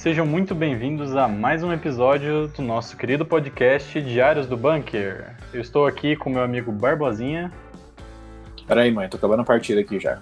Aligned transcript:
Sejam 0.00 0.24
muito 0.24 0.54
bem-vindos 0.54 1.14
a 1.14 1.28
mais 1.28 1.62
um 1.62 1.70
episódio 1.74 2.48
do 2.48 2.62
nosso 2.62 2.96
querido 2.96 3.22
podcast 3.22 4.00
Diários 4.00 4.46
do 4.46 4.56
Bunker. 4.56 5.36
Eu 5.52 5.60
estou 5.60 5.86
aqui 5.86 6.16
com 6.16 6.30
meu 6.30 6.42
amigo 6.42 6.72
Barbosinha. 6.72 7.52
Peraí, 8.66 8.90
mãe, 8.90 9.10
tô 9.10 9.18
acabando 9.18 9.42
a 9.42 9.44
partida 9.44 9.82
aqui 9.82 10.00
já. 10.00 10.18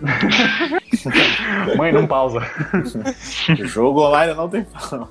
mãe, 1.76 1.92
não 1.92 2.06
pausa. 2.06 2.40
Jogo 3.58 4.06
online 4.06 4.32
não 4.32 4.48
tem 4.48 4.64
pausa. 4.64 5.06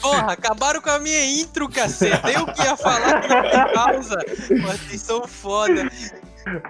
Porra, 0.00 0.32
acabaram 0.32 0.80
com 0.80 0.88
a 0.88 0.98
minha 0.98 1.22
intro, 1.38 1.68
cacete. 1.68 2.32
Eu 2.32 2.46
que 2.46 2.62
ia 2.62 2.78
falar 2.78 3.20
que 3.20 3.28
não 3.28 3.42
tem 3.42 3.74
pausa. 3.74 4.16
Vocês 4.48 5.02
são 5.02 5.28
foda. 5.28 5.86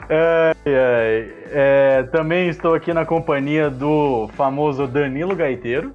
É, 0.09 0.57
é, 0.67 1.29
é, 1.53 2.03
também 2.11 2.49
estou 2.49 2.75
aqui 2.75 2.93
na 2.93 3.07
companhia 3.07 3.71
do 3.71 4.29
famoso 4.37 4.89
Danilo 4.89 5.37
Gaiteiro. 5.37 5.95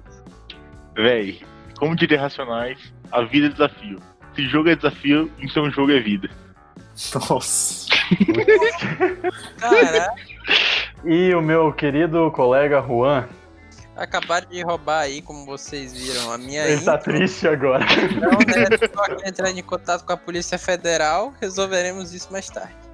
Véi, 0.98 1.40
como 1.78 1.94
diria 1.94 2.20
Racionais, 2.20 2.92
a 3.12 3.22
vida 3.22 3.46
é 3.46 3.50
desafio. 3.50 4.00
Se 4.34 4.48
jogo 4.48 4.68
é 4.68 4.74
desafio, 4.74 5.30
então 5.38 5.70
jogo 5.70 5.92
é 5.92 6.00
vida. 6.00 6.28
Nossa. 7.30 7.86
Caralho. 9.60 10.12
E 11.04 11.32
o 11.32 11.40
meu 11.40 11.72
querido 11.72 12.28
colega 12.32 12.82
Juan. 12.82 13.28
Acabaram 13.96 14.48
de 14.48 14.60
roubar 14.62 15.02
aí, 15.02 15.22
como 15.22 15.46
vocês 15.46 15.92
viram, 15.92 16.32
a 16.32 16.38
minha 16.38 16.66
Ele 16.66 16.84
tá 16.84 16.96
intro. 16.96 17.12
triste 17.12 17.46
agora. 17.46 17.84
Então, 17.84 18.30
né, 18.30 18.64
aqui 19.12 19.28
entrando 19.28 19.58
em 19.58 19.62
contato 19.62 20.04
com 20.04 20.12
a 20.12 20.16
Polícia 20.16 20.58
Federal. 20.58 21.32
Resolveremos 21.40 22.12
isso 22.12 22.32
mais 22.32 22.48
tarde. 22.48 22.87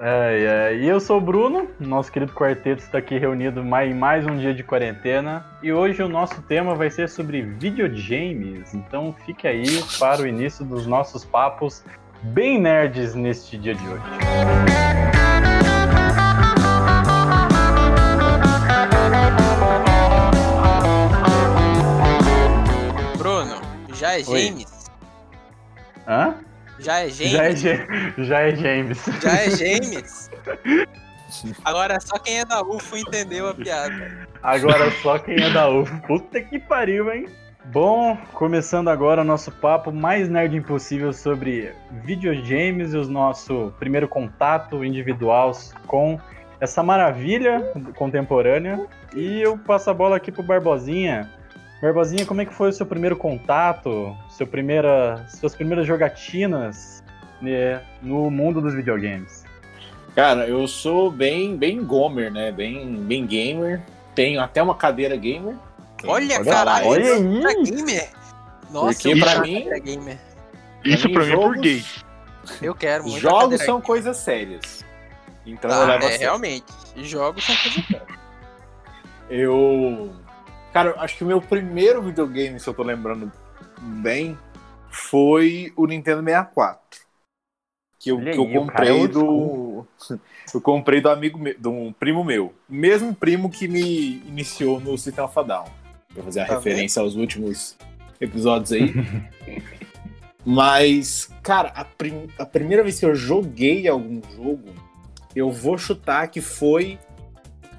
É, 0.00 0.70
é, 0.72 0.76
e 0.76 0.88
eu 0.88 0.98
sou 0.98 1.18
o 1.18 1.20
Bruno, 1.20 1.68
nosso 1.78 2.10
querido 2.10 2.32
quarteto 2.32 2.82
está 2.82 2.98
aqui 2.98 3.16
reunido 3.16 3.62
mais- 3.64 3.90
em 3.90 3.94
mais 3.94 4.26
um 4.26 4.36
dia 4.36 4.52
de 4.52 4.62
quarentena. 4.62 5.46
E 5.62 5.72
hoje 5.72 6.02
o 6.02 6.08
nosso 6.08 6.42
tema 6.42 6.74
vai 6.74 6.90
ser 6.90 7.08
sobre 7.08 7.42
videogames. 7.42 8.74
Então 8.74 9.14
fique 9.24 9.46
aí 9.46 9.82
para 9.98 10.22
o 10.22 10.26
início 10.26 10.64
dos 10.64 10.86
nossos 10.86 11.24
papos 11.24 11.84
bem 12.22 12.60
nerds 12.60 13.14
neste 13.14 13.56
dia 13.56 13.74
de 13.74 13.86
hoje. 13.88 14.02
Bruno, 23.16 23.60
já 23.94 24.18
é 24.18 24.22
James? 24.22 24.90
Hã? 26.06 26.34
Já 26.84 27.00
é 27.00 27.08
James? 27.10 27.32
Já 27.32 27.42
é, 27.44 27.56
Ge- 27.56 27.86
já 28.18 28.40
é 28.40 28.54
James. 28.56 29.04
Já 29.22 29.32
é 29.40 29.50
James? 29.50 30.30
Agora 31.64 31.98
só 32.00 32.18
quem 32.18 32.38
é 32.40 32.44
da 32.44 32.62
UFO 32.62 32.96
entendeu 32.96 33.48
a 33.48 33.54
piada. 33.54 34.28
Agora 34.42 34.90
só 35.02 35.18
quem 35.18 35.34
é 35.42 35.50
da 35.50 35.68
UFO. 35.68 36.00
Puta 36.06 36.40
que 36.40 36.58
pariu, 36.58 37.10
hein? 37.12 37.26
Bom, 37.66 38.16
começando 38.34 38.88
agora 38.88 39.22
o 39.22 39.24
nosso 39.24 39.50
papo 39.50 39.90
mais 39.90 40.28
nerd 40.28 40.54
impossível 40.54 41.12
sobre 41.14 41.72
videogames 42.04 42.92
e 42.92 42.98
o 42.98 43.08
nosso 43.08 43.72
primeiro 43.78 44.06
contato 44.06 44.84
individual 44.84 45.50
com 45.86 46.20
essa 46.60 46.82
maravilha 46.82 47.72
contemporânea. 47.96 48.86
E 49.16 49.40
eu 49.40 49.56
passo 49.56 49.88
a 49.90 49.94
bola 49.94 50.16
aqui 50.16 50.30
pro 50.30 50.42
Barbosinha. 50.42 51.32
Barbosinha, 51.84 52.24
como 52.24 52.40
é 52.40 52.46
que 52.46 52.54
foi 52.54 52.70
o 52.70 52.72
seu 52.72 52.86
primeiro 52.86 53.14
contato, 53.14 54.16
seu 54.30 54.46
primeira, 54.46 55.26
suas 55.28 55.54
primeiras 55.54 55.86
jogatinas 55.86 57.04
né, 57.42 57.82
no 58.00 58.30
mundo 58.30 58.58
dos 58.60 58.72
videogames? 58.72 59.44
Cara, 60.14 60.46
eu 60.48 60.66
sou 60.66 61.10
bem, 61.10 61.56
bem 61.58 61.84
gomer, 61.84 62.30
né? 62.32 62.50
Bem, 62.50 62.96
bem 63.02 63.26
gamer. 63.26 63.82
Tenho 64.14 64.40
até 64.40 64.62
uma 64.62 64.74
cadeira 64.74 65.14
gamer. 65.14 65.56
Olha, 66.06 66.36
Olha 66.38 66.44
caralho, 66.44 66.86
olha 66.86 67.04
você 67.04 67.12
aí. 67.12 67.44
é 67.44 67.62
gamer? 67.62 68.10
Nossa, 68.70 68.92
Porque 68.94 69.08
eu 69.08 69.18
pra 69.20 69.40
mim- 69.40 69.68
gamer. 69.84 70.18
Isso 70.84 71.10
pra 71.10 71.24
mim 71.24 71.32
é 71.32 71.60
gay. 71.60 71.84
Eu 72.62 72.74
quero 72.74 73.04
muito. 73.04 73.18
Jogos 73.18 73.58
são 73.60 73.74
gamer. 73.74 73.86
coisas 73.86 74.16
sérias. 74.16 74.84
Então 75.44 75.70
eu 75.70 75.76
Ah, 75.82 75.84
levo 75.84 76.04
a 76.04 76.08
é, 76.08 76.10
sério. 76.12 76.20
realmente. 76.20 76.64
Jogos 76.96 77.44
são 77.44 77.54
coisas 77.56 77.84
sérias. 77.84 78.18
Eu. 79.28 80.10
Cara, 80.74 80.90
eu 80.90 81.00
acho 81.00 81.16
que 81.16 81.22
o 81.22 81.26
meu 81.26 81.40
primeiro 81.40 82.02
videogame, 82.02 82.58
se 82.58 82.68
eu 82.68 82.74
tô 82.74 82.82
lembrando 82.82 83.30
bem, 84.02 84.36
foi 84.90 85.72
o 85.76 85.86
Nintendo 85.86 86.20
64. 86.20 87.00
Que 88.00 88.10
eu, 88.10 88.18
que 88.20 88.28
eu 88.28 88.44
aí, 88.44 88.66
cara 88.66 88.88
é 88.88 88.90
comprei 88.90 89.08
do. 89.08 89.86
Eu 90.52 90.60
comprei 90.60 91.00
do 91.00 91.08
amigo 91.08 91.38
meu, 91.38 91.58
de 91.58 91.68
um 91.68 91.92
primo 91.92 92.22
meu. 92.22 92.52
Mesmo 92.68 93.14
primo 93.14 93.50
que 93.50 93.66
me 93.66 94.18
iniciou 94.26 94.78
no 94.78 94.96
System 94.98 95.24
of 95.24 95.38
a 95.38 95.42
Down. 95.42 95.64
Pra 96.12 96.22
fazer 96.22 96.40
a 96.40 96.46
Tá 96.46 96.54
referência 96.56 97.00
aos 97.00 97.16
últimos 97.16 97.76
episódios 98.20 98.72
aí. 98.72 98.92
Mas, 100.44 101.30
cara, 101.42 101.68
a, 101.68 101.84
prim- 101.84 102.28
a 102.38 102.44
primeira 102.44 102.82
vez 102.82 103.00
que 103.00 103.06
eu 103.06 103.14
joguei 103.14 103.88
algum 103.88 104.20
jogo, 104.36 104.68
eu 105.34 105.50
vou 105.50 105.78
chutar 105.78 106.28
que 106.28 106.40
foi 106.40 106.98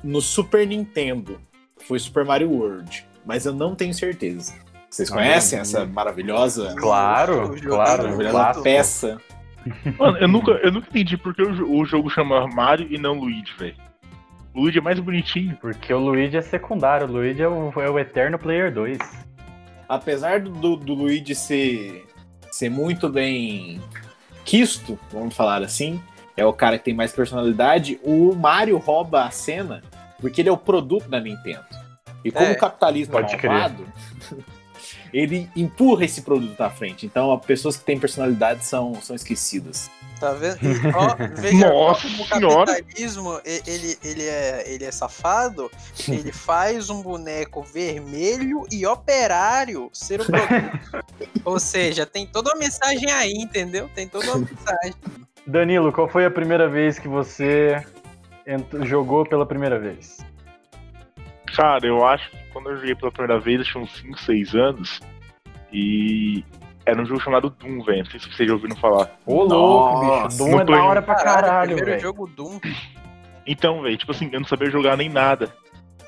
no 0.03 0.19
Super 0.19 0.65
Nintendo. 0.67 1.39
Foi 1.87 1.99
Super 1.99 2.25
Mario 2.25 2.49
World. 2.51 3.05
Mas 3.25 3.45
eu 3.45 3.53
não 3.53 3.75
tenho 3.75 3.93
certeza. 3.93 4.53
Vocês 4.89 5.11
Ah, 5.11 5.15
conhecem 5.15 5.59
é. 5.59 5.61
essa 5.61 5.85
maravilhosa, 5.85 6.73
Claro, 6.77 7.55
claro, 7.61 8.03
maravilhosa 8.03 8.31
clássico. 8.31 8.63
peça? 8.63 9.17
Mano, 9.97 10.17
eu 10.19 10.27
nunca, 10.27 10.51
eu 10.51 10.71
nunca 10.71 10.87
entendi 10.89 11.17
porque 11.17 11.41
o, 11.41 11.79
o 11.79 11.85
jogo 11.85 12.09
chama 12.09 12.47
Mario 12.47 12.87
e 12.89 12.97
não 12.97 13.13
Luigi, 13.19 13.53
velho. 13.57 13.75
O 14.53 14.61
Luigi 14.61 14.77
é 14.77 14.81
mais 14.81 14.99
bonitinho. 14.99 15.57
Porque 15.59 15.93
o 15.93 15.99
Luigi 15.99 16.37
é 16.37 16.41
secundário, 16.41 17.07
o 17.07 17.11
Luigi 17.11 17.41
é 17.41 17.47
o, 17.47 17.73
é 17.81 17.89
o 17.89 17.99
Eterno 17.99 18.37
Player 18.39 18.71
2. 18.73 18.97
Apesar 19.89 20.39
do, 20.39 20.51
do, 20.51 20.75
do 20.77 20.93
Luigi 20.93 21.35
ser, 21.35 22.05
ser 22.51 22.69
muito 22.69 23.09
bem 23.09 23.81
quisto, 24.45 24.97
vamos 25.11 25.35
falar 25.35 25.61
assim, 25.63 25.99
é 26.37 26.45
o 26.45 26.53
cara 26.53 26.77
que 26.77 26.85
tem 26.85 26.93
mais 26.93 27.11
personalidade, 27.11 27.99
o 28.03 28.33
Mario 28.35 28.77
rouba 28.77 29.23
a 29.25 29.31
cena 29.31 29.81
porque 30.19 30.41
ele 30.41 30.49
é 30.49 30.51
o 30.51 30.57
produto 30.57 31.07
da 31.09 31.19
Nintendo. 31.19 31.65
E 32.23 32.31
como 32.31 32.45
É, 32.47 32.51
o 32.53 32.57
capitalismo 32.57 33.11
pode 33.13 33.33
é 33.35 33.47
malvado, 33.47 33.85
ele 35.13 35.49
empurra 35.55 36.05
esse 36.05 36.21
produto 36.23 36.59
à 36.61 36.69
frente. 36.69 37.05
Então, 37.05 37.31
as 37.31 37.45
pessoas 37.45 37.77
que 37.77 37.83
têm 37.85 37.99
personalidade 37.99 38.65
são, 38.65 38.95
são 39.01 39.15
esquecidas. 39.15 39.89
Tá 40.19 40.31
vendo? 40.31 40.57
Ó, 40.95 41.15
veja 41.35 41.69
Nossa 41.69 42.07
como 42.07 42.23
o 42.23 42.27
capitalismo, 42.27 43.41
e- 43.45 43.61
ele, 43.67 43.97
ele, 44.03 44.23
é, 44.23 44.63
ele 44.65 44.85
é 44.85 44.91
safado, 44.91 45.69
ele 46.07 46.31
faz 46.33 46.89
um 46.89 47.01
boneco 47.01 47.61
vermelho 47.61 48.65
e 48.71 48.85
operário 48.87 49.89
ser 49.93 50.21
o 50.21 50.25
produto. 50.25 50.79
Ou 51.43 51.59
seja, 51.59 52.05
tem 52.05 52.25
toda 52.25 52.49
uma 52.51 52.59
mensagem 52.59 53.11
aí, 53.11 53.33
entendeu? 53.33 53.89
Tem 53.93 54.07
toda 54.07 54.25
uma 54.25 54.37
mensagem. 54.39 54.95
Danilo, 55.45 55.91
qual 55.91 56.09
foi 56.09 56.25
a 56.25 56.31
primeira 56.31 56.67
vez 56.67 56.97
que 56.97 57.07
você 57.07 57.85
jogou 58.83 59.25
pela 59.25 59.45
primeira 59.45 59.79
vez? 59.79 60.17
Cara, 61.55 61.85
eu 61.85 62.05
acho 62.05 62.29
que 62.29 62.37
quando 62.51 62.69
eu 62.69 62.77
joguei 62.77 62.95
pela 62.95 63.11
primeira 63.11 63.39
vez, 63.39 63.59
eu 63.59 63.65
tinha 63.65 63.83
uns 63.83 63.95
5, 63.97 64.19
6 64.19 64.55
anos. 64.55 64.99
E 65.71 66.43
era 66.85 67.01
um 67.01 67.05
jogo 67.05 67.21
chamado 67.21 67.49
Doom, 67.49 67.83
velho. 67.83 68.03
Não 68.03 68.11
sei 68.11 68.19
se 68.19 68.29
vocês 68.31 68.47
já 68.47 68.53
ouviram 68.53 68.75
falar. 68.75 69.09
Ô, 69.25 69.43
louco, 69.43 70.05
Nossa, 70.05 70.27
bicho. 70.27 70.37
Doom 70.37 70.59
é 70.59 70.65
da 70.65 70.83
hora 70.83 71.01
pra 71.01 71.15
caralho, 71.15 71.75
primeiro 71.75 71.91
velho. 71.91 72.01
jogo 72.01 72.27
Doom. 72.27 72.59
Então, 73.47 73.81
velho, 73.81 73.97
tipo 73.97 74.11
assim, 74.11 74.29
eu 74.31 74.39
não 74.39 74.47
sabia 74.47 74.69
jogar 74.69 74.97
nem 74.97 75.09
nada. 75.09 75.53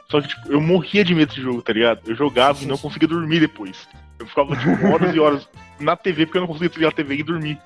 Só 0.10 0.22
que, 0.22 0.28
tipo, 0.30 0.52
eu 0.52 0.62
morria 0.62 1.04
de 1.04 1.14
medo 1.14 1.30
desse 1.30 1.42
jogo, 1.42 1.62
tá 1.62 1.74
ligado? 1.74 2.02
Eu 2.08 2.16
jogava 2.16 2.64
e 2.64 2.66
não 2.66 2.78
conseguia 2.78 3.08
dormir 3.08 3.40
depois. 3.42 3.88
Eu 4.20 4.26
ficava, 4.26 4.56
tipo, 4.56 4.70
horas 4.88 5.14
e 5.16 5.20
horas 5.20 5.50
na 5.80 5.96
TV 5.96 6.26
porque 6.26 6.38
eu 6.38 6.42
não 6.42 6.48
conseguia 6.48 6.70
desligar 6.70 6.92
a 6.92 6.96
TV 6.96 7.16
e 7.16 7.24
dormir. 7.24 7.58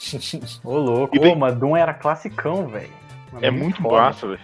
Ô, 0.64 0.78
louco. 0.78 1.14
E 1.14 1.18
Ô, 1.18 1.22
tem- 1.22 1.36
mas 1.36 1.54
Doom 1.56 1.76
era 1.76 1.92
classicão, 1.94 2.66
velho. 2.68 2.90
É 3.40 3.50
muito 3.50 3.80
foda. 3.82 3.96
massa, 4.02 4.26
velho. 4.28 4.40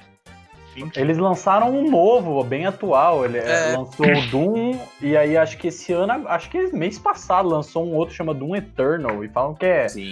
Sim. 0.74 0.90
Eles 0.94 1.16
lançaram 1.16 1.70
um 1.70 1.90
novo, 1.90 2.44
bem 2.44 2.66
atual. 2.66 3.24
Ele 3.24 3.38
é, 3.38 3.72
É. 3.72 3.76
lançou 3.76 4.06
o 4.06 4.26
Doom, 4.30 4.78
e 5.00 5.16
aí 5.16 5.34
acho 5.36 5.56
que 5.56 5.68
esse 5.68 5.90
ano, 5.92 6.28
acho 6.28 6.50
que 6.50 6.66
mês 6.68 6.98
passado, 6.98 7.48
lançou 7.48 7.86
um 7.86 7.94
outro 7.94 8.14
chamado 8.14 8.40
Doom 8.40 8.56
Eternal. 8.56 9.24
E 9.24 9.28
falam 9.30 9.54
que 9.54 9.64
é 9.64 9.88
Sim, 9.88 10.02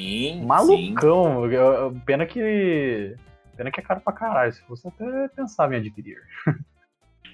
sim. 0.40 0.44
malucão. 0.44 1.50
Eu- 1.52 1.94
Pena 2.06 2.24
que. 2.24 3.14
Pena 3.56 3.70
que 3.70 3.78
é 3.78 3.82
caro 3.82 4.00
pra 4.00 4.12
caralho. 4.12 4.52
Se 4.54 4.62
fosse 4.62 4.88
até 4.88 5.28
pensava 5.28 5.74
em 5.74 5.78
adquirir. 5.78 6.16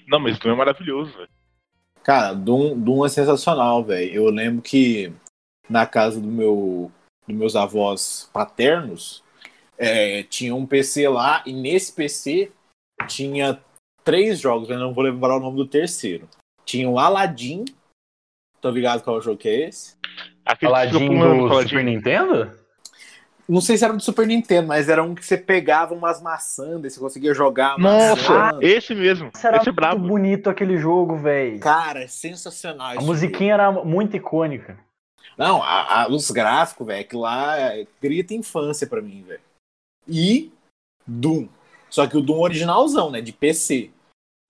Não, 0.09 0.19
mas 0.19 0.39
Doom 0.39 0.53
é 0.53 0.57
maravilhoso, 0.57 1.17
velho. 1.17 1.29
Cara, 2.03 2.33
Doom, 2.35 2.77
Doom 2.79 3.07
é 3.07 3.09
sensacional, 3.09 3.85
velho. 3.85 4.13
Eu 4.13 4.25
lembro 4.31 4.61
que 4.61 5.13
na 5.69 5.87
casa 5.87 6.21
do 6.21 6.27
meu, 6.27 6.91
dos 7.29 7.37
meus 7.37 7.55
avós 7.55 8.29
paternos 8.33 9.23
é, 9.81 10.23
tinha 10.25 10.55
um 10.55 10.67
PC 10.67 11.09
lá 11.09 11.43
e 11.47 11.53
nesse 11.55 11.93
PC 11.93 12.53
tinha 13.09 13.59
três 14.05 14.39
jogos, 14.39 14.69
eu 14.69 14.79
não 14.79 14.93
vou 14.93 15.03
lembrar 15.03 15.37
o 15.37 15.41
nome 15.41 15.57
do 15.57 15.67
terceiro. 15.67 16.29
Tinha 16.67 16.89
o 16.89 16.99
Aladdin. 16.99 17.65
Tô 18.61 18.71
ligado 18.71 19.03
qual 19.03 19.21
jogo 19.23 19.39
que 19.39 19.49
é 19.49 19.69
esse? 19.69 19.97
Aquele 20.45 20.71
Aladdin 20.73 21.09
do 21.19 21.25
Aladdin. 21.25 21.69
Super 21.71 21.85
Nintendo? 21.85 22.61
Não 23.49 23.61
sei 23.61 23.77
se 23.77 23.85
era 23.85 23.93
do 23.95 24.03
Super 24.03 24.27
Nintendo, 24.29 24.69
mas 24.69 24.89
era 24.89 25.03
um 25.03 25.13
que 25.15 25.25
você 25.27 25.37
pegava 25.37 25.93
umas 25.93 26.23
maçãs, 26.23 26.81
daí 26.81 26.89
você 26.91 27.01
conseguia 27.01 27.35
jogar 27.35 27.77
Nossa, 27.79 28.33
maçã. 28.33 28.59
esse 28.61 28.95
mesmo. 28.95 29.31
Era 29.43 29.57
esse 29.57 29.69
é 29.69 29.73
muito 29.73 29.73
brabo. 29.73 30.07
bonito 30.07 30.49
aquele 30.51 30.77
jogo, 30.77 31.17
velho. 31.17 31.59
Cara, 31.59 32.05
é 32.05 32.07
sensacional. 32.07 32.97
A 32.97 33.01
musiquinha 33.01 33.55
era 33.55 33.73
muito 33.73 34.17
icônica. 34.17 34.75
jogo. 34.75 34.85
Não, 35.37 35.63
a- 35.63 36.03
a- 36.03 36.09
os 36.09 36.31
gráficos, 36.31 36.87
velho, 36.87 37.09
que 37.09 37.17
lá 37.17 37.59
é, 37.59 37.87
grita 38.01 38.35
infância 38.35 38.87
pra 38.87 39.01
mim, 39.01 39.25
velho. 39.27 39.41
E 40.11 40.53
Doom. 41.07 41.49
Só 41.89 42.07
que 42.07 42.17
o 42.17 42.21
Doom 42.23 42.41
originalzão, 42.41 43.11
né? 43.11 43.21
De 43.21 43.33
PC. 43.33 43.91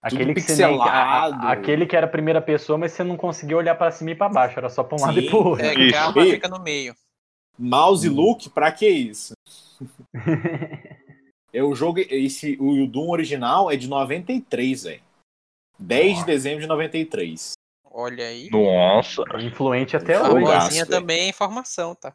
Aquele 0.02 0.20
que, 0.20 0.24
nem, 0.26 0.32
a- 0.32 0.34
pixelado. 0.34 1.46
a- 1.46 1.52
aquele 1.52 1.86
que 1.86 1.94
era 1.94 2.06
a 2.06 2.10
primeira 2.10 2.40
pessoa, 2.40 2.78
mas 2.78 2.92
você 2.92 3.04
não 3.04 3.16
conseguia 3.18 3.56
olhar 3.56 3.74
pra 3.74 3.90
cima 3.90 4.10
e 4.10 4.14
pra 4.14 4.28
baixo, 4.30 4.58
era 4.58 4.70
só 4.70 4.82
pra 4.82 4.96
um 4.96 5.00
lado 5.02 5.20
Sim, 5.20 5.26
e 5.26 5.28
pro 5.28 5.38
outro. 5.46 5.64
É, 5.64 5.74
Isso. 5.74 5.88
que 5.90 5.94
a 5.94 6.06
arma 6.06 6.26
E- 6.26 6.30
fica 6.30 6.48
no 6.48 6.58
meio. 6.60 6.94
Mouse 7.58 8.08
Hum. 8.08 8.14
look, 8.14 8.48
pra 8.50 8.72
que 8.72 8.88
isso? 8.88 9.34
É 11.52 11.62
o 11.64 11.74
jogo, 11.74 11.98
esse, 11.98 12.56
o 12.60 12.86
Doom 12.86 13.10
original 13.10 13.70
é 13.72 13.76
de 13.76 13.88
93, 13.88 14.84
velho. 14.84 15.00
10 15.78 16.18
de 16.20 16.24
dezembro 16.24 16.60
de 16.60 16.66
93. 16.68 17.52
Olha 17.90 18.24
aí. 18.24 18.48
Nossa. 18.50 19.24
Influente 19.40 19.96
até 19.96 20.14
A 20.14 20.30
hoje. 20.30 20.86
Também 20.86 21.22
é 21.22 21.28
informação, 21.28 21.94
tá? 21.96 22.12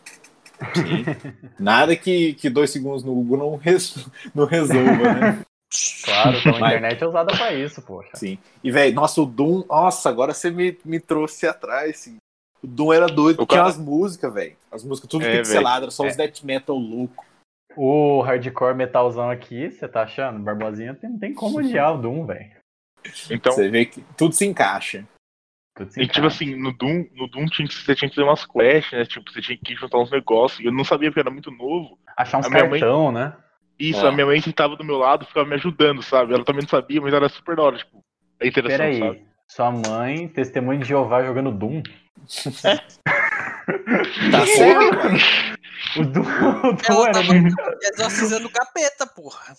Nada 1.59 1.95
que, 1.95 2.33
que 2.33 2.49
dois 2.49 2.69
segundos 2.71 3.03
no 3.03 3.13
Google 3.13 3.37
não, 3.37 3.55
res- 3.57 4.07
não 4.33 4.45
resolva, 4.45 5.13
né? 5.13 5.39
Claro, 6.03 6.37
então 6.37 6.55
a 6.55 6.59
Mas- 6.59 6.69
internet 6.75 7.03
é 7.03 7.07
usada 7.07 7.35
pra 7.35 7.53
isso, 7.53 7.81
poxa. 7.81 8.11
Sim. 8.15 8.37
E, 8.63 8.71
velho, 8.71 8.93
nossa, 8.95 9.21
o 9.21 9.25
Doom. 9.25 9.63
Nossa, 9.67 10.09
agora 10.09 10.33
você 10.33 10.49
me, 10.49 10.77
me 10.85 10.99
trouxe 10.99 11.47
atrás, 11.47 11.89
assim. 11.91 12.17
O 12.63 12.67
Doom 12.67 12.93
era 12.93 13.07
doido, 13.07 13.41
O 13.41 13.45
tinha 13.45 13.57
cara- 13.59 13.69
as 13.69 13.77
músicas, 13.77 14.33
velho. 14.33 14.55
As 14.71 14.83
músicas 14.83 15.09
tudo 15.09 15.25
É, 15.25 15.37
pixeladas, 15.37 15.93
só 15.93 16.05
É. 16.05 16.09
os 16.09 16.15
death 16.15 16.43
metal 16.43 16.77
louco. 16.77 17.25
O 17.75 18.21
hardcore 18.21 18.73
metalzão 18.75 19.29
aqui, 19.29 19.69
você 19.69 19.87
tá 19.87 20.03
achando? 20.03 20.39
Barbosinha 20.39 20.93
tem- 20.93 21.09
não 21.09 21.19
tem 21.19 21.33
como 21.33 21.57
odiar 21.59 21.93
o 21.95 22.01
Doom, 22.01 22.25
velho. 22.25 22.51
Então, 23.29 23.51
Você 23.51 23.69
vê 23.69 23.85
que 23.85 24.01
tudo 24.17 24.33
se 24.33 24.45
encaixa. 24.45 25.03
E, 25.97 26.07
tipo 26.07 26.25
assim, 26.27 26.55
no 26.55 26.71
Doom, 26.71 27.05
no 27.15 27.27
Doom 27.27 27.45
tinha, 27.47 27.67
que- 27.67 27.73
você 27.73 27.93
tinha 27.93 28.09
que 28.09 28.15
fazer 28.15 28.25
umas 28.27 28.45
quests, 28.45 28.93
né? 28.93 29.05
Tipo, 29.05 29.29
você 29.31 29.41
tinha 29.41 29.57
que 29.57 29.75
juntar 29.75 29.97
uns 29.97 30.09
negócios. 30.09 30.59
E 30.61 30.65
eu 30.65 30.71
não 30.71 30.85
sabia 30.85 31.09
porque 31.09 31.19
era 31.19 31.29
muito 31.29 31.51
novo. 31.51 31.97
Achar 32.17 32.37
uns 32.39 32.49
minha 32.49 32.63
mãe- 32.69 32.79
cartão, 32.79 33.11
né? 33.11 33.33
Isso, 33.77 34.05
É. 34.05 34.07
a 34.07 34.11
minha 34.13 34.25
mãe 34.25 34.39
sentava 34.39 34.77
do 34.77 34.85
meu 34.85 34.95
lado, 34.97 35.25
ficava 35.25 35.45
me 35.45 35.55
ajudando, 35.55 36.01
sabe? 36.01 36.33
Ela 36.33 36.45
também 36.45 36.61
não 36.61 36.69
sabia, 36.69 37.01
mas 37.01 37.13
era 37.13 37.27
super 37.27 37.57
da 37.57 37.63
hora, 37.63 37.77
tipo, 37.77 38.01
a 38.41 38.47
interação, 38.47 38.77
Peraí, 38.77 38.99
sabe? 38.99 39.25
sua 39.49 39.71
mãe, 39.71 40.27
testemunho 40.29 40.79
de 40.79 40.87
Jeová 40.87 41.23
jogando 41.23 41.51
Doom. 41.51 41.83
Tá 44.31 44.45
certo? 44.45 45.99
O 45.99 46.03
Doom, 46.05 46.21
o 46.23 46.73
Doom 46.73 47.03
era 47.03 47.11
tava 47.13 47.33
muito. 47.33 47.55
exorcizando 47.93 48.47
o 48.47 48.51
capeta, 48.51 49.07
porra. 49.07 49.53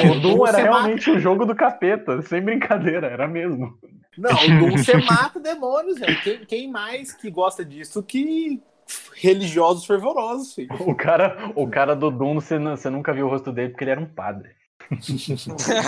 É, 0.00 0.10
o 0.10 0.20
Doom 0.20 0.46
era 0.46 0.58
realmente 0.58 1.10
o 1.10 1.18
jogo 1.18 1.44
do 1.46 1.54
capeta, 1.54 2.20
sem 2.22 2.40
brincadeira, 2.42 3.06
era 3.08 3.26
mesmo. 3.26 3.78
Não, 4.18 4.30
o 4.30 4.58
Doom 4.58 4.76
você 4.78 4.96
mata 4.96 5.38
demônios, 5.40 5.98
velho. 5.98 6.20
Quem, 6.22 6.44
quem 6.44 6.70
mais 6.70 7.12
que 7.12 7.30
gosta 7.30 7.64
disso 7.64 8.02
que 8.02 8.60
religiosos 9.14 9.84
fervorosos, 9.84 10.54
filho? 10.54 10.68
O 10.80 10.94
cara, 10.94 11.50
o 11.54 11.68
cara 11.68 11.94
do 11.96 12.10
Doom, 12.10 12.34
você, 12.34 12.58
você 12.58 12.88
nunca 12.88 13.12
viu 13.12 13.26
o 13.26 13.28
rosto 13.30 13.52
dele 13.52 13.70
porque 13.70 13.84
ele 13.84 13.90
era 13.90 14.00
um 14.00 14.06
padre. 14.06 14.50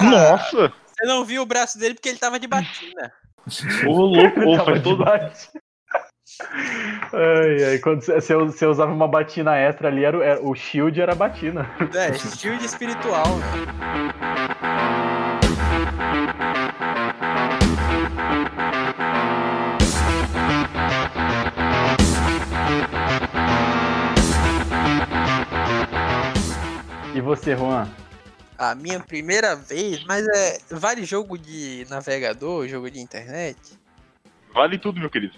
Nossa! 0.02 0.72
Você 0.86 1.06
não 1.06 1.25
viu 1.25 1.42
o 1.42 1.46
braço 1.46 1.78
dele 1.78 1.94
porque 1.94 2.08
ele 2.08 2.19
tava 2.19 2.38
de 2.40 2.46
batina. 2.48 3.12
Ô, 3.86 3.92
louco, 3.92 4.40
Ele 4.42 4.56
tava 4.56 4.81
todo. 4.81 5.04
Ai, 7.12 7.64
ai, 7.70 7.78
quando 7.78 8.02
você, 8.02 8.34
você- 8.34 8.66
usava 8.66 8.92
uma 8.92 9.08
batina 9.08 9.56
extra 9.56 9.88
ali, 9.88 10.04
era, 10.04 10.19
o- 10.19 10.22
era- 10.22 10.42
o 10.42 10.54
shield 10.54 11.00
era 11.00 11.12
a 11.12 11.16
batina. 11.16 11.70
É, 11.94 12.12
shield 12.14 12.64
espiritual. 12.64 13.24
Você, 27.38 27.56
Juan? 27.56 27.88
A 28.58 28.75
minha 28.75 28.99
primeira 28.99 29.55
vez, 29.55 30.05
mas 30.05 30.26
é. 30.26 30.58
Vale 30.70 31.05
jogo 31.05 31.38
de 31.38 31.87
navegador, 31.88 32.67
jogo 32.67 32.90
de 32.90 33.00
internet? 33.00 33.79
Vale 34.52 34.79
tudo, 34.79 34.99
meu 34.99 35.08
querido. 35.08 35.37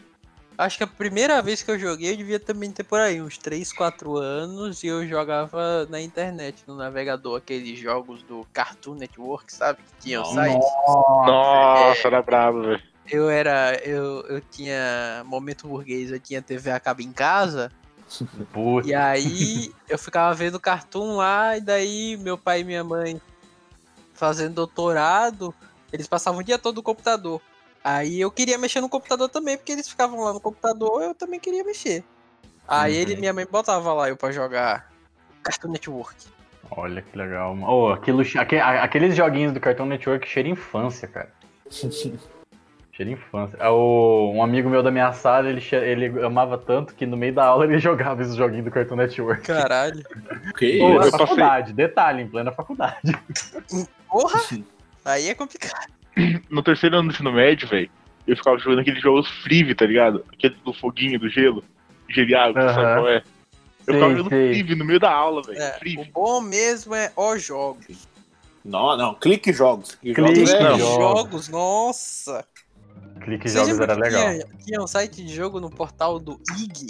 Acho 0.56 0.76
que 0.76 0.84
a 0.84 0.86
primeira 0.86 1.40
vez 1.40 1.62
que 1.62 1.70
eu 1.70 1.78
joguei 1.78 2.12
eu 2.12 2.16
devia 2.16 2.38
também 2.38 2.70
ter 2.70 2.84
por 2.84 3.00
aí, 3.00 3.20
uns 3.20 3.38
3, 3.38 3.72
4 3.72 4.16
anos, 4.16 4.82
e 4.82 4.88
eu 4.88 5.06
jogava 5.06 5.86
na 5.88 6.00
internet, 6.00 6.64
no 6.66 6.76
navegador, 6.76 7.38
aqueles 7.38 7.78
jogos 7.78 8.22
do 8.22 8.46
Cartoon 8.52 8.94
Network, 8.94 9.52
sabe? 9.52 9.78
Que 9.78 10.08
tinha 10.08 10.20
o 10.20 10.24
site. 10.26 10.60
Nossa, 11.26 12.06
era 12.06 12.20
brabo, 12.20 12.62
velho. 12.62 12.82
Eu 13.10 13.28
era. 13.30 13.74
Eu, 13.82 14.20
eu 14.28 14.40
tinha 14.40 15.22
momento 15.24 15.66
burguês, 15.66 16.10
eu 16.10 16.20
tinha 16.20 16.42
TV 16.42 16.70
a 16.70 16.78
cabo 16.78 17.00
em 17.02 17.12
casa. 17.12 17.72
Puta, 18.52 18.88
E 18.88 18.94
aí 18.94 19.72
eu 19.88 19.98
ficava 19.98 20.34
vendo 20.34 20.58
cartoon 20.60 21.16
lá, 21.16 21.56
e 21.56 21.60
daí 21.60 22.16
meu 22.18 22.36
pai 22.36 22.60
e 22.60 22.64
minha 22.64 22.82
mãe 22.82 23.20
fazendo 24.14 24.54
doutorado, 24.54 25.54
eles 25.92 26.06
passavam 26.06 26.40
o 26.40 26.44
dia 26.44 26.58
todo 26.58 26.76
no 26.76 26.82
computador. 26.82 27.40
Aí 27.82 28.20
eu 28.20 28.30
queria 28.30 28.58
mexer 28.58 28.80
no 28.80 28.88
computador 28.88 29.28
também, 29.28 29.56
porque 29.56 29.72
eles 29.72 29.88
ficavam 29.88 30.20
lá 30.20 30.32
no 30.32 30.40
computador, 30.40 31.02
eu 31.02 31.14
também 31.14 31.40
queria 31.40 31.64
mexer. 31.64 32.04
Aí 32.68 32.94
ele 32.94 33.14
Uhum. 33.14 33.20
minha 33.20 33.32
mãe 33.32 33.46
botava 33.50 33.92
lá 33.92 34.08
eu 34.08 34.16
pra 34.16 34.30
jogar 34.32 34.90
Cartoon 35.42 35.70
Network. 35.72 36.14
olha 36.72 37.02
que 37.02 37.16
legal. 37.16 37.56
Oh, 37.62 37.90
aquilo, 37.92 38.22
aque- 38.38 38.58
a- 38.58 38.82
aqueles 38.84 39.16
joguinhos 39.16 39.52
do 39.52 39.60
Cartoon 39.60 39.86
Network 39.86 40.28
cheira 40.28 40.48
infância, 40.48 41.08
cara. 41.08 41.32
Cheira 42.92 43.10
infância. 43.12 43.56
Ah, 43.60 43.70
o- 43.70 44.32
um 44.34 44.42
amigo 44.42 44.68
meu 44.68 44.82
da 44.82 44.90
minha 44.90 45.12
sala, 45.12 45.48
ele, 45.48 45.62
ele 45.72 46.24
amava 46.24 46.58
tanto 46.58 46.94
que 46.94 47.06
no 47.06 47.16
meio 47.16 47.32
da 47.34 47.44
aula 47.46 47.64
ele 47.64 47.78
jogava 47.80 48.20
esses 48.22 48.34
joguinhos 48.34 48.64
do 48.64 48.70
Cartoon 48.70 48.96
Network. 48.96 49.42
Caralho. 49.42 50.02
Que 50.58 50.78
eu 50.78 50.90
na 50.94 50.96
passei- 50.96 51.18
faculdade, 51.18 51.72
detalhe, 51.72 52.22
em 52.22 52.28
plena 52.28 52.52
faculdade. 52.52 53.12
Porra! 54.08 54.40
Aí 55.04 55.28
é 55.28 55.34
complicado. 55.34 55.86
No 56.50 56.62
terceiro 56.62 56.96
ano 56.96 57.08
do 57.08 57.14
ensino 57.14 57.32
médio, 57.32 57.68
velho, 57.68 57.88
eu 58.26 58.36
ficava 58.36 58.58
jogando 58.58 58.80
aqueles 58.80 59.00
jogos 59.02 59.28
Frive, 59.42 59.74
tá 59.74 59.86
ligado? 59.86 60.24
Aquele 60.32 60.56
do 60.64 60.72
foguinho, 60.74 61.18
do 61.18 61.28
gelo. 61.28 61.64
Geliágua, 62.08 62.60
Aham. 62.60 62.74
sabe 62.74 62.94
qual 63.00 63.08
é? 63.08 63.16
Eu 63.16 63.22
Sei, 63.84 63.94
ficava 63.94 64.10
jogando. 64.16 64.28
Frive 64.28 64.74
no 64.74 64.84
meio 64.84 65.00
da 65.00 65.12
aula, 65.12 65.42
velho. 65.42 65.58
É, 65.58 65.78
o 65.98 66.04
bom 66.12 66.40
mesmo 66.40 66.94
é 66.94 67.12
os 67.16 67.42
jogos. 67.42 68.08
Não, 68.62 68.94
não, 68.96 69.14
clique 69.14 69.52
jogos. 69.54 69.94
Clique 69.94 70.20
é- 70.20 70.78
jogos, 70.78 71.48
nossa! 71.48 72.44
Clique 73.20 73.48
Você 73.48 73.58
Jogos 73.58 73.80
era 73.80 73.94
que 73.94 74.00
legal. 74.00 74.22
Tinha, 74.22 74.46
tinha 74.64 74.82
um 74.82 74.86
site 74.86 75.24
de 75.24 75.34
jogo 75.34 75.60
no 75.60 75.70
portal 75.70 76.18
do 76.18 76.40
IG. 76.58 76.88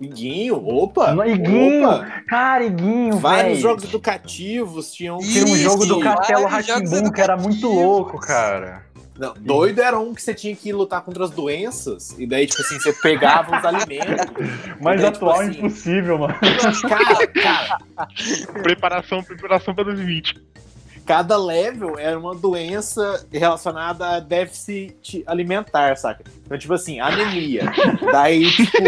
Iguinho, 0.00 0.56
opa! 0.66 1.12
No 1.14 1.24
Iguinho, 1.24 1.88
opa. 1.88 2.22
Cara, 2.28 2.64
Iguinho, 2.64 3.18
Vários 3.18 3.60
jogos 3.60 3.84
educativos 3.84 4.92
tinham. 4.92 5.18
Tinha 5.18 5.44
um 5.44 5.56
jogo 5.56 5.86
do 5.86 6.00
Castelo 6.00 6.46
Ratimbun 6.46 7.10
que 7.10 7.20
era 7.20 7.36
muito 7.36 7.68
louco, 7.68 8.18
cara. 8.18 8.84
Não, 9.16 9.32
doido 9.38 9.80
era 9.80 9.96
um 9.96 10.12
que 10.12 10.20
você 10.20 10.34
tinha 10.34 10.56
que 10.56 10.72
lutar 10.72 11.00
contra 11.02 11.24
as 11.24 11.30
doenças. 11.30 12.16
E 12.18 12.26
daí, 12.26 12.48
tipo 12.48 12.60
assim, 12.62 12.80
você 12.80 12.92
pegava 12.94 13.56
os 13.56 13.64
alimentos. 13.64 14.26
Mas 14.82 15.00
daí, 15.00 15.12
tipo 15.12 15.26
atual 15.26 15.42
é 15.42 15.46
assim, 15.46 15.58
impossível, 15.58 16.18
mano. 16.18 16.34
Cara, 16.88 17.26
cara, 17.28 17.78
Preparação, 18.62 19.22
preparação 19.22 19.72
pra 19.72 19.84
2020. 19.84 20.42
Cada 21.04 21.36
level 21.36 21.98
era 21.98 22.18
uma 22.18 22.34
doença 22.34 23.26
relacionada 23.30 24.06
a 24.06 24.20
déficit 24.20 25.22
alimentar, 25.26 25.96
saca? 25.96 26.24
Então, 26.44 26.58
tipo 26.58 26.72
assim, 26.72 27.00
anemia. 27.00 27.62
Daí, 28.12 28.50
tipo, 28.50 28.78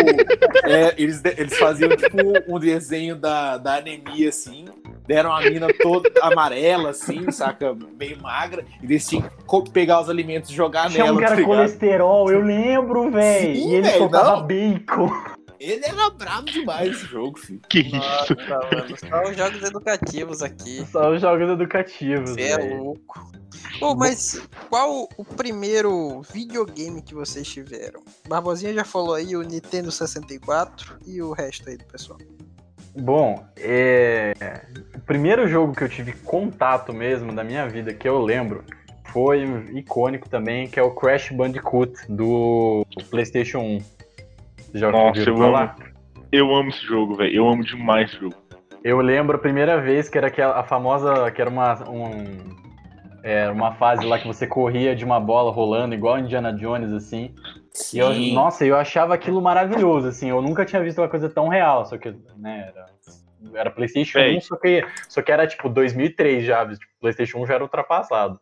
é, 0.65 0.95
eles, 0.97 1.23
eles 1.25 1.59
faziam, 1.59 1.91
tipo, 1.97 2.17
um 2.49 2.59
desenho 2.59 3.17
da, 3.17 3.59
da 3.59 3.77
anemia, 3.77 4.29
assim. 4.29 4.67
Deram 5.07 5.33
a 5.33 5.41
mina 5.41 5.69
toda 5.81 6.11
amarela, 6.21 6.91
assim, 6.91 7.31
saca? 7.31 7.77
Meio 7.99 8.21
magra. 8.21 8.65
E 8.83 8.87
eles 8.87 9.07
tinham 9.07 9.29
que 9.65 9.71
pegar 9.71 10.01
os 10.01 10.11
alimentos 10.11 10.51
e 10.51 10.55
jogar 10.55 10.91
Tinha 10.91 11.05
nela, 11.05 11.17
um 11.17 11.21
que 11.21 11.27
tá 11.27 11.43
colesterol, 11.43 12.31
eu 12.31 12.41
lembro, 12.41 13.11
velho. 13.11 13.55
E 13.55 13.75
ele 13.75 13.91
soltava 13.91 14.37
não. 14.37 14.47
bacon. 14.47 15.36
Ele 15.59 15.85
era 15.85 16.11
brabo 16.11 16.47
demais 16.47 16.91
esse 16.91 17.07
jogo, 17.07 17.39
filho. 17.39 17.61
Que 17.69 17.81
isso? 17.81 17.97
Nossa, 17.97 18.35
mano, 18.73 18.97
só 18.97 19.31
os 19.31 19.37
jogos 19.37 19.63
educativos 19.63 20.43
aqui. 20.43 20.87
Só 20.87 21.13
os 21.13 21.21
jogos 21.21 21.51
educativos, 21.51 22.31
Você 22.31 22.43
é 22.43 22.75
louco. 22.77 23.31
Pô, 23.79 23.95
mas 23.95 24.43
qual 24.69 25.09
o 25.17 25.25
primeiro 25.25 26.23
videogame 26.33 27.03
que 27.03 27.15
vocês 27.15 27.47
tiveram? 27.47 28.03
Barbosinha 28.29 28.73
já 28.73 28.85
falou 28.85 29.15
aí 29.15 29.37
o 29.37 29.43
Nintendo 29.43 29.91
64 29.91 30.99
e 31.07 31.21
o 31.21 31.33
resto 31.33 31.69
aí 31.69 31.77
do 31.77 31.85
pessoal. 31.85 32.19
Bom, 32.99 33.47
é... 33.57 34.33
o 34.95 35.01
primeiro 35.01 35.47
jogo 35.47 35.75
que 35.75 35.85
eu 35.85 35.89
tive 35.89 36.13
contato 36.13 36.93
mesmo 36.93 37.35
da 37.35 37.45
minha 37.45 37.69
vida, 37.69 37.93
que 37.93 38.09
eu 38.09 38.19
lembro, 38.19 38.65
foi 39.13 39.45
icônico 39.75 40.29
também, 40.29 40.67
que 40.67 40.81
é 40.81 40.83
o 40.83 40.91
Crash 40.91 41.31
Bandicoot 41.31 41.93
do 42.09 42.87
PlayStation 43.11 43.61
1. 43.61 43.79
Já 44.75 44.91
Nossa, 44.91 45.21
eu 45.21 45.37
falar? 45.37 45.77
Eu 46.33 46.55
amo 46.55 46.69
esse 46.71 46.85
jogo, 46.85 47.15
velho. 47.17 47.35
Eu 47.35 47.49
amo 47.49 47.65
demais 47.65 48.11
esse 48.11 48.21
jogo. 48.21 48.35
Eu 48.83 49.01
lembro 49.01 49.37
a 49.37 49.41
primeira 49.41 49.81
vez 49.81 50.09
que 50.09 50.17
era 50.17 50.29
aquela, 50.29 50.61
a 50.61 50.63
famosa, 50.63 51.31
que 51.31 51.41
era 51.41 51.51
uma, 51.51 51.89
um, 51.89 52.13
é, 53.23 53.51
uma 53.51 53.73
fase 53.73 54.05
lá 54.05 54.19
que 54.19 54.27
você 54.27 54.47
corria 54.47 54.95
de 54.95 55.05
uma 55.05 55.19
bola 55.19 55.51
rolando, 55.51 55.95
igual 55.95 56.19
Indiana 56.19 56.53
Jones, 56.53 56.93
assim. 56.93 57.35
E 57.93 57.99
eu, 57.99 58.15
Sim. 58.15 58.33
nossa, 58.33 58.65
eu 58.65 58.77
achava 58.77 59.15
aquilo 59.15 59.43
maravilhoso, 59.43 60.07
assim. 60.09 60.31
Eu 60.31 60.41
nunca 60.41 60.65
tinha 60.65 60.83
visto 60.83 60.99
uma 60.99 61.09
coisa 61.09 61.29
tão 61.29 61.49
real, 61.49 61.85
só 61.85 61.99
que, 61.99 62.15
né, 62.37 62.73
era, 62.73 62.87
era 63.55 63.71
PlayStation 63.71 64.19
Véi. 64.19 64.37
1, 64.37 64.41
só 64.43 64.57
que, 64.57 64.87
só 65.09 65.23
que 65.23 65.33
era 65.33 65.47
tipo 65.47 65.69
2003 65.69 66.45
já, 66.45 66.65
tipo, 66.67 66.93
PlayStation 67.01 67.39
1 67.39 67.47
já 67.47 67.55
era 67.55 67.65
ultrapassado. 67.65 68.41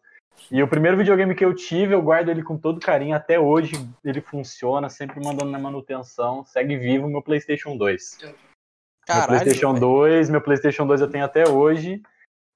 E 0.50 0.62
o 0.62 0.68
primeiro 0.68 0.96
videogame 0.96 1.34
que 1.34 1.44
eu 1.44 1.54
tive, 1.54 1.94
eu 1.94 2.02
guardo 2.02 2.28
ele 2.28 2.42
com 2.42 2.56
todo 2.56 2.80
carinho 2.80 3.16
até 3.16 3.38
hoje. 3.40 3.72
Ele 4.04 4.20
funciona, 4.20 4.88
sempre 4.88 5.22
mandando 5.24 5.50
na 5.50 5.58
manutenção. 5.58 6.44
Segue 6.44 6.76
vivo 6.76 7.08
meu 7.08 7.22
PlayStation 7.22 7.76
2. 7.76 8.18
meu 8.22 8.34
Caralho. 9.06 9.26
PlayStation 9.28 9.68
velho. 9.72 9.80
2, 9.80 10.30
meu 10.30 10.40
PlayStation 10.40 10.86
2 10.86 11.00
eu 11.00 11.10
tenho 11.10 11.24
até 11.24 11.48
hoje. 11.48 12.00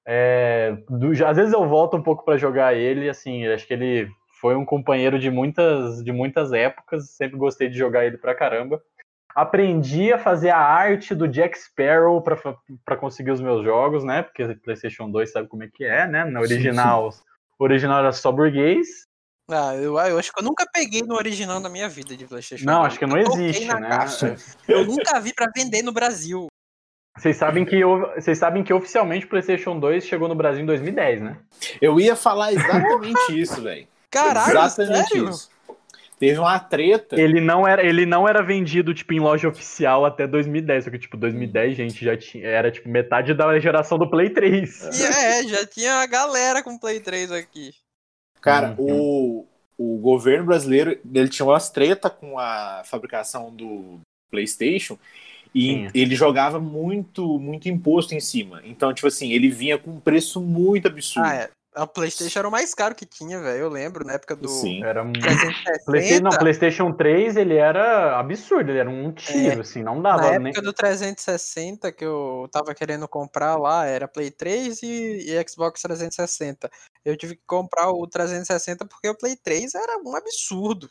É, 0.07 0.77
do- 0.89 1.11
às 1.25 1.37
vezes 1.37 1.53
eu 1.53 1.67
volto 1.67 1.97
um 1.97 2.01
pouco 2.01 2.23
pra 2.25 2.37
jogar 2.37 2.73
ele, 2.73 3.09
assim, 3.09 3.45
acho 3.47 3.67
que 3.67 3.73
ele 3.73 4.09
foi 4.41 4.55
um 4.55 4.65
companheiro 4.65 5.19
de 5.19 5.29
muitas, 5.29 6.03
de 6.03 6.11
muitas 6.11 6.51
épocas, 6.53 7.09
sempre 7.11 7.37
gostei 7.37 7.69
de 7.69 7.77
jogar 7.77 8.05
ele 8.05 8.17
pra 8.17 8.33
caramba. 8.33 8.81
Aprendi 9.35 10.11
a 10.11 10.17
fazer 10.17 10.49
a 10.49 10.57
arte 10.57 11.13
do 11.13 11.27
Jack 11.27 11.57
Sparrow 11.59 12.21
pra 12.83 12.95
conseguir 12.97 13.31
os 13.31 13.41
meus 13.41 13.63
jogos, 13.63 14.03
né? 14.03 14.23
Porque 14.23 14.55
PlayStation 14.55 15.11
2 15.11 15.31
sabe 15.31 15.47
como 15.47 15.63
é 15.63 15.67
que 15.67 15.85
é, 15.85 16.07
né? 16.07 16.25
Na 16.25 16.39
original, 16.41 17.09
o 17.59 17.63
original 17.63 17.99
era 17.99 18.11
só 18.13 18.31
burguês. 18.31 18.87
Ah, 19.51 19.75
eu, 19.75 19.97
eu 19.97 20.17
acho 20.17 20.31
que 20.31 20.39
eu 20.39 20.45
nunca 20.45 20.65
peguei 20.71 21.01
no 21.01 21.15
original 21.15 21.59
na 21.59 21.69
minha 21.69 21.89
vida 21.89 22.15
de 22.15 22.25
PlayStation. 22.25 22.65
Não, 22.65 22.81
2. 22.81 22.87
acho 22.87 22.99
que 22.99 23.05
não 23.05 23.17
existe, 23.17 23.65
na 23.65 23.79
né? 23.79 23.89
caixa. 23.89 24.35
Eu 24.67 24.85
nunca 24.85 25.19
vi 25.19 25.33
pra 25.33 25.47
vender 25.55 25.81
no 25.81 25.91
Brasil. 25.91 26.47
Vocês 27.17 27.35
sabem 27.35 27.65
que 27.65 27.83
vocês 27.83 28.37
sabem 28.37 28.63
que 28.63 28.71
oficialmente 28.71 29.25
o 29.25 29.29
PlayStation 29.29 29.77
2 29.77 30.05
chegou 30.05 30.29
no 30.29 30.35
Brasil 30.35 30.61
em 30.61 30.65
2010, 30.67 31.21
né? 31.21 31.37
Eu 31.81 31.99
ia 31.99 32.15
falar 32.15 32.53
exatamente 32.53 33.19
isso, 33.37 33.61
velho. 33.61 33.87
Caralho, 34.09 34.51
Exatamente 34.51 35.09
sério? 35.09 35.29
isso. 35.29 35.49
Teve 36.19 36.37
uma 36.37 36.59
treta. 36.59 37.19
Ele 37.19 37.39
não 37.39 37.65
era, 37.65 37.83
ele 37.83 38.05
não 38.05 38.27
era 38.27 38.43
vendido 38.43 38.93
tipo 38.93 39.13
em 39.13 39.19
loja 39.19 39.47
oficial 39.47 40.05
até 40.05 40.27
2010, 40.27 40.83
só 40.83 40.91
que 40.91 40.99
tipo 40.99 41.15
2010, 41.15 41.77
gente, 41.77 42.03
já 42.03 42.17
tinha, 42.17 42.45
era 42.45 42.69
tipo 42.69 42.89
metade 42.89 43.33
da 43.33 43.57
geração 43.57 43.97
do 43.97 44.09
Play 44.09 44.29
3. 44.29 44.99
E 44.99 45.03
é, 45.05 45.43
já 45.47 45.65
tinha 45.65 45.93
a 45.95 46.05
galera 46.05 46.61
com 46.61 46.77
Play 46.77 46.99
3 46.99 47.31
aqui. 47.31 47.71
Cara, 48.41 48.75
Uhum. 48.77 49.45
o, 49.77 49.95
o 49.95 49.97
governo 49.99 50.45
brasileiro 50.47 50.99
ele 51.13 51.29
tinha 51.29 51.45
umas 51.45 51.69
treta 51.69 52.09
com 52.09 52.37
a 52.37 52.83
fabricação 52.85 53.49
do 53.55 53.99
PlayStation 54.29 54.97
e 55.55 55.67
Tinha. 55.73 55.91
ele 55.93 56.15
jogava 56.15 56.59
muito, 56.59 57.39
muito 57.39 57.67
imposto 57.69 58.13
em 58.13 58.19
cima. 58.19 58.61
Então, 58.65 58.93
tipo 58.93 59.07
assim, 59.07 59.31
ele 59.31 59.49
vinha 59.49 59.77
com 59.77 59.91
um 59.91 59.99
preço 59.99 60.39
muito 60.41 60.87
absurdo. 60.87 61.25
Ah, 61.27 61.35
é. 61.35 61.49
A 61.75 61.85
PlayStation 61.85 62.39
era 62.39 62.47
o 62.47 62.51
mais 62.51 62.73
caro 62.73 62.95
que 62.95 63.05
tinha, 63.05 63.39
velho. 63.39 63.59
Eu 63.59 63.69
lembro, 63.69 64.03
na 64.03 64.13
época 64.13 64.35
do 64.35 64.47
Sim. 64.47 64.83
Era 64.83 65.03
um 65.03 65.13
360. 65.13 65.85
PlayStation, 65.85 66.23
não, 66.23 66.31
PlayStation 66.31 66.91
3, 66.93 67.37
ele 67.37 67.55
era 67.55 68.19
absurdo, 68.19 68.71
ele 68.71 68.79
era 68.79 68.89
um 68.89 69.11
tiro, 69.11 69.61
assim, 69.61 69.83
não 69.83 70.01
Na 70.01 70.17
dava 70.17 70.39
nem 70.39 70.49
época 70.49 70.63
do 70.63 70.73
360 70.73 71.91
que 71.91 72.03
eu 72.03 72.49
tava 72.51 72.73
querendo 72.73 73.07
comprar 73.07 73.55
lá, 73.55 73.85
era 73.85 74.07
Play 74.07 74.31
3 74.31 74.81
e, 74.81 75.31
e 75.31 75.47
Xbox 75.47 75.81
360. 75.81 76.69
Eu 77.05 77.15
tive 77.15 77.35
que 77.35 77.43
comprar 77.45 77.91
o 77.91 78.07
360 78.07 78.85
porque 78.85 79.07
o 79.07 79.17
Play 79.17 79.35
3 79.35 79.75
era 79.75 80.01
um 80.03 80.15
absurdo. 80.15 80.89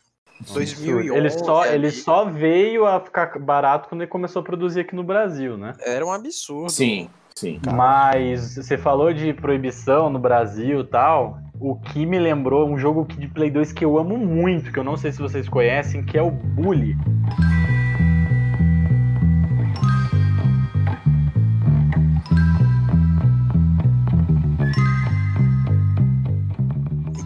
2011. 0.52 1.16
Ele 1.16 1.30
só, 1.30 1.66
ele 1.66 1.86
ali. 1.88 1.90
só 1.90 2.24
veio 2.24 2.86
a 2.86 3.00
ficar 3.00 3.38
barato 3.38 3.88
quando 3.88 4.02
ele 4.02 4.10
começou 4.10 4.40
a 4.40 4.44
produzir 4.44 4.80
aqui 4.80 4.94
no 4.94 5.02
Brasil, 5.02 5.56
né? 5.58 5.74
Era 5.80 6.06
um 6.06 6.12
absurdo. 6.12 6.70
Sim, 6.70 7.10
sim. 7.38 7.60
Mas 7.74 8.56
você 8.56 8.76
falou 8.76 9.12
de 9.12 9.32
proibição 9.32 10.10
no 10.10 10.18
Brasil 10.18 10.80
e 10.80 10.84
tal. 10.84 11.38
O 11.60 11.74
que 11.76 12.06
me 12.06 12.18
lembrou 12.18 12.68
um 12.68 12.78
jogo 12.78 13.04
que- 13.04 13.18
de 13.18 13.26
Play 13.28 13.50
2 13.50 13.72
que 13.72 13.84
eu 13.84 13.98
amo 13.98 14.16
muito, 14.16 14.72
que 14.72 14.78
eu 14.78 14.84
não 14.84 14.96
sei 14.96 15.10
se 15.12 15.20
vocês 15.20 15.48
conhecem, 15.48 16.04
que 16.04 16.16
é 16.16 16.22
o 16.22 16.30
Bully. 16.30 16.96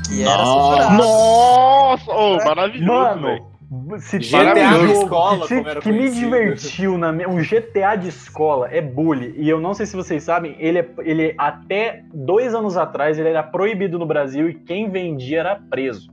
Que 0.08 0.22
era 0.22 0.36
Nossa. 0.44 0.90
Nossa! 0.94 2.10
Oh, 2.12 2.36
maravilhoso, 2.44 3.20
velho. 3.20 3.42
Mano, 3.42 3.51
se 4.00 4.18
GTA 4.18 4.50
um 4.50 4.54
de 4.54 4.86
jogo 4.88 5.02
escola, 5.04 5.46
que, 5.46 5.80
que 5.80 5.92
me 5.92 6.10
divertiu 6.10 6.98
na 6.98 7.12
minha, 7.12 7.28
um 7.28 7.36
GTA 7.42 7.96
de 7.96 8.08
escola 8.08 8.68
é 8.70 8.80
Bully. 8.80 9.34
E 9.36 9.48
eu 9.48 9.60
não 9.60 9.72
sei 9.74 9.86
se 9.86 9.96
vocês 9.96 10.22
sabem, 10.22 10.56
ele, 10.58 10.78
é, 10.80 10.88
ele 10.98 11.34
até 11.38 12.04
dois 12.12 12.54
anos 12.54 12.76
atrás 12.76 13.18
ele 13.18 13.28
era 13.28 13.42
proibido 13.42 13.98
no 13.98 14.06
Brasil 14.06 14.48
e 14.48 14.54
quem 14.54 14.90
vendia 14.90 15.40
era 15.40 15.56
preso. 15.56 16.10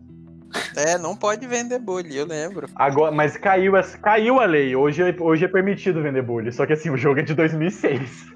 É, 0.76 0.98
não 0.98 1.16
pode 1.16 1.46
vender 1.46 1.78
bully, 1.80 2.18
eu 2.18 2.26
lembro. 2.26 2.68
Agora, 2.76 3.12
mas 3.12 3.38
caiu, 3.38 3.74
caiu 4.02 4.40
a 4.40 4.46
lei. 4.46 4.76
Hoje, 4.76 5.04
é- 5.04 5.16
hoje 5.20 5.46
é 5.46 5.48
permitido 5.48 6.02
vender 6.02 6.24
bully. 6.24 6.52
Só 6.52 6.66
que 6.66 6.74
assim, 6.74 6.90
o 6.90 6.98
jogo 6.98 7.20
é 7.20 7.24
de 7.24 7.36
2006. 7.36 8.34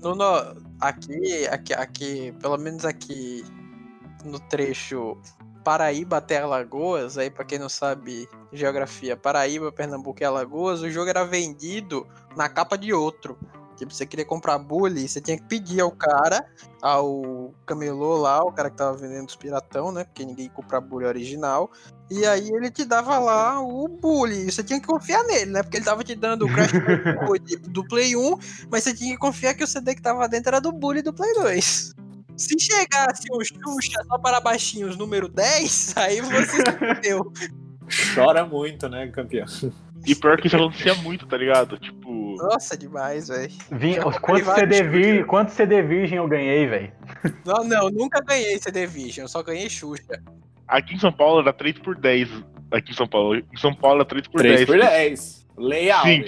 No, 0.00 0.14
no- 0.14 0.56
aqui, 0.80 1.48
aqui, 1.50 1.74
aqui, 1.74 2.34
pelo 2.40 2.56
menos 2.56 2.84
aqui 2.84 3.44
no 4.24 4.38
trecho 4.38 5.16
Paraíba 5.64 6.18
até 6.18 6.38
Alagoas, 6.38 7.18
aí 7.18 7.30
pra 7.30 7.44
quem 7.44 7.58
não 7.58 7.68
sabe 7.68 8.28
geografia, 8.52 9.16
Paraíba, 9.16 9.70
Pernambuco 9.70 10.22
e 10.22 10.24
Alagoas, 10.24 10.80
o 10.80 10.90
jogo 10.90 11.10
era 11.10 11.24
vendido 11.24 12.06
na 12.36 12.48
capa 12.48 12.76
de 12.76 12.92
outro. 12.92 13.38
Tipo, 13.80 13.94
você 13.94 14.04
queria 14.04 14.26
comprar 14.26 14.58
bully, 14.58 15.08
você 15.08 15.22
tinha 15.22 15.38
que 15.38 15.44
pedir 15.44 15.80
ao 15.80 15.90
cara, 15.90 16.44
ao 16.82 17.54
camelô 17.64 18.18
lá, 18.18 18.44
o 18.44 18.52
cara 18.52 18.68
que 18.68 18.76
tava 18.76 18.94
vendendo 18.94 19.26
os 19.26 19.36
piratão, 19.36 19.90
né? 19.90 20.04
Porque 20.04 20.22
ninguém 20.22 20.50
compra 20.50 20.82
bully 20.82 21.06
original. 21.06 21.70
E 22.10 22.26
aí 22.26 22.50
ele 22.50 22.70
te 22.70 22.84
dava 22.84 23.18
lá 23.18 23.58
o 23.62 23.88
bully. 23.88 24.48
e 24.48 24.52
Você 24.52 24.62
tinha 24.62 24.78
que 24.78 24.86
confiar 24.86 25.24
nele, 25.24 25.52
né? 25.52 25.62
Porque 25.62 25.78
ele 25.78 25.86
tava 25.86 26.04
te 26.04 26.14
dando 26.14 26.44
o 26.44 26.52
Crash 26.52 26.72
do 27.72 27.82
Play 27.88 28.14
1, 28.14 28.36
mas 28.70 28.84
você 28.84 28.92
tinha 28.92 29.14
que 29.14 29.18
confiar 29.18 29.54
que 29.54 29.64
o 29.64 29.66
CD 29.66 29.94
que 29.94 30.02
tava 30.02 30.28
dentro 30.28 30.50
era 30.50 30.60
do 30.60 30.72
bully 30.72 31.00
do 31.00 31.14
Play 31.14 31.32
2. 31.32 31.94
Se 32.40 32.58
chegasse 32.58 33.26
o 33.30 33.44
Xuxa 33.44 34.02
só 34.06 34.18
para 34.18 34.40
baixinhos 34.40 34.96
número 34.96 35.28
10, 35.28 35.92
aí 35.98 36.22
você 36.22 36.56
se 36.56 36.72
fudeu. 36.72 37.32
Chora 38.14 38.46
muito, 38.46 38.88
né, 38.88 39.08
campeão? 39.08 39.44
E 40.06 40.14
pior 40.14 40.40
que 40.40 40.46
isso 40.46 40.56
acontecia 40.56 40.94
muito, 40.94 41.26
tá 41.26 41.36
ligado? 41.36 41.76
Tipo, 41.76 42.36
Nossa, 42.36 42.78
demais, 42.78 43.28
velho. 43.28 43.52
Vários 43.70 44.54
CD 44.54 44.82
vir, 44.88 45.26
quantos 45.26 45.52
CD 45.52 45.82
virgem 45.82 46.16
eu 46.16 46.26
ganhei, 46.26 46.66
velho? 46.66 46.92
Não, 47.44 47.62
não, 47.62 47.90
nunca 47.90 48.22
ganhei 48.22 48.58
CD 48.58 48.86
Vision, 48.86 49.24
eu 49.24 49.28
só 49.28 49.42
ganhei 49.42 49.68
Xuxa. 49.68 50.22
aqui 50.66 50.94
em 50.94 50.98
São 50.98 51.12
Paulo 51.12 51.40
era 51.40 51.52
3 51.52 51.78
por 51.80 51.94
10 51.94 52.30
Aqui 52.70 52.92
em 52.92 52.94
São 52.94 53.06
Paulo. 53.06 53.36
Em 53.36 53.56
São 53.56 53.74
Paulo 53.74 53.96
era 53.96 54.08
3 54.08 54.28
por 54.28 54.40
3 54.40 54.56
10 54.64 54.66
por 54.66 54.78
10. 54.78 55.46
Leal. 55.58 56.04
Sim. 56.04 56.24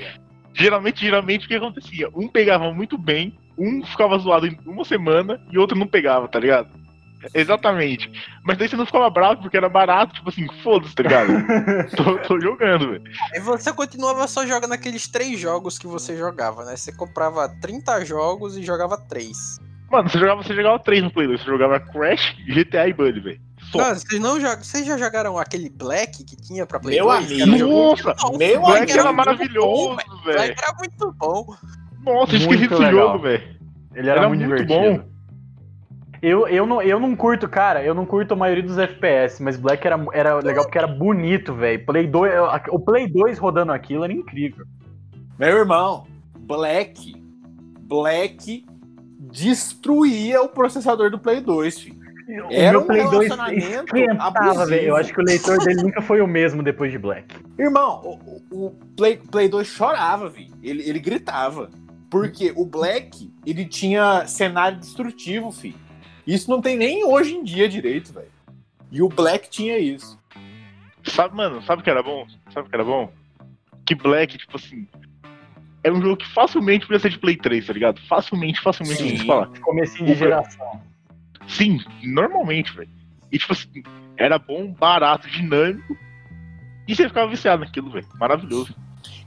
Geralmente, 0.53 1.01
geralmente 1.01 1.47
o 1.47 1.49
que 1.49 1.55
acontecia? 1.55 2.11
Um 2.15 2.29
pegava 2.29 2.71
muito 2.75 2.99
bem, 2.99 3.39
um 3.59 3.85
ficava 3.85 4.19
zoado 4.19 4.47
em 4.47 4.59
uma 4.67 4.85
semana 4.85 5.41
e 5.51 5.59
outro 5.59 5.77
não 5.79 5.87
pegava, 5.87 6.29
tá 6.29 6.39
ligado? 6.39 6.69
Exatamente. 7.35 8.11
Mas 8.45 8.59
daí 8.59 8.69
você 8.69 8.77
não 8.77 8.85
ficava 8.87 9.09
bravo 9.09 9.43
porque 9.43 9.57
era 9.57 9.69
barato, 9.69 10.15
tipo 10.15 10.29
assim, 10.29 10.47
foda-se, 10.63 10.95
tá 10.95 11.03
ligado? 11.05 11.29
tô, 11.97 12.19
tô 12.19 12.41
jogando, 12.41 12.91
velho. 12.91 13.05
E 13.35 13.41
você 13.41 13.73
continuava 13.73 14.27
só 14.27 14.45
jogando 14.45 14.73
aqueles 14.73 15.07
três 15.07 15.39
jogos 15.39 15.79
que 15.79 15.87
você 15.87 16.17
jogava, 16.17 16.65
né? 16.65 16.77
Você 16.77 16.93
comprava 16.93 17.49
30 17.61 18.05
jogos 18.05 18.57
e 18.57 18.63
jogava 18.65 18.97
3. 18.99 19.37
Mano, 19.91 20.09
você 20.09 20.19
jogava, 20.19 20.43
você 20.43 20.55
jogava 20.55 20.79
3 20.81 21.03
no 21.05 21.11
Play 21.13 21.27
2, 21.29 21.41
você 21.41 21.47
jogava 21.47 21.79
Crash, 21.79 22.35
GTA 22.49 22.89
e 22.89 22.93
Bully, 22.93 23.21
velho. 23.21 23.41
Não, 23.75 23.95
vocês 23.95 24.21
não 24.21 24.41
jogam. 24.41 24.65
Vocês 24.65 24.85
já 24.87 24.99
jogaram 24.99 25.39
aquele 25.39 25.69
Black 25.71 26.25
que 26.25 26.35
tinha 26.37 26.67
pra 26.67 26.81
Play 26.81 26.97
Meu 26.97 27.07
2? 27.07 27.27
que 27.27 27.35
era 27.35 27.43
amigo. 27.45 27.59
jogo- 27.59 27.73
Nossa, 27.91 28.09
Nossa, 28.09 28.39
meu 28.39 28.61
Black 28.61 28.77
Black 28.79 28.93
era 28.93 29.03
muito 29.05 29.17
maravilhoso, 29.17 29.97
velho. 30.25 30.37
Black 30.39 30.63
era 30.63 30.75
muito 30.79 31.13
bom. 31.13 31.47
Nossa, 32.05 32.37
esqueci 32.37 32.47
Muito 32.59 32.71
desse 32.71 32.83
legal. 32.83 33.07
jogo, 33.09 33.19
velho. 33.23 33.43
Ele 33.95 34.09
era, 34.11 34.21
Era 34.21 34.29
muito, 34.29 34.45
muito 34.47 34.65
divertido. 34.65 35.05
Eu, 36.21 36.47
eu, 36.47 36.65
não, 36.67 36.81
eu 36.81 37.01
não 37.01 37.17
curto, 37.17 37.49
cara, 37.49 37.83
eu 37.83 37.95
não 37.95 38.07
curto 38.07 38.33
a 38.35 38.37
maioria 38.37 38.63
dos 38.63 38.79
FPS, 38.79 39.43
mas 39.43 39.57
Black 39.57 39.85
era, 39.85 39.99
era 40.13 40.37
legal 40.39 40.65
porque 40.65 40.79
era 40.79 40.87
bonito, 40.87 41.53
velho. 41.53 41.85
Play 41.85 42.07
2, 42.07 42.33
o 42.71 42.79
Play 42.79 43.09
2 43.09 43.39
rodando 43.39 43.73
aquilo 43.73 44.05
era 44.05 44.13
incrível. 44.13 44.65
Meu 45.39 45.59
irmão, 45.59 46.07
Black. 46.39 47.21
Black 47.81 48.65
destruía 49.19 50.41
o 50.43 50.49
processador 50.49 51.11
do 51.11 51.19
Play 51.19 51.41
2, 51.41 51.79
filho. 51.81 52.03
O 52.49 52.53
Era 52.53 52.71
meu 52.73 52.81
um 52.83 52.87
Play 52.87 53.03
2 53.03 53.13
relacionamento 53.29 53.85
esquentava, 53.97 54.39
abusivo. 54.39 54.67
velho. 54.67 54.87
Eu 54.89 54.97
acho 54.97 55.13
que 55.13 55.21
o 55.21 55.25
leitor 55.25 55.59
dele 55.59 55.83
nunca 55.83 56.01
foi 56.01 56.21
o 56.21 56.27
mesmo 56.27 56.63
depois 56.63 56.93
de 56.93 56.99
Black. 56.99 57.35
Irmão, 57.59 58.01
o, 58.51 58.67
o- 58.67 58.71
Play, 58.97 59.17
Play 59.17 59.49
2 59.49 59.67
chorava, 59.67 60.31
filho. 60.31 60.55
Ele, 60.63 60.89
ele 60.89 61.01
gritava. 61.01 61.69
Porque 62.13 62.53
o 62.55 62.67
Black, 62.67 63.33
ele 63.47 63.65
tinha 63.65 64.27
cenário 64.27 64.79
destrutivo, 64.79 65.51
filho. 65.51 65.79
Isso 66.27 66.51
não 66.51 66.61
tem 66.61 66.77
nem 66.77 67.07
hoje 67.07 67.35
em 67.35 67.43
dia 67.43 67.67
direito, 67.67 68.13
velho. 68.13 68.31
E 68.91 69.01
o 69.01 69.09
Black 69.09 69.49
tinha 69.49 69.79
isso. 69.79 70.21
Sabe, 71.05 71.35
mano, 71.35 71.63
sabe 71.63 71.81
o 71.81 71.85
que 71.85 71.89
era 71.89 72.03
bom? 72.03 72.27
Sabe 72.53 72.67
o 72.67 72.71
que 72.71 72.77
era 72.77 72.85
bom? 72.85 73.11
Que 73.87 73.95
Black, 73.95 74.37
tipo 74.37 74.59
assim. 74.59 74.87
é 75.83 75.91
um 75.91 76.03
jogo 76.03 76.19
que 76.19 76.29
facilmente 76.29 76.87
podia 76.87 77.01
ser 77.01 77.09
de 77.09 77.19
Play 77.19 77.39
3, 77.39 77.67
tá 77.67 77.73
ligado? 77.73 77.99
Facilmente, 78.07 78.61
facilmente, 78.61 78.99
Sim. 78.99 79.07
a 79.07 79.09
gente 79.09 79.27
falar. 79.27 79.47
Comecinho 79.63 80.05
de 80.05 80.15
geração. 80.15 80.83
Sim, 81.49 81.81
normalmente, 82.03 82.77
velho. 82.77 82.91
E 83.33 83.39
tipo 83.39 83.55
assim, 83.55 83.83
era 84.19 84.39
bom, 84.39 84.71
barato, 84.71 85.31
dinâmico. 85.31 85.97
E 86.87 86.95
você 86.95 87.09
ficava 87.09 87.31
viciado 87.31 87.65
naquilo, 87.65 87.91
velho. 87.91 88.07
Maravilhoso. 88.21 88.77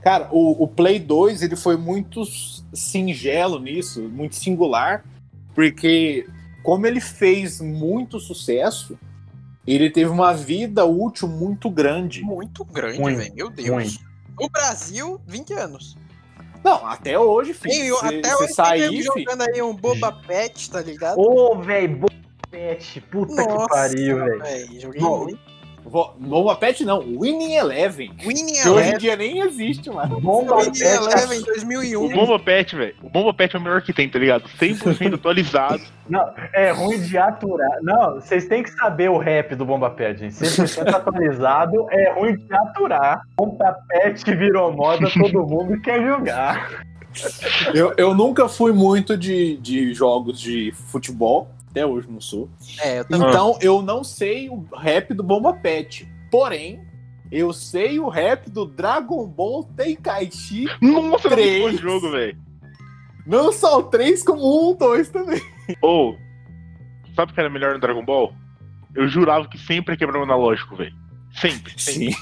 Cara, 0.02 0.28
o, 0.32 0.62
o 0.64 0.68
Play 0.68 0.98
2 0.98 1.42
ele 1.42 1.56
foi 1.56 1.76
muito 1.76 2.22
singelo 2.72 3.58
nisso, 3.58 4.02
muito 4.02 4.36
singular, 4.36 5.04
porque 5.54 6.26
como 6.62 6.86
ele 6.86 7.00
fez 7.00 7.60
muito 7.60 8.18
sucesso, 8.20 8.98
ele 9.66 9.90
teve 9.90 10.10
uma 10.10 10.32
vida 10.32 10.84
útil 10.84 11.28
muito 11.28 11.68
grande. 11.70 12.22
Muito 12.22 12.64
grande, 12.64 13.00
Muito, 13.00 13.18
velho. 13.18 13.34
Meu 13.34 13.50
Deus. 13.50 13.68
muito. 13.68 14.06
No 14.38 14.48
Brasil, 14.50 15.20
20 15.26 15.52
anos. 15.54 15.96
Não, 16.62 16.84
até 16.86 17.18
hoje, 17.18 17.54
filho. 17.54 17.74
Eu- 17.74 17.96
Se 17.98 18.06
até 18.06 18.28
se 18.28 18.42
hoje 18.42 18.52
sair, 18.54 18.88
filho, 18.88 19.04
jogando 19.04 19.42
aí 19.42 19.62
um 19.62 19.74
Boba 19.74 20.12
Pet, 20.12 20.70
tá 20.70 20.82
ligado? 20.82 21.18
Ô, 21.18 21.56
velho, 21.60 22.06
Pet, 22.50 23.00
puta 23.02 23.46
que 23.46 23.68
pariu, 23.68 24.16
velho. 24.18 24.42
velho. 24.42 24.80
Joguei 24.80 25.00
Bom, 25.00 25.24
muito. 25.24 25.55
Boba 25.90 26.56
Pet 26.56 26.84
não, 26.84 27.00
Winning 27.00 27.54
Eleven. 27.54 28.10
Winning 28.24 28.52
Que 28.52 28.68
hoje 28.68 28.88
em 28.88 28.88
Eleven. 28.88 28.98
dia 28.98 29.16
nem 29.16 29.40
existe, 29.40 29.90
mano. 29.90 30.20
Bomba 30.20 30.56
Winning 30.56 30.72
Pet, 30.72 30.96
Eleven 30.96 31.38
em 31.38 31.42
O 31.42 31.46
2001. 31.46 32.08
Bomba 32.14 32.38
Pet, 32.38 32.76
velho. 32.76 32.94
O 33.02 33.08
Bomba 33.08 33.32
Pet 33.34 33.54
é 33.54 33.58
o 33.58 33.62
melhor 33.62 33.82
que 33.82 33.92
tem, 33.92 34.08
tá 34.08 34.18
ligado? 34.18 34.48
100% 34.60 35.14
atualizado. 35.14 35.82
Não, 36.08 36.32
é 36.52 36.70
ruim 36.70 37.00
de 37.00 37.16
aturar. 37.18 37.78
Não, 37.82 38.14
vocês 38.14 38.46
têm 38.46 38.62
que 38.62 38.70
saber 38.70 39.10
o 39.10 39.18
rap 39.18 39.54
do 39.54 39.64
Bomba 39.64 39.90
Pet, 39.90 40.18
gente. 40.20 40.34
100% 40.34 40.94
atualizado, 40.94 41.86
é 41.90 42.12
ruim 42.12 42.36
de 42.36 42.54
aturar. 42.54 43.20
Bomba 43.36 43.76
Pet 43.88 44.24
virou 44.34 44.72
moda, 44.72 45.08
todo 45.10 45.46
mundo 45.46 45.80
quer 45.80 46.02
jogar. 46.04 46.84
Eu, 47.74 47.94
eu 47.96 48.14
nunca 48.14 48.48
fui 48.48 48.72
muito 48.72 49.16
de, 49.16 49.56
de 49.56 49.94
jogos 49.94 50.38
de 50.38 50.72
futebol, 50.90 51.48
até 51.76 51.84
hoje 51.84 52.08
não 52.10 52.20
sou. 52.20 52.48
É, 52.80 53.00
eu 53.00 53.04
também. 53.04 53.28
Então 53.28 53.58
eu 53.60 53.82
não 53.82 54.02
sei 54.02 54.48
o 54.48 54.64
rap 54.74 55.12
do 55.12 55.22
Bomba 55.22 55.52
Pet. 55.52 56.08
Porém, 56.30 56.80
eu 57.30 57.52
sei 57.52 58.00
o 58.00 58.08
rap 58.08 58.48
do 58.48 58.64
Dragon 58.64 59.26
Ball 59.26 59.64
Tenkaichi. 59.76 60.64
Nossa, 60.80 60.80
era 60.80 61.02
muito 61.02 61.28
bom 61.28 61.34
Três. 61.34 61.74
esse 61.74 61.82
jogo, 61.82 62.10
velho. 62.10 62.38
Não 63.26 63.52
só 63.52 63.80
o 63.80 63.82
3, 63.82 64.22
como 64.22 64.70
um, 64.70 64.74
dois 64.74 65.10
também. 65.10 65.42
Ou, 65.82 66.16
sabe 67.14 67.32
o 67.32 67.34
que 67.34 67.40
era 67.40 67.50
melhor 67.50 67.74
no 67.74 67.80
Dragon 67.80 68.04
Ball? 68.04 68.32
Eu 68.94 69.08
jurava 69.08 69.46
que 69.48 69.58
sempre 69.58 69.94
ia 69.94 69.98
quebrar 69.98 70.20
o 70.20 70.22
analógico, 70.22 70.76
velho. 70.76 70.94
Sempre, 71.32 71.74
sempre. 71.76 72.16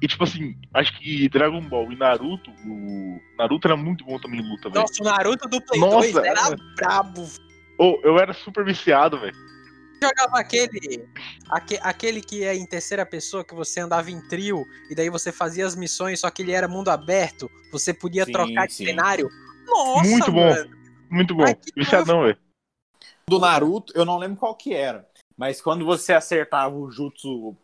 E 0.00 0.08
tipo 0.08 0.24
assim, 0.24 0.56
acho 0.72 0.98
que 0.98 1.28
Dragon 1.28 1.60
Ball 1.60 1.92
e 1.92 1.96
Naruto, 1.96 2.50
o 2.64 3.20
Naruto 3.36 3.68
era 3.68 3.76
muito 3.76 4.04
bom 4.04 4.18
também 4.18 4.40
em 4.40 4.48
luta, 4.48 4.70
velho. 4.70 4.80
Nossa, 4.80 5.02
o 5.02 5.04
Naruto 5.04 5.48
do 5.48 5.60
Play 5.60 5.80
Nossa, 5.80 6.12
2 6.12 6.16
era 6.16 6.40
é. 6.48 6.56
brabo. 6.76 7.28
Ou 7.78 8.00
eu 8.02 8.18
era 8.18 8.32
super 8.32 8.64
viciado, 8.64 9.18
velho. 9.20 9.34
Jogava 10.02 10.38
aquele, 10.38 11.08
aque- 11.48 11.78
aquele 11.80 12.20
que 12.20 12.42
é 12.42 12.54
em 12.56 12.66
terceira 12.66 13.06
pessoa, 13.06 13.44
que 13.44 13.54
você 13.54 13.80
andava 13.80 14.10
em 14.10 14.20
trio, 14.28 14.64
e 14.90 14.94
daí 14.96 15.08
você 15.08 15.30
fazia 15.30 15.64
as 15.64 15.76
missões, 15.76 16.20
só 16.20 16.30
que 16.30 16.42
ele 16.42 16.52
era 16.52 16.66
mundo 16.66 16.88
aberto, 16.88 17.48
você 17.70 17.94
podia 17.94 18.26
Sim, 18.26 18.32
trocar 18.32 18.66
de 18.66 18.74
sim. 18.74 18.86
cenário. 18.86 19.28
Nossa, 19.64 20.08
Muito 20.10 20.32
bom. 20.32 20.40
mano. 20.48 20.76
Muito 21.08 21.34
bom. 21.34 21.44
Viciadão, 21.76 22.22
velho. 22.22 22.38
Do 23.28 23.38
Naruto, 23.38 23.92
eu 23.96 24.04
não 24.04 24.18
lembro 24.18 24.38
qual 24.38 24.56
que 24.56 24.74
era. 24.74 25.08
Mas 25.36 25.60
quando 25.60 25.84
você 25.84 26.12
acertava 26.12 26.74
o 26.74 26.90
jutsu 26.90 27.56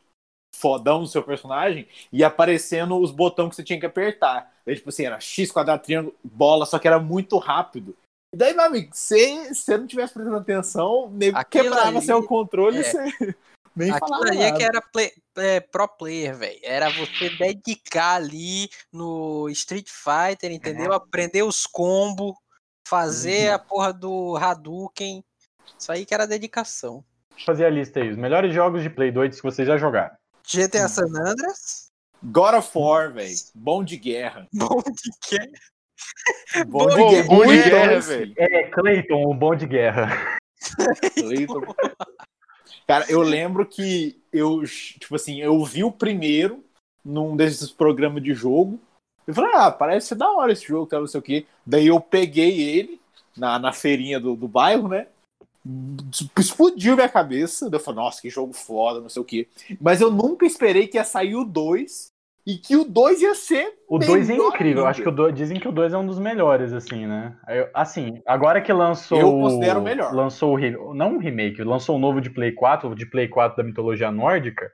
fodão 0.55 1.01
do 1.03 1.09
seu 1.09 1.23
personagem, 1.23 1.89
ia 2.13 2.27
aparecendo 2.29 2.99
os 2.99 3.11
botões 3.11 3.51
que 3.51 3.57
você 3.57 3.65
tinha 3.65 3.79
que 3.81 3.87
apertar. 3.87 4.53
Daí, 4.65 4.77
tipo 4.77 4.89
assim, 4.89 5.05
era 5.05 5.21
X, 5.21 5.51
quadrado, 5.51 5.83
triângulo, 5.83 6.17
bola, 6.23 6.67
só 6.67 6.79
que 6.79 6.87
era 6.87 6.99
muito 6.99 7.37
rápido. 7.39 7.97
E 8.35 8.37
daí, 8.37 8.55
meu 8.55 8.65
amigo, 8.67 8.91
se 8.95 9.55
você 9.55 9.79
não 9.79 9.87
tivesse 9.87 10.13
prestando 10.13 10.37
atenção, 10.37 11.13
Aquilo 11.35 11.65
quebrava 11.65 11.89
ali- 11.97 12.03
seu 12.07 12.23
controle 12.27 12.79
é. 12.79 12.81
e 12.81 12.85
você 12.85 12.99
nem 13.75 13.91
Aquilo 13.91 14.09
falava 14.09 14.25
ali 14.31 14.43
é 14.43 14.53
que 14.53 14.63
era 14.63 14.83
play- 14.83 15.13
é, 15.37 15.61
pro 15.61 15.89
player, 15.89 16.37
velho. 16.37 16.59
Era 16.63 16.91
você 16.91 17.31
dedicar 17.31 18.17
ali 18.17 18.69
no 18.93 19.49
Street 19.49 19.89
Fighter, 19.89 20.53
entendeu? 20.53 20.93
Aprender 20.93 21.43
os 21.43 21.67
combos, 21.67 22.35
fazer 22.87 23.49
Uhum. 23.49 23.55
a 23.55 23.59
porra 23.59 23.93
do 23.95 24.37
Hadouken. 24.37 25.25
Isso 25.79 25.91
aí 25.93 26.05
que 26.05 26.13
era 26.13 26.27
dedicação. 26.27 27.05
Deixa 27.31 27.43
eu 27.51 27.55
fazer 27.55 27.65
a 27.67 27.71
lista 27.71 28.01
aí. 28.01 28.11
Os 28.11 28.17
melhores 28.17 28.53
jogos 28.53 28.83
de 28.83 28.91
Play 28.91 29.11
2 29.13 29.37
que 29.37 29.43
vocês 29.43 29.67
já 29.67 29.77
jogaram. 29.79 30.15
GTA. 30.45 30.89
San 30.89 31.05
Andreas. 31.05 31.89
God 32.23 32.55
of 32.57 32.71
War, 32.77 33.13
velho. 33.13 33.35
Bom 33.55 33.85
de 33.85 33.97
guerra. 33.97 34.47
Bom 34.53 34.83
de 34.83 35.11
quê? 35.29 35.53
Bom 36.67 36.87
Bom 36.87 36.89
de 36.89 36.97
de 36.97 37.05
guerra. 37.11 37.27
bom 37.27 37.47
de 37.47 37.47
Muito 37.47 37.65
guerra, 37.65 37.95
bom, 37.95 38.01
velho. 38.01 38.35
É, 38.37 38.63
Clayton, 38.71 39.23
o 39.25 39.35
bom 39.35 39.55
de 39.55 39.67
guerra. 39.67 40.39
Cleiton. 41.15 41.75
Cara, 42.87 43.05
eu 43.09 43.21
lembro 43.23 43.67
que 43.67 44.21
eu, 44.33 44.63
tipo 44.65 45.15
assim, 45.15 45.41
eu 45.41 45.63
vi 45.65 45.85
o 45.85 45.93
primeiro 45.93 46.65
num 47.05 47.37
desses 47.37 47.71
programas 47.71 48.23
de 48.23 48.35
jogo. 48.35 48.81
Eu 49.27 49.35
falei, 49.35 49.51
ah, 49.55 49.71
parece 49.71 50.09
ser 50.09 50.15
da 50.15 50.31
hora 50.31 50.53
esse 50.53 50.67
jogo, 50.67 50.87
tal, 50.87 51.01
não 51.01 51.07
sei 51.07 51.21
o 51.21 51.23
quê. 51.23 51.47
Daí 51.65 51.87
eu 51.87 52.01
peguei 52.01 52.61
ele 52.61 53.01
na, 53.37 53.59
na 53.59 53.73
feirinha 53.73 54.19
do, 54.19 54.35
do 54.35 54.49
bairro, 54.49 54.89
né? 54.89 55.07
Explodiu 56.39 56.95
minha 56.97 57.09
cabeça. 57.09 57.69
Daí 57.69 57.79
Eu 57.79 57.85
falei, 57.85 58.03
nossa, 58.03 58.23
que 58.23 58.31
jogo 58.31 58.53
foda, 58.53 59.01
não 59.01 59.09
sei 59.09 59.21
o 59.21 59.25
quê. 59.25 59.47
Mas 59.81 60.01
eu 60.01 60.11
nunca 60.11 60.47
esperei 60.47 60.89
que 60.89 60.97
ia 60.97 61.05
sair 61.05 61.37
o 61.37 61.45
2 61.45 62.09
e 62.51 62.57
que 62.57 62.75
o 62.77 62.83
2 62.85 63.21
ia 63.21 63.35
ser. 63.35 63.75
O 63.87 63.99
2 63.99 64.31
é 64.31 64.35
incrível. 64.35 64.79
ainda. 64.79 64.91
Acho 64.91 65.03
que 65.03 65.09
o 65.09 65.13
dois, 65.13 65.35
dizem 65.35 65.61
que 65.61 65.69
o 65.69 65.73
2 65.73 65.93
é 65.93 65.99
um 65.99 66.07
dos 66.07 66.19
melhores, 66.19 66.73
assim, 66.73 67.07
né? 67.07 67.37
Eu- 67.47 67.69
assim, 67.75 68.23
agora 68.27 68.61
que 68.63 68.73
lançou. 68.73 69.19
Eu 69.21 69.31
considero 69.33 69.81
o 69.81 69.83
melhor. 69.83 70.15
Lançou 70.15 70.57
o. 70.57 70.95
Não 70.95 71.17
um 71.17 71.19
remake, 71.19 71.63
lançou 71.63 71.97
o 71.97 71.99
novo 71.99 72.21
de 72.23 72.31
Play 72.31 72.53
4, 72.53 72.89
o 72.89 72.95
de 72.95 73.05
Play 73.05 73.29
4 73.29 73.57
da 73.59 73.63
mitologia 73.63 74.11
nórdica. 74.11 74.73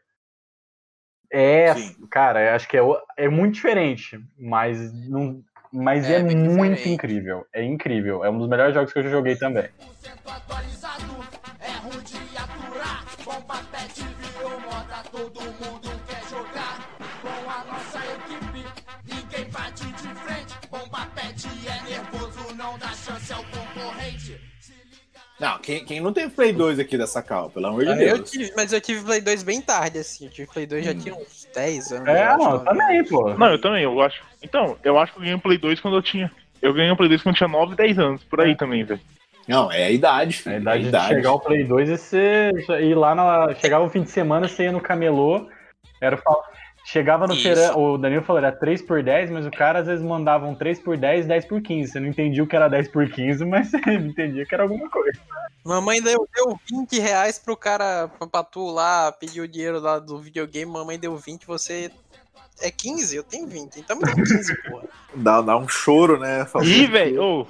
É, 1.33 1.75
Sim. 1.75 2.07
cara, 2.09 2.51
eu 2.51 2.55
acho 2.55 2.69
que 2.69 2.77
é, 2.77 2.83
é 3.17 3.29
muito 3.29 3.55
diferente, 3.55 4.21
mas 4.39 4.93
não. 5.09 5.43
Mas 5.73 6.09
É 6.09 6.21
é, 6.21 6.23
muito 6.23 6.37
diferente. 6.77 6.89
incrível. 6.91 7.45
É 7.53 7.61
incrível. 7.65 8.25
É 8.25 8.31
um 8.31 8.39
dos 8.39 8.49
melhores 8.49 8.73
jogos 8.73 8.93
que 8.93 8.99
eu 9.01 9.03
já 9.03 9.11
joguei 9.11 9.35
também. 9.35 9.65
100% 10.01 10.31
atualizado, 10.33 11.03
é 11.59 11.73
ruim 11.83 12.01
de 12.05 12.17
aturar. 12.39 13.05
Bomba 13.25 13.61
pet 13.73 14.01
virou 14.21 14.51
moda, 14.61 15.03
todo 15.11 15.41
mundo 15.41 15.91
quer 16.07 16.14
Não, 25.41 25.59
quem, 25.59 25.85
quem 25.85 26.01
não 26.01 26.13
tem 26.13 26.31
Play 26.31 26.53
2 26.53 26.79
aqui 26.79 26.97
dessa 26.97 27.21
cal, 27.21 27.51
pelo 27.51 27.67
amor 27.67 27.85
de 27.85 27.91
Ah, 27.91 27.97
Eu 28.01 28.17
Deus. 28.19 28.31
tive, 28.31 28.53
mas 28.57 28.73
eu 28.73 28.81
tive 28.81 29.05
Play 29.05 29.21
2 29.21 29.43
bem 29.43 29.61
tarde, 29.61 29.99
assim. 29.99 30.27
Eu 30.27 30.31
tive 30.31 30.49
Play 30.53 30.65
2 30.67 30.85
já 30.85 30.95
tinha 30.95 31.15
uns 31.15 31.49
10 31.53 31.93
anos. 31.93 32.09
É, 32.09 32.23
eu 32.23 32.29
acho, 32.29 32.39
não, 32.39 32.53
ou 32.53 32.59
também, 32.61 33.05
pô. 33.05 33.35
Não, 33.35 33.47
eu 33.51 33.61
também, 33.61 33.83
eu 33.83 34.01
acho. 34.01 34.23
Então, 34.43 34.79
eu 34.85 34.97
acho 34.99 35.13
que 35.13 35.19
eu 35.19 35.23
ganhei 35.23 35.35
um 35.35 35.41
Play 35.41 35.59
2 35.59 35.81
quando 35.81 35.97
eu 35.97 36.03
tinha. 36.03 36.31
Eu 36.63 36.73
ganhei 36.73 36.91
um 36.91 36.97
Play 36.97 37.09
2 37.09 37.21
quando 37.23 37.35
eu 37.35 37.39
tinha 37.39 37.49
9, 37.49 37.75
10 37.75 37.99
anos, 37.99 38.23
por 38.25 38.41
aí 38.41 38.57
também, 38.57 38.85
velho. 38.85 39.01
Não, 39.49 39.71
é 39.71 39.85
a 39.85 39.91
idade, 39.91 40.37
filho. 40.37 40.55
A 40.55 40.59
É 40.59 40.61
idade 40.81 40.91
de 40.91 41.09
chegar 41.17 41.31
ao 41.31 41.41
Play 41.41 41.65
2 41.65 41.89
e 41.91 41.99
você 41.99 42.51
ir 42.81 42.95
lá 42.95 43.15
na. 43.15 43.55
Chegava 43.57 43.85
o 43.85 43.91
fim 43.91 44.03
de 44.03 44.11
semana, 44.11 44.47
você 44.49 44.63
ia 44.65 44.73
no 44.73 44.81
camelô. 44.81 45.49
Era 46.01 46.17
Chegava 46.85 47.27
no 47.27 47.35
feirão, 47.35 47.83
o 47.83 47.97
Danilo 47.97 48.23
falou, 48.23 48.43
era 48.43 48.53
3 48.53 48.83
por 48.83 49.03
10, 49.03 49.31
mas 49.31 49.47
o 49.47 49.51
cara 49.51 49.79
às 49.79 49.87
vezes 49.87 50.05
mandava 50.05 50.47
um 50.47 50.55
3 50.55 50.81
por 50.81 50.99
10, 50.99 51.27
10 51.27 51.45
por 51.47 51.63
15. 51.63 51.91
Você 51.91 51.99
não 51.99 52.09
entendia 52.09 52.45
o 52.45 52.47
que 52.47 52.55
era 52.55 52.69
10 52.69 52.89
por 52.89 53.09
15, 53.11 53.43
mas 53.47 53.71
você 53.73 53.79
entendia 53.95 54.45
que 54.45 54.55
era 54.55 54.65
alguma 54.65 54.91
coisa. 54.91 55.19
Mamãe 55.65 56.03
deu, 56.03 56.29
deu 56.35 56.61
20 56.71 56.99
reais 57.01 57.39
pro 57.39 57.57
cara, 57.57 58.09
pra, 58.19 58.27
pra 58.27 58.45
tu 58.45 58.71
lá, 58.71 59.11
pedir 59.11 59.41
o 59.41 59.49
dinheiro 59.49 59.81
lá 59.81 59.99
do 59.99 60.21
videogame, 60.21 60.71
mamãe 60.71 60.99
deu 60.99 61.17
20, 61.17 61.47
você 61.47 61.91
é 62.61 62.71
15? 62.71 63.17
Eu 63.17 63.23
tenho 63.25 63.47
20, 63.47 63.81
então 63.81 63.97
me 63.97 64.05
dá 64.05 64.15
15, 64.15 64.63
porra. 64.69 64.85
Dá, 65.15 65.41
dá 65.41 65.57
um 65.57 65.67
choro, 65.67 66.19
né? 66.19 66.45
Fala, 66.45 66.67
Ih, 66.67 66.87
velho, 66.87 67.23
ô. 67.23 67.47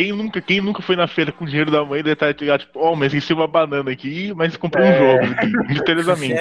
Quem 0.00 0.12
nunca, 0.12 0.40
quem 0.40 0.62
nunca 0.62 0.80
foi 0.80 0.96
na 0.96 1.06
feira 1.06 1.30
com 1.30 1.44
o 1.44 1.46
dinheiro 1.46 1.70
da 1.70 1.84
mãe 1.84 2.02
deve 2.02 2.14
estar 2.14 2.34
ligado, 2.34 2.60
tipo, 2.60 2.80
ó, 2.80 2.96
mas 2.96 3.12
esqueci 3.12 3.34
uma 3.34 3.46
banana 3.46 3.90
aqui, 3.90 4.32
mas 4.32 4.56
comprei 4.56 4.82
um 4.82 4.88
É. 4.88 4.98
jogo 4.98 5.66
misteriosamente. 5.68 6.40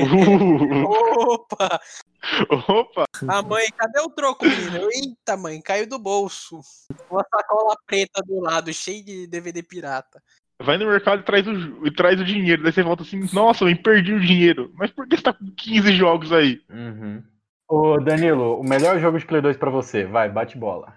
Uh, 0.00 0.86
Opa! 1.28 1.80
opa! 2.66 3.04
A 3.28 3.42
mãe, 3.42 3.66
cadê 3.76 4.00
o 4.00 4.08
troco, 4.08 4.46
menino? 4.46 4.88
Eita, 4.90 5.36
mãe, 5.36 5.60
caiu 5.60 5.86
do 5.86 5.98
bolso. 5.98 6.60
Uma 7.10 7.22
sacola 7.30 7.76
preta 7.86 8.22
do 8.22 8.40
lado, 8.40 8.72
cheia 8.72 9.04
de 9.04 9.26
DVD 9.26 9.62
pirata. 9.62 10.22
Vai 10.58 10.78
no 10.78 10.86
mercado 10.86 11.20
e 11.20 11.24
traz, 11.24 11.46
o, 11.46 11.86
e 11.86 11.90
traz 11.94 12.18
o 12.18 12.24
dinheiro. 12.24 12.62
Daí 12.62 12.72
você 12.72 12.82
volta 12.82 13.02
assim, 13.02 13.28
nossa, 13.30 13.66
eu 13.66 13.76
perdi 13.76 14.14
o 14.14 14.20
dinheiro. 14.20 14.72
Mas 14.74 14.90
por 14.90 15.06
que 15.06 15.18
você 15.18 15.22
tá 15.22 15.34
com 15.34 15.50
15 15.54 15.92
jogos 15.92 16.32
aí? 16.32 16.62
Ô, 17.68 18.00
Danilo, 18.00 18.58
o 18.58 18.64
melhor 18.64 18.98
jogo 18.98 19.18
de 19.18 19.26
Play 19.26 19.42
2 19.42 19.58
pra 19.58 19.68
você, 19.68 20.06
vai, 20.06 20.30
bate 20.30 20.56
bola. 20.56 20.94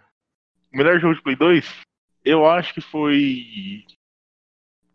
O 0.74 0.78
melhor 0.78 0.98
jogo 0.98 1.16
de 1.16 1.22
Play 1.24 1.36
2? 1.36 1.89
Eu 2.30 2.46
acho 2.46 2.76
que 2.76 2.82
foi. 2.82 3.84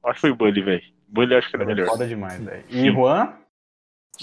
Acho 0.04 0.14
que 0.14 0.20
foi 0.20 0.32
Bully, 0.32 0.62
velho. 0.62 0.82
Bully 1.08 1.32
eu 1.32 1.38
acho 1.38 1.50
que 1.50 1.56
era 1.56 1.64
melhor. 1.64 1.88
Foda 1.88 2.06
demais, 2.06 2.40
velho. 2.40 2.64
E 2.68 2.72
Sim. 2.72 2.92
Juan? 2.92 3.36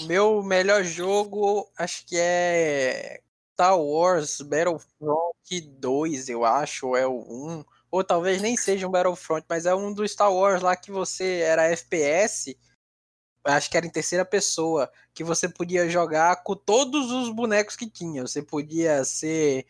Meu 0.06 0.42
melhor 0.42 0.82
jogo, 0.82 1.70
acho 1.76 2.06
que 2.06 2.16
é 2.16 3.20
Star 3.52 3.78
Wars 3.78 4.40
Battlefront 4.40 5.60
2, 5.78 6.30
eu 6.30 6.42
acho, 6.46 6.86
ou 6.86 6.96
é 6.96 7.06
o 7.06 7.18
1. 7.20 7.64
Ou 7.90 8.02
talvez 8.02 8.40
nem 8.40 8.56
seja 8.56 8.88
um 8.88 8.90
Battlefront, 8.90 9.44
mas 9.46 9.66
é 9.66 9.74
um 9.74 9.92
do 9.92 10.08
Star 10.08 10.32
Wars 10.32 10.62
lá 10.62 10.74
que 10.74 10.90
você 10.90 11.40
era 11.40 11.70
FPS. 11.70 12.56
Acho 13.44 13.70
que 13.70 13.76
era 13.76 13.84
em 13.84 13.90
terceira 13.90 14.24
pessoa. 14.24 14.90
Que 15.12 15.22
você 15.22 15.50
podia 15.50 15.86
jogar 15.90 16.42
com 16.42 16.56
todos 16.56 17.10
os 17.10 17.28
bonecos 17.28 17.76
que 17.76 17.90
tinha. 17.90 18.22
Você 18.22 18.42
podia 18.42 19.04
ser 19.04 19.66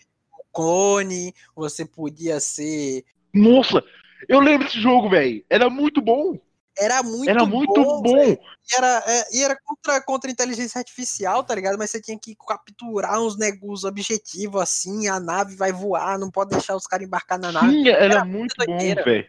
clone, 0.53 1.35
você 1.57 1.85
podia 1.85 2.39
ser. 2.39 3.05
Nossa, 3.33 3.83
eu 4.29 4.41
lembro 4.41 4.67
desse 4.67 4.81
jogo, 4.81 5.09
velho. 5.09 5.45
Era 5.49 5.71
muito 5.71 6.01
bom. 6.01 6.39
Era 6.79 7.03
muito 7.03 7.29
Era 7.29 7.45
muito 7.45 7.73
bom. 7.75 8.17
E 8.17 8.39
era, 8.77 9.03
é, 9.07 9.37
e 9.37 9.43
era 9.43 9.57
contra, 9.63 10.01
contra 10.03 10.31
a 10.31 10.33
inteligência 10.33 10.79
artificial, 10.79 11.45
tá 11.45 11.55
ligado? 11.55 11.77
Mas 11.77 11.91
você 11.91 12.01
tinha 12.01 12.19
que 12.19 12.35
capturar 12.47 13.21
uns 13.21 13.37
negócios 13.37 13.85
objetivos 13.85 14.61
assim, 14.61 15.07
a 15.09 15.21
nave 15.21 15.55
vai 15.55 15.73
voar, 15.73 16.19
não 16.19 16.31
pode 16.31 16.51
deixar 16.51 16.75
os 16.75 16.87
caras 16.87 17.07
embarcar 17.07 17.39
na 17.39 17.53
nave. 17.53 17.69
Tinha, 17.69 17.93
era, 17.93 18.15
Era 18.15 18.25
muito 18.25 18.55
bom, 18.67 18.79
velho. 18.79 19.27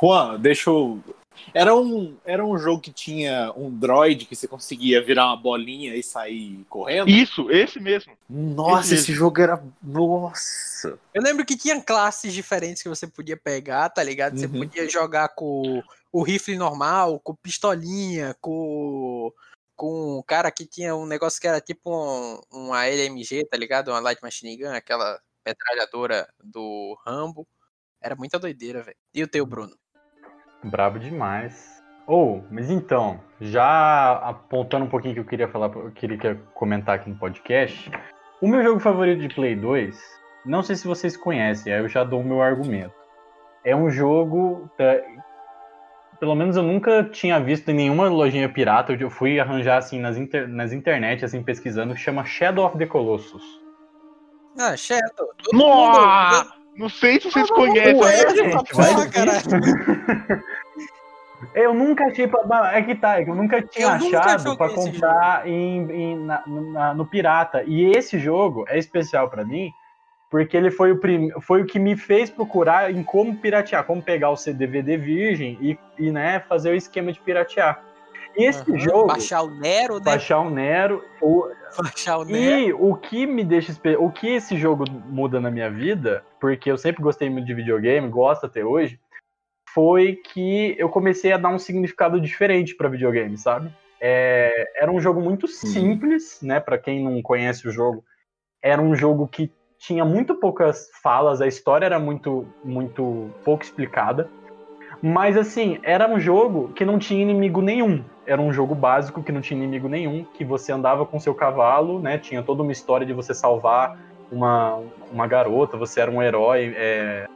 Juan, 0.00 0.40
deixa 0.40 0.70
eu. 0.70 1.02
Era 1.52 1.74
um, 1.74 2.16
era 2.24 2.44
um 2.44 2.56
jogo 2.58 2.80
que 2.80 2.92
tinha 2.92 3.52
um 3.56 3.70
droid 3.70 4.26
que 4.26 4.34
você 4.34 4.48
conseguia 4.48 5.02
virar 5.02 5.26
uma 5.26 5.36
bolinha 5.36 5.94
e 5.94 6.02
sair 6.02 6.64
correndo? 6.68 7.08
Isso, 7.10 7.50
esse 7.50 7.78
mesmo. 7.80 8.16
Nossa, 8.28 8.94
Esse 8.94 9.02
esse 9.02 9.12
jogo 9.12 9.40
era. 9.40 9.62
Nossa! 9.82 10.98
Eu 11.12 11.22
lembro 11.22 11.44
que 11.44 11.56
tinha 11.56 11.80
classes 11.82 12.32
diferentes 12.32 12.82
que 12.82 12.88
você 12.88 13.06
podia 13.06 13.36
pegar, 13.36 13.88
tá 13.88 14.02
ligado? 14.02 14.38
Você 14.38 14.46
Uhum. 14.46 14.58
podia 14.60 14.88
jogar 14.88 15.28
com 15.30 15.82
o 16.12 16.22
rifle 16.22 16.56
normal, 16.56 17.20
com 17.20 17.34
pistolinha, 17.34 18.34
com 18.40 19.32
com 19.76 20.18
um 20.18 20.22
cara 20.22 20.52
que 20.52 20.64
tinha 20.64 20.94
um 20.94 21.04
negócio 21.04 21.40
que 21.40 21.48
era 21.48 21.60
tipo 21.60 21.90
um, 21.90 22.40
uma 22.52 22.86
LMG, 22.86 23.44
tá 23.46 23.56
ligado? 23.56 23.88
Uma 23.88 23.98
Light 23.98 24.22
Machine 24.22 24.56
Gun, 24.56 24.70
aquela 24.70 25.20
metralhadora 25.44 26.28
do 26.42 26.96
Rambo. 27.04 27.44
Era 28.00 28.14
muita 28.14 28.38
doideira, 28.38 28.82
velho. 28.84 28.96
E 29.12 29.22
o 29.22 29.26
teu, 29.26 29.44
Bruno? 29.44 29.76
Brabo 30.64 30.98
demais. 30.98 31.72
Ou, 32.06 32.44
mas 32.50 32.70
então, 32.70 33.20
já 33.40 34.12
apontando 34.18 34.84
um 34.84 34.88
pouquinho 34.88 35.14
que 35.14 35.20
eu 35.20 35.24
queria 35.24 35.48
falar, 35.48 35.70
eu 35.74 35.90
queria 35.90 36.38
comentar 36.54 36.96
aqui 36.96 37.08
no 37.08 37.16
podcast. 37.16 37.90
O 38.40 38.48
meu 38.48 38.62
jogo 38.62 38.78
favorito 38.80 39.20
de 39.26 39.34
Play 39.34 39.56
2, 39.56 39.98
não 40.44 40.62
sei 40.62 40.76
se 40.76 40.86
vocês 40.86 41.16
conhecem, 41.16 41.72
aí 41.72 41.80
eu 41.80 41.88
já 41.88 42.04
dou 42.04 42.20
o 42.20 42.24
meu 42.24 42.42
argumento. 42.42 42.92
É 43.64 43.74
um 43.74 43.88
jogo. 43.88 44.68
tá, 44.76 44.84
pelo 46.20 46.34
menos 46.34 46.56
eu 46.56 46.62
nunca 46.62 47.04
tinha 47.04 47.40
visto 47.40 47.70
em 47.70 47.74
nenhuma 47.74 48.08
lojinha 48.08 48.48
pirata. 48.48 48.92
Eu 48.92 49.08
fui 49.10 49.40
arranjar 49.40 49.78
assim 49.78 49.98
nas, 49.98 50.18
inter, 50.18 50.46
nas 50.46 50.72
internet, 50.72 51.24
assim, 51.24 51.42
pesquisando, 51.42 51.94
que 51.94 52.00
chama 52.00 52.24
Shadow 52.26 52.66
of 52.66 52.76
the 52.76 52.84
Colossus. 52.86 53.42
Ah, 54.58 54.76
Shadow. 54.76 55.28
Todo 55.42 55.58
Nossa! 55.58 56.44
mundo. 56.44 56.64
Não 56.76 56.88
sei 56.88 57.20
se 57.20 57.30
vocês 57.30 57.48
Não 57.48 57.56
conhecem. 57.56 57.96
conhece 57.96 58.24
mas- 58.26 58.34
essa 58.34 58.36
gente, 58.36 58.74
ver. 58.74 59.10
caralho. 59.12 60.44
Eu 61.54 61.74
nunca 61.74 62.04
achei 62.06 62.26
pra. 62.28 62.76
É 62.76 62.82
que 62.82 62.94
tá, 62.94 63.20
é 63.20 63.28
eu 63.28 63.34
nunca 63.34 63.60
tinha 63.62 63.86
Eu 63.88 63.98
nunca 63.98 64.18
achado 64.18 64.56
pra 64.56 64.68
joguei 64.68 64.84
esse 64.84 64.92
comprar 64.92 65.48
em, 65.48 65.90
em- 65.90 66.18
na- 66.24 66.42
na- 66.46 66.94
no 66.94 67.04
Pirata. 67.06 67.62
E 67.66 67.90
esse 67.96 68.18
jogo 68.18 68.64
é 68.68 68.78
especial 68.78 69.28
pra 69.28 69.44
mim, 69.44 69.70
porque 70.30 70.56
ele 70.56 70.70
foi 70.70 70.92
o, 70.92 70.98
prim, 70.98 71.30
foi 71.40 71.62
o 71.62 71.66
que 71.66 71.78
me 71.78 71.96
fez 71.96 72.30
procurar 72.30 72.92
em 72.92 73.02
como 73.02 73.36
piratear, 73.36 73.84
como 73.84 74.02
pegar 74.02 74.30
o 74.30 74.36
CDVD 74.36 74.96
virgem 74.96 75.58
e, 75.60 75.78
e 75.98 76.10
né, 76.10 76.40
fazer 76.40 76.70
o 76.70 76.74
esquema 76.74 77.12
de 77.12 77.20
piratear. 77.20 77.82
E 78.36 78.44
esse 78.46 78.68
Aham, 78.68 78.78
jogo, 78.78 79.06
Baixar 79.06 79.44
o 79.44 79.50
Nero, 79.50 79.94
né? 79.94 80.00
baixar 80.04 80.40
o 80.40 80.50
Nero, 80.50 81.04
o, 81.20 81.48
Baixar 81.80 82.18
o 82.18 82.24
Nero. 82.24 82.36
e 82.68 82.72
o 82.72 82.96
que 82.96 83.26
me 83.26 83.44
deixa 83.44 83.72
o 83.98 84.10
que 84.10 84.28
esse 84.28 84.56
jogo 84.56 84.84
muda 85.06 85.40
na 85.40 85.50
minha 85.52 85.70
vida, 85.70 86.24
porque 86.40 86.68
eu 86.70 86.76
sempre 86.76 87.00
gostei 87.02 87.30
muito 87.30 87.46
de 87.46 87.54
videogame, 87.54 88.08
gosto 88.08 88.44
até 88.46 88.64
hoje, 88.64 88.98
foi 89.74 90.14
que 90.14 90.76
eu 90.78 90.88
comecei 90.88 91.32
a 91.32 91.36
dar 91.36 91.48
um 91.48 91.58
significado 91.58 92.20
diferente 92.20 92.76
para 92.76 92.88
videogame, 92.88 93.36
sabe? 93.36 93.70
É, 94.00 94.70
era 94.76 94.90
um 94.90 95.00
jogo 95.00 95.20
muito 95.20 95.48
simples, 95.48 96.38
né? 96.40 96.60
Para 96.60 96.78
quem 96.78 97.02
não 97.02 97.20
conhece 97.20 97.66
o 97.66 97.72
jogo, 97.72 98.04
era 98.62 98.80
um 98.80 98.94
jogo 98.94 99.26
que 99.26 99.50
tinha 99.78 100.04
muito 100.04 100.36
poucas 100.36 100.88
falas, 101.02 101.40
a 101.40 101.46
história 101.46 101.84
era 101.84 101.98
muito, 101.98 102.46
muito 102.64 103.30
pouco 103.44 103.64
explicada. 103.64 104.30
Mas 105.02 105.36
assim, 105.36 105.78
era 105.82 106.08
um 106.08 106.18
jogo 106.18 106.68
que 106.72 106.84
não 106.84 106.98
tinha 106.98 107.20
inimigo 107.20 107.60
nenhum. 107.60 108.02
Era 108.24 108.40
um 108.40 108.52
jogo 108.52 108.74
básico 108.74 109.22
que 109.22 109.32
não 109.32 109.40
tinha 109.40 109.58
inimigo 109.58 109.88
nenhum, 109.88 110.24
que 110.24 110.44
você 110.44 110.72
andava 110.72 111.04
com 111.04 111.20
seu 111.20 111.34
cavalo, 111.34 111.98
né? 111.98 112.16
Tinha 112.16 112.42
toda 112.42 112.62
uma 112.62 112.72
história 112.72 113.06
de 113.06 113.12
você 113.12 113.34
salvar 113.34 113.98
uma, 114.30 114.80
uma 115.12 115.26
garota, 115.26 115.76
você 115.76 116.00
era 116.00 116.10
um 116.10 116.22
herói 116.22 116.74
é, 116.76 117.26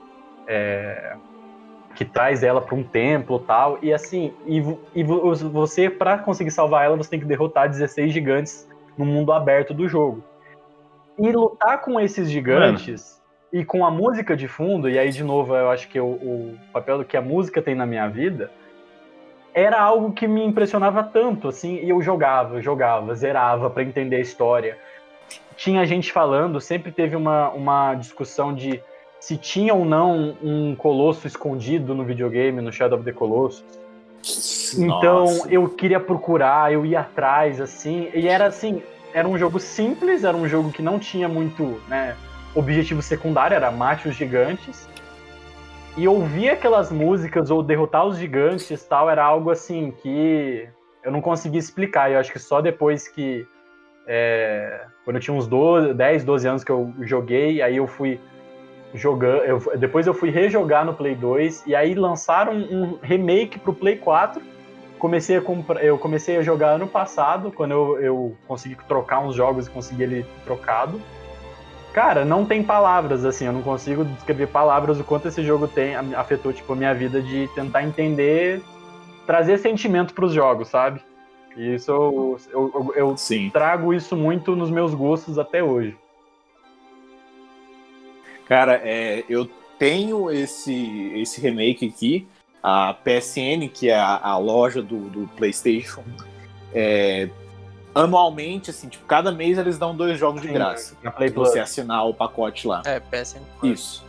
é, 0.47 1.17
que 1.99 2.05
traz 2.05 2.45
ela 2.45 2.61
para 2.61 2.77
um 2.77 2.85
templo 2.85 3.41
tal. 3.41 3.77
E 3.83 3.93
assim, 3.93 4.33
e, 4.47 4.63
e 4.95 5.03
vo- 5.03 5.35
você, 5.51 5.91
para 5.91 6.17
conseguir 6.17 6.53
salvar 6.53 6.85
ela, 6.85 6.97
você 6.97 7.11
tem 7.11 7.19
que 7.19 7.27
derrotar 7.27 7.69
16 7.69 8.13
gigantes 8.13 8.69
no 8.97 9.05
mundo 9.05 9.33
aberto 9.33 9.75
do 9.75 9.89
jogo. 9.89 10.23
E 11.19 11.33
lutar 11.33 11.81
com 11.81 11.99
esses 11.99 12.31
gigantes 12.31 13.21
e 13.53 13.65
com 13.65 13.85
a 13.85 13.91
música 13.91 14.37
de 14.37 14.47
fundo, 14.47 14.89
e 14.89 14.97
aí 14.97 15.11
de 15.11 15.25
novo 15.25 15.57
eu 15.57 15.71
acho 15.71 15.89
que 15.89 15.99
o, 15.99 16.55
papel 16.73 17.05
que 17.05 17.17
a 17.17 17.21
música 17.21 17.61
tem 17.61 17.75
na 17.75 17.85
minha 17.85 18.07
vida 18.07 18.49
era 19.53 19.81
algo 19.81 20.13
que 20.13 20.29
me 20.29 20.45
impressionava 20.45 21.03
tanto, 21.03 21.49
assim, 21.49 21.81
e 21.83 21.89
eu 21.89 22.01
jogava, 22.01 22.61
jogava, 22.63 23.13
zerava 23.17 23.69
para 23.69 23.83
entender 23.83 24.17
a 24.17 24.21
história. 24.21 24.79
Tinha 25.57 25.85
gente 25.85 26.13
falando, 26.13 26.61
sempre 26.61 26.93
teve 26.93 27.17
uma, 27.17 27.49
uma 27.49 27.95
discussão 27.97 28.55
de 28.55 28.81
se 29.21 29.37
tinha 29.37 29.75
ou 29.75 29.85
não 29.85 30.37
um 30.43 30.75
colosso 30.77 31.27
escondido 31.27 31.95
no 31.95 32.05
videogame, 32.05 32.61
no 32.61 32.73
Shadow 32.73 32.99
of 32.99 33.05
the 33.05 33.13
Colossus. 33.13 33.65
Então 34.77 35.25
Nossa. 35.25 35.49
eu 35.51 35.69
queria 35.69 36.01
procurar, 36.01 36.73
eu 36.73 36.85
ia 36.85 37.01
atrás, 37.01 37.61
assim, 37.61 38.11
e 38.15 38.29
era 38.29 38.47
assim, 38.47 38.83
era 39.13 39.27
um 39.27 39.39
jogo 39.39 39.59
simples, 39.59 40.25
era 40.25 40.37
um 40.37 40.47
jogo 40.47 40.71
que 40.71 40.83
não 40.83 40.99
tinha 40.99 41.29
muito, 41.29 41.81
né, 41.89 42.17
objetivo 42.55 43.01
secundário, 43.01 43.55
era 43.55 43.71
mate 43.71 44.09
os 44.09 44.15
gigantes. 44.15 44.89
E 45.97 46.07
ouvir 46.07 46.51
aquelas 46.51 46.93
músicas 46.93 47.51
ou 47.51 47.63
derrotar 47.63 48.07
os 48.07 48.19
gigantes 48.19 48.85
tal, 48.85 49.11
era 49.11 49.25
algo 49.25 49.51
assim 49.51 49.91
que 49.91 50.69
eu 51.03 51.11
não 51.11 51.21
conseguia 51.21 51.59
explicar. 51.59 52.11
Eu 52.11 52.21
acho 52.21 52.31
que 52.31 52.39
só 52.39 52.61
depois 52.61 53.09
que. 53.09 53.45
é, 54.07 54.83
quando 55.05 55.17
eu 55.17 55.21
tinha 55.21 55.37
uns 55.37 55.49
12, 55.49 55.95
10, 55.95 56.25
12 56.25 56.49
anos 56.49 56.63
que 56.63 56.71
eu 56.71 56.95
joguei, 57.01 57.61
aí 57.61 57.79
eu 57.79 57.89
fui 57.89 58.21
jogando. 58.95 59.43
Eu, 59.45 59.79
depois 59.79 60.07
eu 60.07 60.15
fui 60.15 60.31
rejogar 60.31 60.85
no 60.85 60.95
Play 60.95 61.15
2, 61.15 61.65
e 61.67 61.75
aí 61.75 61.95
lançaram 61.95 62.55
um 62.55 62.99
remake 63.03 63.59
pro 63.59 63.73
Play 63.75 63.97
4. 63.97 64.41
Comecei 64.99 65.37
a 65.37 65.41
comprar, 65.41 65.83
eu 65.85 65.97
comecei 65.97 66.37
a 66.39 66.43
jogar 66.43 66.71
ano 66.71 66.89
passado, 66.89 67.53
quando 67.53 67.71
eu, 67.73 68.01
eu 68.01 68.37
consegui 68.49 68.77
trocar 68.89 69.21
uns 69.21 69.35
jogos 69.37 69.67
e 69.67 69.71
consegui 69.71 70.03
ele 70.03 70.27
trocado. 70.45 71.01
Cara, 71.93 72.25
não 72.25 72.45
tem 72.45 72.63
palavras, 72.63 73.25
assim, 73.25 73.47
eu 73.47 73.53
não 73.53 73.63
consigo 73.63 74.05
descrever 74.05 74.49
palavras 74.49 75.01
o 75.01 75.05
quanto 75.05 75.29
esse 75.29 75.43
jogo 75.43 75.67
tem, 75.67 75.95
afetou, 75.97 76.53
tipo, 76.53 76.73
a 76.73 76.77
minha 76.77 76.95
vida 76.95 77.21
de 77.23 77.49
tentar 77.55 77.83
entender, 77.83 78.61
trazer 79.27 79.59
sentimento 79.59 80.13
pros 80.15 80.33
jogos, 80.33 80.69
sabe? 80.69 81.01
E 81.57 81.75
isso 81.75 81.91
eu, 81.91 82.37
eu, 82.53 82.71
eu- 82.75 82.93
eu 82.95 83.17
Sim. 83.17 83.51
trago 83.51 83.93
isso 83.95 84.17
muito 84.17 84.55
nos 84.55 84.71
meus 84.71 84.95
gostos 84.95 85.39
até 85.39 85.63
hoje. 85.63 85.97
Cara, 88.49 88.81
é, 88.83 89.25
eu 89.29 89.49
tenho 89.79 90.31
esse, 90.31 91.13
esse 91.15 91.41
remake 91.41 91.87
aqui, 91.87 92.27
a 92.63 92.95
PSN, 92.95 93.69
que 93.73 93.89
é 93.89 93.97
a, 93.97 94.17
a 94.17 94.39
loja 94.39 94.83
do, 94.83 95.09
do 95.09 95.29
PlayStation. 95.37 96.03
é, 96.75 97.29
anualmente, 97.95 98.71
assim, 98.71 98.89
tipo, 98.89 99.05
cada 99.07 99.33
mês 99.33 99.59
eles 99.59 99.79
dão 99.79 99.95
dois 99.95 100.19
jogos 100.19 100.43
de 100.43 100.49
graça. 100.49 100.97
Na 101.03 101.11
Play 101.11 101.31
Plus. 101.31 101.49
você 101.49 101.61
assinar 101.61 102.07
o 102.07 102.15
pacote 102.15 102.67
lá. 102.67 102.83
É, 102.87 103.01
PSN. 103.01 103.43
Isso. 103.63 104.05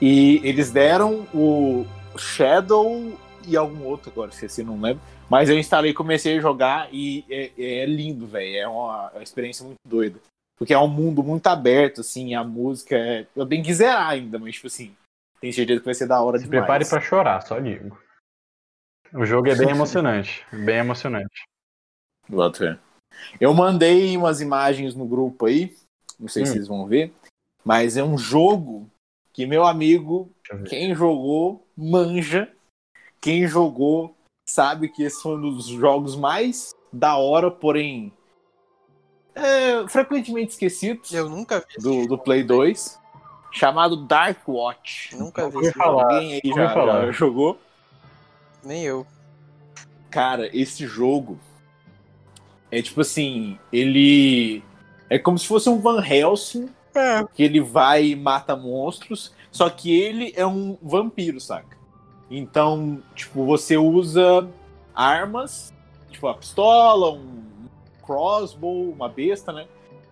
E 0.00 0.40
eles 0.44 0.70
deram 0.70 1.26
o 1.34 1.84
Shadow 2.16 3.12
e 3.46 3.56
algum 3.56 3.84
outro 3.84 4.10
agora, 4.10 4.30
se 4.30 4.46
assim 4.46 4.62
não 4.62 4.80
lembro. 4.80 5.02
Mas 5.28 5.50
eu 5.50 5.58
instalei, 5.58 5.92
comecei 5.92 6.38
a 6.38 6.40
jogar 6.40 6.88
e 6.92 7.24
é, 7.28 7.50
é 7.58 7.86
lindo, 7.86 8.26
velho. 8.26 8.56
É 8.56 8.68
uma, 8.68 9.10
é 9.14 9.18
uma 9.18 9.22
experiência 9.22 9.64
muito 9.64 9.78
doida. 9.84 10.18
Porque 10.58 10.74
é 10.74 10.78
um 10.78 10.88
mundo 10.88 11.22
muito 11.22 11.46
aberto, 11.46 12.00
assim, 12.00 12.34
a 12.34 12.42
música 12.42 12.96
é. 12.96 13.26
Eu 13.34 13.46
tenho 13.46 13.64
que 13.64 13.72
zerar 13.72 14.08
ainda, 14.08 14.38
mas, 14.38 14.54
tipo 14.56 14.66
assim, 14.66 14.94
tenho 15.40 15.52
certeza 15.54 15.78
que 15.80 15.84
vai 15.84 15.94
ser 15.94 16.06
da 16.08 16.20
hora 16.20 16.38
Se 16.38 16.44
demais. 16.44 16.60
prepare 16.60 16.88
pra 16.88 17.00
chorar, 17.00 17.40
só 17.42 17.60
digo. 17.60 17.96
O 19.14 19.24
jogo 19.24 19.48
é 19.48 19.54
bem 19.54 19.70
emocionante, 19.70 20.44
bem 20.52 20.78
emocionante. 20.78 21.44
Eu 23.40 23.54
mandei 23.54 24.16
umas 24.16 24.40
imagens 24.40 24.94
no 24.94 25.06
grupo 25.06 25.46
aí, 25.46 25.76
não 26.18 26.28
sei 26.28 26.44
se 26.44 26.50
Hum. 26.50 26.54
vocês 26.54 26.68
vão 26.68 26.86
ver, 26.86 27.12
mas 27.64 27.96
é 27.96 28.02
um 28.02 28.18
jogo 28.18 28.90
que 29.32 29.46
meu 29.46 29.64
amigo, 29.64 30.30
quem 30.68 30.94
jogou, 30.94 31.64
manja. 31.76 32.52
Quem 33.20 33.46
jogou 33.46 34.14
sabe 34.48 34.88
que 34.88 35.02
esse 35.02 35.22
foi 35.22 35.36
um 35.36 35.40
dos 35.40 35.66
jogos 35.66 36.16
mais 36.16 36.74
da 36.92 37.16
hora, 37.16 37.50
porém 37.50 38.12
é, 39.38 39.88
frequentemente 39.88 40.52
esquecido 40.52 41.00
Eu 41.12 41.28
nunca 41.28 41.60
vi. 41.60 41.82
do, 41.82 42.06
do 42.06 42.18
Play 42.18 42.42
2, 42.42 42.98
chamado 43.52 43.96
Dark 43.96 44.38
Watch. 44.48 45.16
Nunca 45.16 45.48
vi. 45.48 45.72
falar. 45.72 46.04
Alguém 46.14 46.34
aí 46.34 46.50
já, 46.54 46.70
falar. 46.74 47.06
já 47.06 47.12
jogou? 47.12 47.58
Nem 48.64 48.82
eu. 48.84 49.06
Cara, 50.10 50.48
esse 50.56 50.86
jogo 50.86 51.38
é 52.70 52.82
tipo 52.82 53.00
assim, 53.00 53.58
ele 53.72 54.62
é 55.08 55.18
como 55.18 55.38
se 55.38 55.46
fosse 55.46 55.68
um 55.68 55.80
Van 55.80 56.04
Helsing, 56.04 56.68
É. 56.94 57.24
que 57.34 57.42
ele 57.42 57.60
vai 57.60 58.06
e 58.06 58.16
mata 58.16 58.54
monstros, 58.56 59.32
só 59.50 59.68
que 59.70 59.98
ele 59.98 60.32
é 60.36 60.46
um 60.46 60.76
vampiro, 60.82 61.40
saca? 61.40 61.76
Então, 62.30 63.02
tipo, 63.14 63.44
você 63.46 63.76
usa 63.78 64.46
armas, 64.94 65.72
tipo 66.10 66.26
a 66.28 66.34
pistola, 66.34 67.12
um 67.12 67.44
crossbow, 68.08 68.90
uma 68.90 69.08
besta, 69.08 69.52
né? 69.52 69.66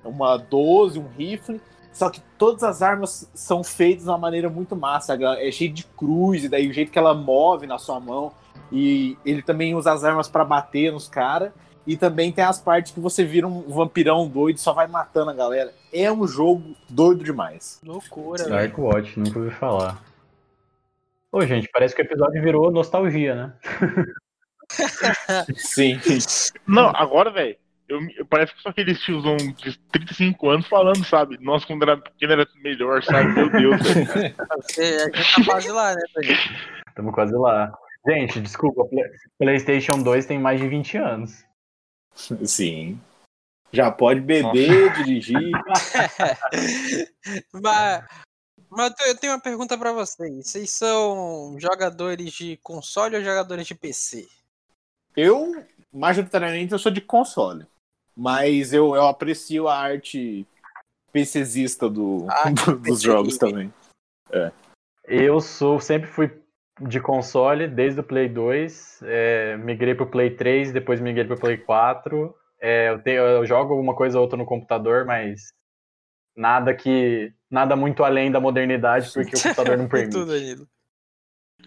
Uma 0.05 0.37
12, 0.37 0.99
um 0.99 1.09
rifle. 1.09 1.61
Só 1.93 2.11
que 2.11 2.21
todas 2.37 2.63
as 2.63 2.83
armas 2.83 3.31
são 3.35 3.65
feitas 3.65 4.05
de 4.05 4.11
uma 4.11 4.19
maneira 4.19 4.51
muito 4.51 4.77
massa. 4.77 5.19
É 5.41 5.51
cheio 5.51 5.73
de 5.73 5.85
cruz, 5.85 6.45
e 6.45 6.49
daí 6.49 6.69
o 6.69 6.73
jeito 6.73 6.93
que 6.93 6.99
ela 6.99 7.15
move 7.15 7.67
na 7.67 7.79
sua 7.79 7.99
mão. 7.99 8.33
E 8.71 9.17
ele 9.25 9.41
também 9.41 9.75
usa 9.75 9.93
as 9.93 10.05
armas 10.05 10.29
pra 10.29 10.45
bater 10.45 10.93
nos 10.93 11.09
caras. 11.09 11.51
E 11.87 11.97
também 11.97 12.31
tem 12.31 12.45
as 12.45 12.61
partes 12.61 12.93
que 12.93 13.01
você 13.01 13.25
vira 13.25 13.47
um 13.47 13.63
vampirão 13.63 14.29
doido 14.29 14.57
e 14.57 14.61
só 14.61 14.73
vai 14.73 14.87
matando 14.87 15.31
a 15.31 15.35
galera. 15.35 15.73
É 15.93 16.13
um 16.13 16.27
jogo 16.27 16.77
doido 16.91 17.25
demais. 17.25 17.81
Loucura, 17.83 18.45
velho. 18.45 18.57
Dark 18.57 18.79
Watch, 18.79 19.19
nunca 19.19 19.39
ouvi 19.39 19.53
falar. 19.53 20.03
Ô, 21.33 21.41
gente, 21.47 21.69
parece 21.73 21.95
que 21.95 22.03
o 22.03 22.05
episódio 22.05 22.43
virou 22.43 22.71
nostalgia, 22.71 23.35
né? 23.35 23.53
Sim. 25.57 25.99
Não, 26.67 26.91
agora, 26.95 27.31
velho, 27.31 27.57
eu, 27.89 28.01
eu 28.17 28.27
parece 28.27 28.55
que 28.55 28.63
só 28.63 28.71
aqueles 28.71 29.01
tiozão 29.01 29.37
de 29.37 29.79
35 29.93 30.51
anos 30.51 30.67
falando, 30.69 31.05
sabe? 31.05 31.39
Nossa, 31.41 31.67
quando 31.67 31.83
era 31.83 31.97
pequeno 31.97 32.33
era 32.33 32.47
melhor, 32.63 33.03
sabe? 33.03 33.33
Meu 33.33 33.51
Deus. 33.51 33.81
Você- 34.63 35.11
A 35.13 35.17
gente 35.17 35.35
tá 35.37 35.45
quase 35.53 35.69
lá, 35.71 35.95
né? 35.95 36.03
Estamos 36.89 37.15
quase 37.15 37.35
lá. 37.35 37.73
Gente, 38.09 38.41
desculpa, 38.41 38.85
Play- 38.85 39.11
PlayStation 39.39 40.03
2 40.03 40.27
tem 40.27 40.39
mais 40.39 40.61
de 40.61 40.69
20 40.69 40.97
anos. 40.97 41.45
Sim. 42.15 43.01
Já 43.73 43.91
pode 43.91 44.21
beber, 44.21 44.93
dirigir. 44.95 45.51
mas, 47.53 48.05
mas 48.71 48.91
eu 48.91 48.95
tenho- 48.95 49.11
eu 49.11 49.17
tenho 49.19 49.33
uma 49.33 49.41
pergunta 49.41 49.77
pra 49.77 49.93
vocês. 49.93 50.47
Vocês 50.49 50.71
são 50.71 51.57
jogadores 51.59 52.33
de 52.33 52.57
console 52.63 53.17
ou 53.17 53.23
jogadores 53.23 53.67
de 53.67 53.75
PC? 53.75 54.27
Eu, 55.17 55.65
majoritariamente, 55.93 56.73
eu 56.73 56.79
sou 56.79 56.93
de 56.93 57.01
console. 57.01 57.67
Mas 58.17 58.73
eu, 58.73 58.95
eu 58.95 59.07
aprecio 59.07 59.69
a 59.69 59.77
arte 59.77 60.47
PCzista 61.13 61.89
do, 61.91 62.27
Ah, 62.31 62.49
do- 62.51 62.77
dos 62.77 62.83
PC 62.83 63.07
jogos 63.07 63.37
também. 63.39 63.73
Eu 65.05 65.41
sou, 65.41 65.79
sempre 65.81 66.09
fui 66.09 66.31
de 66.81 67.01
console, 67.01 67.69
desde 67.69 68.01
o 68.01 68.05
Play 68.05 68.29
2. 68.29 69.01
é, 69.03 69.57
migrei 69.59 69.95
pro 69.95 70.07
Play 70.11 70.31
3, 70.31 70.73
depois 70.73 71.01
migrei 71.01 71.25
pro 71.27 71.39
Play 71.39 71.59
4. 71.59 72.35
É, 72.61 72.91
eu, 72.91 73.03
tenho- 73.03 73.23
eu 73.23 73.47
jogo 73.47 73.73
alguma 73.73 73.95
coisa 73.95 74.19
ou 74.19 74.23
outra 74.25 74.37
no 74.39 74.47
computador, 74.47 75.05
mas 75.05 75.41
nada 76.37 76.75
que. 76.75 77.33
Nada 77.49 77.77
muito 77.77 78.03
além 78.03 78.31
da 78.33 78.41
modernidade, 78.41 79.13
porque 79.13 79.37
o 79.37 79.41
computador 79.41 79.77
não 79.79 79.89
permite. 79.89 80.25
Danilo? 80.25 80.67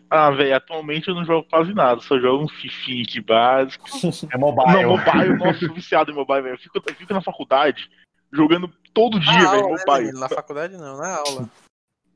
Ah, 0.10 0.32
velho, 0.32 0.56
atualmente 0.56 1.08
eu 1.08 1.15
não 1.15 1.24
jogo 1.24 1.48
quase 1.50 1.74
nada, 1.74 2.02
só 2.02 2.19
jogo 2.19 2.43
um 2.43 2.48
fifinho 2.48 3.04
aqui 3.04 3.22
básico. 3.22 3.86
É 4.32 4.38
mobile. 4.38 4.84
Não, 4.84 4.98
mobile, 4.98 5.38
nossa, 5.38 5.60
sou 5.60 5.74
viciado 5.74 6.12
em 6.12 6.15
mobile, 6.15 6.41
velho. 6.41 6.56
Eu 6.56 6.60
fico, 6.60 6.82
eu 6.86 6.95
fico 6.95 7.13
na 7.13 7.22
faculdade 7.22 7.89
jogando 8.32 8.72
todo 8.93 9.19
dia, 9.19 9.52
velho, 9.52 9.52
né, 9.52 9.69
mobile. 9.69 9.86
Danilo? 9.86 10.19
Na 10.19 10.30
faculdade 10.30 10.78
não, 10.78 10.98
na 10.98 11.15
aula. 11.17 11.50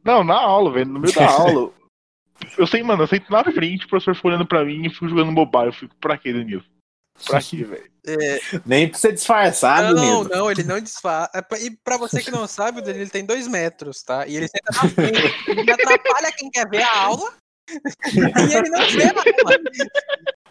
Não, 0.03 0.23
na 0.23 0.35
aula, 0.35 0.71
velho, 0.71 0.89
no 0.89 0.99
meio 0.99 1.13
da 1.13 1.25
aula. 1.29 1.71
Eu 2.57 2.65
sei, 2.65 2.81
mano, 2.81 3.03
eu 3.03 3.07
sento 3.07 3.31
na 3.31 3.43
frente, 3.43 3.85
o 3.85 3.89
professor 3.89 4.15
fica 4.15 4.27
olhando 4.27 4.45
pra 4.45 4.65
mim 4.65 4.85
e 4.85 4.89
fico 4.89 5.07
jogando 5.07 5.31
mobile. 5.31 5.67
Eu 5.67 5.73
fico, 5.73 5.95
pra 5.97 6.17
quê, 6.17 6.33
Danilo? 6.33 6.63
Pra 7.27 7.39
quê, 7.41 7.63
velho? 7.63 7.93
É, 8.05 8.39
Nem 8.65 8.89
pra 8.89 8.99
ser 8.99 9.13
disfarçado, 9.13 9.95
não, 9.95 10.03
Nilo. 10.03 10.29
não, 10.29 10.51
ele 10.51 10.63
não 10.63 10.77
desfaz. 10.79 11.29
É 11.33 11.41
E 11.63 11.71
pra 11.85 11.97
você 11.97 12.21
que 12.21 12.29
não 12.31 12.45
sabe, 12.47 12.79
o 12.79 12.83
Danilo 12.83 13.09
tem 13.09 13.25
dois 13.25 13.47
metros, 13.47 14.03
tá? 14.03 14.27
E 14.27 14.35
ele 14.35 14.47
senta 14.49 14.83
na 14.83 14.89
frente. 14.89 15.49
Ele 15.49 15.71
atrapalha 15.71 16.31
quem 16.33 16.49
quer 16.49 16.67
ver 16.67 16.81
a 16.81 17.03
aula. 17.03 17.33
e 18.13 18.57
ele 18.57 18.69
não 18.69 18.79
vê 18.87 19.03
aula. 19.03 19.57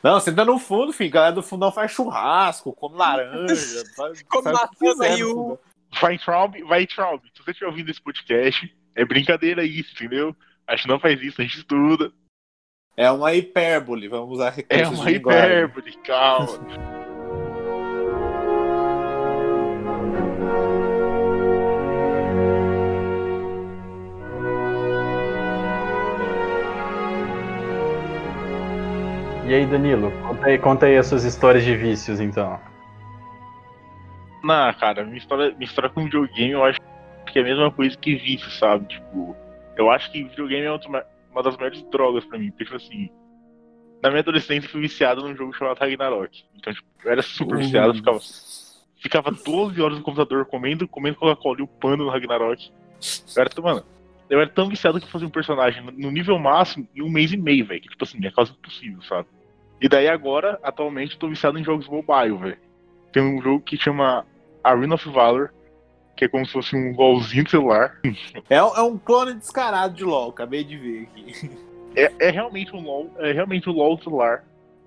Não, 0.03 0.15
você 0.21 0.33
tá 0.33 0.45
no 0.45 0.59
fundo, 0.59 0.93
filho. 0.93 1.11
A 1.11 1.13
galera 1.13 1.35
do 1.35 1.43
fundão 1.43 1.71
faz 1.71 1.93
churrasco, 1.93 2.73
come 2.73 2.97
laranja. 2.97 3.85
faz- 3.97 4.23
Come 4.23 4.53
maçã, 4.53 5.17
e 5.17 5.25
o-. 5.25 5.59
Vai, 6.01 6.19
Traub, 6.19 6.57
vai, 6.65 6.87
Traub. 6.87 7.23
Se 7.35 7.43
você 7.45 7.51
estiver 7.51 7.69
ouvindo 7.71 7.91
esse 7.91 8.01
podcast, 8.01 8.75
é 8.97 9.05
brincadeira 9.05 9.63
isso, 9.65 9.93
entendeu? 9.95 10.35
A 10.67 10.75
gente 10.75 10.89
não 10.89 10.99
faz 10.99 11.21
isso, 11.21 11.41
a 11.41 11.45
gente 11.45 11.59
estuda. 11.59 12.11
É 12.97 13.11
uma 13.11 13.35
hipérbole, 13.35 14.09
vamos 14.09 14.31
usar 14.39 14.49
É 14.69 14.77
recursos 14.77 14.99
uma 14.99 15.07
de 15.07 15.13
linguagem. 15.19 15.43
hipérbole, 15.45 15.93
calma. 16.05 17.02
E 29.53 29.55
aí, 29.55 29.67
Danilo, 29.67 30.11
conta 30.27 30.47
aí, 30.47 30.59
conta 30.59 30.87
aí 30.87 30.97
as 30.97 31.07
suas 31.07 31.25
histórias 31.25 31.63
de 31.63 31.77
vícios, 31.77 32.21
então. 32.21 32.59
Não, 34.43 34.73
cara, 34.73 35.05
minha 35.05 35.19
história, 35.19 35.51
minha 35.51 35.67
história 35.67 35.91
com 35.91 36.05
videogame 36.05 36.53
eu 36.53 36.65
acho 36.65 36.81
que 37.31 37.39
é 37.39 37.43
a 37.43 37.45
mesma 37.45 37.71
coisa 37.71 37.95
que 37.95 38.15
vício, 38.17 38.51
sabe? 38.53 38.87
Tipo, 38.87 39.37
eu 39.77 39.91
acho 39.91 40.11
que 40.11 40.25
videogame 40.25 40.65
é 40.65 40.73
outra- 40.73 41.07
uma 41.31 41.43
das 41.43 41.55
maiores 41.59 41.83
drogas 41.91 42.25
pra 42.25 42.39
mim. 42.39 42.49
Porque, 42.49 42.65
tipo 42.65 42.77
assim, 42.79 43.11
na 44.03 44.09
minha 44.09 44.21
adolescência 44.21 44.67
eu 44.69 44.71
fui 44.71 44.81
viciado 44.81 45.21
num 45.21 45.37
jogo 45.37 45.53
chamado 45.53 45.77
Ragnarok. 45.79 46.45
Então, 46.57 46.73
tipo, 46.73 46.89
eu 47.05 47.13
era 47.13 47.21
super 47.21 47.59
viciado, 47.59 47.89
eu 47.91 47.95
ficava, 47.95 48.21
ficava 49.03 49.31
12 49.33 49.83
horas 49.83 49.99
no 49.99 50.03
computador 50.03 50.47
comendo, 50.47 50.89
comendo 50.89 51.19
Coca-Cola 51.19 51.59
e 51.59 51.63
upando 51.63 52.05
no 52.05 52.11
Ragnarok. 52.11 52.73
Eu 53.37 53.43
era, 53.43 53.51
mano, 53.63 53.85
eu 54.31 54.41
era 54.41 54.49
tão 54.49 54.71
viciado 54.71 54.99
que 54.99 55.05
eu 55.05 55.11
fazia 55.11 55.29
um 55.29 55.31
personagem 55.31 55.85
no- 55.85 55.93
no 55.93 56.11
nível 56.11 56.39
máximo 56.39 56.89
em 56.97 57.03
um 57.03 57.11
mês 57.11 57.31
e 57.35 57.37
meio, 57.37 57.67
velho. 57.67 57.83
Que, 57.83 57.91
tipo 57.91 58.03
assim, 58.03 58.19
é 58.27 58.31
quase 58.31 58.51
impossível, 58.53 59.03
sabe? 59.03 59.29
E 59.83 59.89
daí 59.89 60.07
agora, 60.07 60.61
atualmente, 60.63 61.15
eu 61.15 61.19
tô 61.19 61.29
viciado 61.29 61.59
em 61.59 61.65
jogos 61.65 61.89
mobile, 61.89 62.39
velho. 62.39 62.59
Tem 63.13 63.21
um 63.21 63.43
jogo 63.43 63.61
que 63.61 63.77
chama 63.77 64.25
Arena 64.63 64.95
of 64.95 65.11
Valor, 65.11 65.53
que 66.17 66.25
é 66.25 66.29
como 66.29 66.47
se 66.47 66.53
fosse 66.53 66.77
um 66.77 66.95
LOLzinho 66.95 67.43
de 67.43 67.51
celular. 67.51 67.99
É, 68.49 68.55
é 68.55 68.83
um 68.83 68.97
clone 68.97 69.35
descarado 69.35 69.95
de 69.95 70.05
LOL, 70.05 70.31
acabei 70.31 70.63
de 70.63 70.79
ver 70.79 71.03
aqui. 71.03 71.51
É, 71.95 72.11
é 72.21 72.31
realmente 72.31 72.75
um 72.75 72.81
LOL, 72.81 73.15
é 73.19 73.33
realmente 73.33 73.69
um 73.69 73.75
LOL 73.75 74.01
celular. 74.03 74.43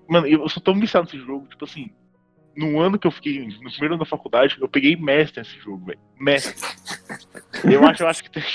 Mano, 0.08 0.26
eu 0.26 0.48
sou 0.48 0.60
tão 0.60 0.74
viciado 0.74 1.04
nesse 1.04 1.24
jogo, 1.24 1.46
tipo 1.46 1.64
assim, 1.64 1.88
no 2.56 2.80
ano 2.80 2.98
que 2.98 3.06
eu 3.06 3.12
fiquei, 3.12 3.46
no 3.46 3.70
primeiro 3.70 3.94
ano 3.94 4.02
da 4.02 4.10
faculdade, 4.10 4.56
eu 4.60 4.68
peguei 4.68 4.96
mestre 4.96 5.40
nesse 5.40 5.56
jogo, 5.60 5.86
velho. 5.86 6.00
Mestre. 6.18 6.68
Eu 7.62 7.86
acho, 7.86 8.02
eu 8.02 8.08
acho 8.08 8.24
que 8.24 8.30
tem. 8.32 8.42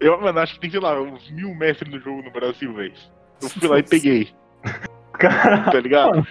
Eu, 0.00 0.18
mano, 0.20 0.38
acho 0.40 0.54
que 0.54 0.60
tem, 0.60 0.70
sei 0.70 0.80
lá, 0.80 0.98
uns 1.00 1.30
mil 1.30 1.54
mestres 1.54 1.92
no 1.92 2.00
jogo 2.00 2.22
no 2.22 2.30
Brasil, 2.30 2.72
velho. 2.72 2.94
Eu 3.42 3.48
fui 3.48 3.68
lá 3.68 3.78
e 3.78 3.82
peguei, 3.82 4.28
Cara, 5.12 5.70
tá 5.70 5.80
ligado? 5.80 6.26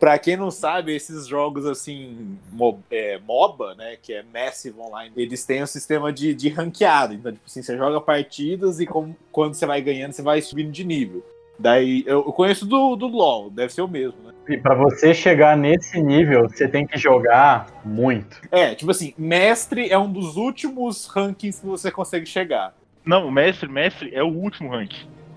Pra 0.00 0.18
quem 0.18 0.36
não 0.36 0.50
sabe, 0.50 0.92
esses 0.94 1.28
jogos 1.28 1.64
assim, 1.64 2.36
mo- 2.50 2.82
é, 2.90 3.20
MOBA, 3.24 3.76
né, 3.76 3.96
que 4.02 4.12
é 4.12 4.24
Massive 4.24 4.76
Online, 4.80 5.12
eles 5.16 5.44
têm 5.46 5.62
um 5.62 5.66
sistema 5.66 6.12
de, 6.12 6.34
de 6.34 6.48
ranqueado. 6.48 7.14
Então, 7.14 7.30
tipo 7.30 7.44
assim, 7.46 7.62
você 7.62 7.76
joga 7.76 8.00
partidas 8.00 8.80
e 8.80 8.86
como- 8.86 9.16
quando 9.30 9.54
você 9.54 9.64
vai 9.64 9.80
ganhando, 9.80 10.12
você 10.12 10.22
vai 10.22 10.42
subindo 10.42 10.72
de 10.72 10.82
nível. 10.82 11.24
Daí, 11.56 12.02
eu, 12.04 12.18
eu 12.26 12.32
conheço 12.32 12.66
do, 12.66 12.96
do 12.96 13.06
LoL, 13.06 13.48
deve 13.50 13.72
ser 13.72 13.82
o 13.82 13.86
mesmo, 13.88 14.16
né? 14.24 14.32
e 14.48 14.56
pra 14.58 14.74
você 14.74 15.14
chegar 15.14 15.56
nesse 15.56 16.02
nível, 16.02 16.48
você 16.48 16.66
tem 16.66 16.84
que 16.84 16.98
jogar 16.98 17.68
muito. 17.84 18.40
É, 18.50 18.74
tipo 18.74 18.90
assim, 18.90 19.14
mestre 19.16 19.88
é 19.88 19.96
um 19.96 20.12
dos 20.12 20.36
últimos 20.36 21.06
rankings 21.06 21.60
que 21.60 21.66
você 21.68 21.92
consegue 21.92 22.26
chegar. 22.26 22.74
Não, 23.04 23.30
mestre, 23.30 23.68
mestre 23.68 24.12
é 24.12 24.22
o 24.22 24.26
último 24.28 24.70
rank. 24.70 24.92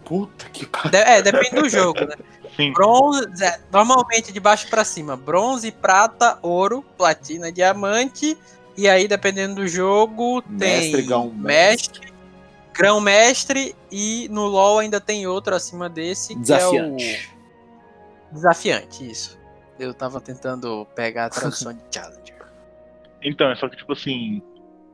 Puta 0.05 0.45
que 0.49 0.65
pariu. 0.65 0.91
De- 0.91 0.97
é, 0.97 1.21
depende 1.21 1.55
do 1.61 1.67
jogo, 1.67 1.99
né? 2.05 2.15
Sim. 2.55 2.71
Bronze, 2.71 3.25
é, 3.43 3.59
normalmente 3.71 4.31
de 4.31 4.39
baixo 4.39 4.69
pra 4.69 4.85
cima. 4.85 5.17
Bronze, 5.17 5.71
prata, 5.71 6.37
ouro, 6.41 6.83
platina, 6.97 7.51
diamante. 7.51 8.37
E 8.77 8.87
aí, 8.87 9.07
dependendo 9.07 9.55
do 9.55 9.67
jogo, 9.67 10.41
tem 10.41 10.91
Mestre, 10.91 11.01
grão 11.03 11.31
mestre, 11.33 12.13
grão 12.73 13.01
mestre 13.01 13.75
e 13.91 14.27
no 14.29 14.45
LoL 14.47 14.79
ainda 14.79 14.99
tem 15.01 15.25
outro 15.27 15.55
acima 15.55 15.89
desse 15.89 16.33
que 16.35 16.41
Desafiante. 16.41 17.05
é 17.05 17.35
o 18.31 18.35
desafiante, 18.35 19.09
isso. 19.09 19.39
Eu 19.79 19.93
tava 19.93 20.19
tentando 20.21 20.85
pegar 20.95 21.25
a 21.25 21.29
tradução 21.29 21.73
de 21.73 21.79
Challenger. 21.91 22.35
Então, 23.21 23.49
é 23.49 23.55
só 23.55 23.67
que, 23.69 23.77
tipo 23.77 23.93
assim, 23.93 24.41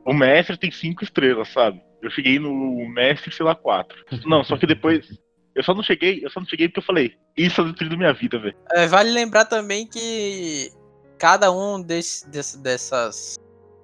o 0.04 0.12
mestre 0.14 0.56
tem 0.56 0.70
cinco 0.70 1.04
estrelas, 1.04 1.48
sabe? 1.52 1.82
Eu 2.02 2.10
cheguei 2.10 2.38
no 2.38 2.88
mestre, 2.88 3.32
sei 3.32 3.46
lá, 3.46 3.54
quatro. 3.54 3.96
Não, 4.26 4.42
só 4.42 4.58
que 4.58 4.66
depois. 4.66 5.06
Eu 5.54 5.62
só 5.62 5.74
não 5.74 5.82
cheguei, 5.82 6.20
eu 6.24 6.30
só 6.30 6.40
não 6.40 6.46
cheguei 6.46 6.66
porque 6.68 6.80
eu 6.80 6.84
falei, 6.84 7.14
isso 7.36 7.60
é 7.60 7.64
o 7.64 7.74
trilho 7.74 7.90
da 7.90 7.96
minha 7.96 8.12
vida, 8.12 8.38
velho. 8.38 8.56
É, 8.72 8.86
vale 8.86 9.10
lembrar 9.10 9.44
também 9.44 9.86
que 9.86 10.70
cada 11.18 11.52
um 11.52 11.80
desse, 11.80 12.28
desse- 12.28 12.58
dessas 12.60 13.36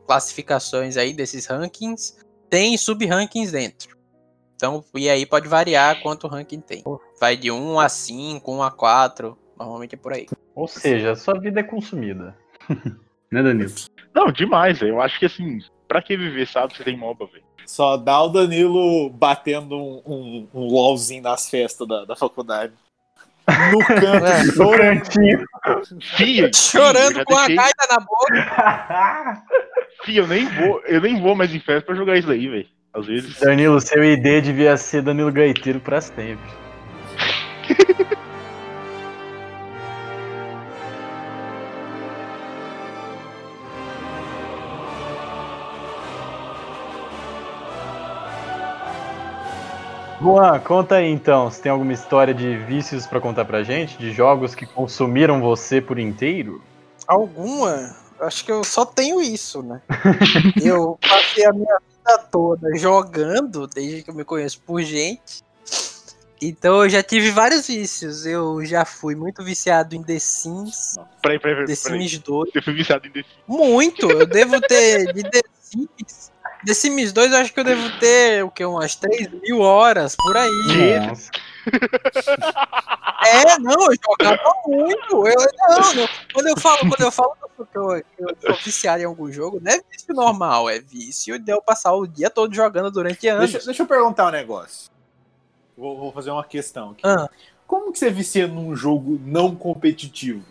classificações 0.07 0.97
aí, 0.97 1.13
desses 1.13 1.47
rankings, 1.47 2.17
tem 2.49 2.77
sub-rankings 2.77 3.53
dentro. 3.53 3.97
Então, 4.57 4.83
e 4.95 5.09
aí 5.09 5.25
pode 5.27 5.47
variar 5.47 6.01
quanto 6.03 6.27
ranking 6.27 6.61
tem. 6.61 6.83
Vai 7.21 7.37
de 7.37 7.51
1 7.51 7.79
a 7.79 7.89
5, 7.89 8.51
1 8.51 8.63
a 8.63 8.71
4, 8.71 9.39
normalmente 9.57 9.95
é 9.95 9.99
por 9.99 10.13
aí. 10.15 10.27
Ou 10.55 10.67
seja, 10.67 11.15
sua 11.15 11.39
vida 11.39 11.61
é 11.61 11.63
consumida. 11.63 12.37
né, 13.31 13.43
Danilo? 13.43 13.71
Não, 14.15 14.33
demais, 14.33 14.81
velho. 14.81 14.95
Eu 14.95 15.01
acho 15.03 15.19
que 15.19 15.27
assim, 15.27 15.59
pra 15.89 16.03
que 16.03 16.17
viver, 16.17 16.47
sabe? 16.47 16.77
Você 16.77 16.85
tem 16.85 16.97
MOBA, 16.97 17.27
velho. 17.27 17.43
Só 17.67 17.97
dá 17.97 18.23
o 18.23 18.29
Danilo 18.29 19.11
batendo 19.11 19.77
um, 19.77 20.03
um, 20.07 20.49
um 20.55 20.67
LOLzinho 20.69 21.23
nas 21.23 21.51
festas 21.51 21.87
da, 21.89 22.05
da 22.05 22.15
faculdade. 22.17 22.73
No 23.73 23.79
canto, 23.85 24.27
É. 24.27 24.45
Chorando. 24.53 25.03
Fia, 26.17 26.51
Chorando 26.55 27.15
fia, 27.15 27.25
com 27.25 27.35
já 27.35 27.41
a 27.43 27.47
deixei- 27.47 27.57
gaita 27.57 27.87
na 27.91 28.01
boca. 28.01 29.43
Fia, 30.05 30.21
eu 30.21 30.27
nem 30.29 30.47
vou, 30.47 30.81
eu 30.87 31.01
nem 31.01 31.21
vou 31.21 31.35
mais 31.35 31.53
em 31.55 31.59
festa 31.61 31.87
pra 31.87 31.95
jogar 31.95 32.17
isso 32.17 32.31
aí, 32.31 32.47
velho. 32.49 32.69
Às 32.95 33.07
vezes. 33.07 33.39
Danilo, 33.41 33.81
seu 33.81 34.03
ID 34.03 34.43
devia 34.43 34.77
ser 34.77 35.03
Danilo 35.03 35.31
Gaiteiro 35.33 35.81
pra 35.81 36.01
sempre. 36.01 36.39
Juan, 50.21 50.59
conta 50.61 50.97
aí 50.97 51.09
então, 51.09 51.49
se 51.51 51.63
tem 51.63 51.71
alguma 51.71 51.93
história 51.93 52.35
de 52.35 52.57
vícios 52.57 53.07
pra 53.07 53.21
contar 53.21 53.45
pra 53.45 53.63
gente, 53.63 53.97
de 53.99 54.11
jogos 54.11 54.55
que 54.55 54.67
consumiram 54.67 55.41
você 55.41 55.81
por 55.81 55.99
inteiro? 55.99 56.61
Alguma? 57.07 57.95
Acho 58.21 58.45
que 58.45 58.51
eu 58.51 58.65
só 58.65 58.85
tenho 58.85 59.21
isso, 59.21 59.63
né? 59.63 59.81
eu 60.61 60.99
passei 61.01 61.47
a 61.47 61.53
minha 61.53 61.79
vida 61.79 62.19
toda 62.33 62.77
jogando, 62.77 63.69
desde 63.69 64.03
que 64.03 64.11
eu 64.11 64.15
me 64.15 64.25
conheço 64.25 64.61
por 64.67 64.83
gente. 64.83 65.43
Então 66.43 66.83
eu 66.83 66.89
já 66.89 67.03
tive 67.03 67.31
vários 67.31 67.67
vícios. 67.69 68.27
Eu 68.27 68.65
já 68.65 68.85
fui 68.85 69.15
muito 69.15 69.45
viciado 69.45 69.95
em 69.95 70.03
The 70.03 70.19
Sims, 70.19 70.97
Peraí, 71.23 71.39
peraí, 71.39 71.67
The 71.67 71.77
peraí. 71.77 71.77
peraí. 71.77 72.09
Sims 72.09 72.19
2. 72.19 72.51
Você 72.53 72.63
foi 72.63 72.75
viciado 72.75 73.07
em 73.07 73.11
The 73.11 73.23
Sims. 73.23 73.45
Muito! 73.47 74.11
Eu 74.11 74.27
devo 74.27 74.61
ter 74.61 75.13
de 75.13 75.23
The 75.23 75.41
Sims. 75.61 76.33
The 76.67 76.75
Sims 76.75 77.13
2 77.13 77.33
eu 77.33 77.39
acho 77.39 77.53
que 77.53 77.61
eu 77.61 77.65
devo 77.65 77.99
ter 77.99 78.45
o 78.45 78.51
que? 78.51 78.65
Umas 78.65 78.95
3 78.95 79.31
mil 79.43 79.61
horas 79.61 80.17
por 80.17 80.37
aí. 80.37 81.01
Nossa. 81.07 81.31
É, 83.27 83.59
não, 83.59 83.75
eu 83.75 83.97
jogava 84.03 84.55
muito. 84.67 85.27
Eu, 85.27 85.35
não, 85.69 85.95
não, 85.95 86.09
quando 86.33 86.47
eu 86.47 86.57
falo, 86.57 86.79
quando 86.79 87.01
eu 87.01 87.11
falo 87.11 87.37
que 87.71 87.79
eu, 87.79 88.05
eu 88.43 88.55
viciado 88.65 89.03
em 89.03 89.07
algum 89.07 89.31
jogo, 89.31 89.61
não 89.61 89.73
é 89.73 89.81
vício 89.91 90.15
normal, 90.15 90.71
é 90.71 90.79
vício 90.79 91.39
de 91.39 91.53
eu 91.53 91.61
passar 91.61 91.93
o 91.93 92.07
dia 92.07 92.31
todo 92.31 92.55
jogando 92.55 92.91
durante 92.91 93.27
anos. 93.29 93.51
Deixa, 93.51 93.67
deixa 93.67 93.83
eu 93.83 93.87
perguntar 93.87 94.29
um 94.29 94.31
negócio. 94.31 94.91
Vou, 95.77 95.97
vou 95.99 96.13
fazer 96.13 96.31
uma 96.31 96.45
questão 96.45 96.91
aqui. 96.91 97.03
Ah. 97.05 97.29
Como 97.67 97.93
que 97.93 97.99
você 97.99 98.11
vicia 98.11 98.47
num 98.47 98.75
jogo 98.75 99.21
não 99.23 99.55
competitivo? 99.55 100.43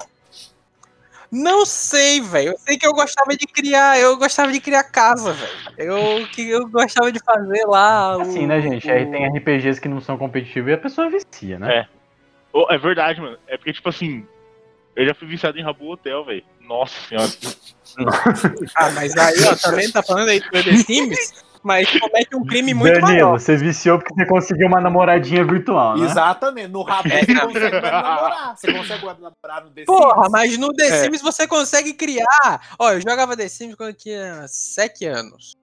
Não 1.32 1.66
sei, 1.66 2.22
velho. 2.22 2.52
Eu 2.54 2.58
sei 2.60 2.78
que 2.78 2.88
eu 2.88 2.94
gostava 2.94 3.32
de 3.36 3.46
criar, 3.46 4.00
eu 4.00 4.16
gostava 4.18 4.52
de 4.52 4.60
criar 4.62 4.84
casa, 4.84 5.34
velho. 5.34 5.52
Eu 5.78 6.28
que 6.32 6.50
eu 6.50 6.68
gostava 6.70 7.12
de 7.12 7.20
fazer 7.20 7.66
lá. 7.66 8.18
o- 8.18 8.22
Assim, 8.22 8.48
né, 8.48 8.62
gente? 8.62 8.88
o- 8.88 8.92
Aí 8.92 9.06
tem 9.08 9.26
RPGs 9.26 9.80
que 9.82 9.88
não 9.90 10.00
são 10.02 10.18
competitivos 10.18 10.70
e 10.70 10.74
a 10.74 10.78
pessoa 10.78 11.10
vicia, 11.10 11.60
né? 11.60 11.80
É. 11.80 11.88
É 12.74 12.78
verdade, 12.78 13.22
mano. 13.22 13.38
É 13.48 13.56
porque, 13.58 13.74
tipo 13.74 13.88
assim, 13.90 14.26
eu 14.96 15.06
já 15.06 15.14
fui 15.14 15.28
viciado 15.28 15.60
em 15.60 15.64
Rabu 15.64 15.92
Hotel, 15.92 16.24
velho. 16.26 16.44
Nossa 16.62 16.94
senhora. 17.08 17.30
Ah, 18.76 18.92
mas 18.92 19.16
aí, 19.18 19.36
ó, 19.46 19.56
também 19.56 19.90
tá 19.92 20.04
falando 20.04 20.30
aí 20.30 20.40
do 20.40 20.50
The 20.52 20.76
Sims, 20.78 21.34
mas 21.68 22.00
comete 22.00 22.36
um 22.36 22.44
crime 22.46 22.74
muito 22.74 22.94
Danilo, 22.94 23.12
maior. 23.28 23.40
você 23.40 23.56
viciou 23.58 24.00
porque 24.00 24.14
você 24.16 24.26
conseguiu 24.26 24.68
uma 24.68 24.82
namoradinha 24.82 25.44
virtual, 25.46 25.98
né? 25.98 26.06
Exatamente. 26.06 26.70
No 26.70 26.82
rabo 26.82 27.08
É, 27.10 27.24
você 27.26 27.34
não. 27.34 27.42
consegue 27.48 27.82
namorar. 27.82 28.56
Você 28.58 28.74
consegue 28.74 29.06
namorar 29.06 29.64
no 29.66 29.70
The 29.72 29.84
Porra, 29.86 30.16
Sims? 30.24 30.32
mas 30.32 30.58
no 30.58 30.74
The 30.74 30.86
É. 30.88 31.04
Sims 31.04 31.22
você 31.22 31.46
consegue 31.46 31.94
criar. 31.94 32.62
Ó, 32.80 32.92
eu 32.94 33.02
jogava 33.02 33.36
The 33.38 33.48
Sims 33.50 33.76
quando 33.76 33.90
eu 33.90 33.96
tinha 33.96 34.46
7 34.48 35.06
anos. 35.06 35.56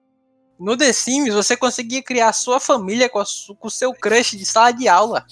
No 0.57 0.77
The 0.77 0.93
Sims 0.93 1.33
você 1.33 1.57
conseguia 1.57 2.01
criar 2.01 2.29
a 2.29 2.33
sua 2.33 2.61
família 2.61 3.09
com, 3.09 3.19
a 3.19 3.25
su- 3.25 3.53
com 3.55 3.67
o 3.67 3.71
seu 3.71 3.91
crush 3.93 4.37
de 4.37 4.45
sala 4.45 4.71
de 4.71 4.87
aula. 4.87 5.25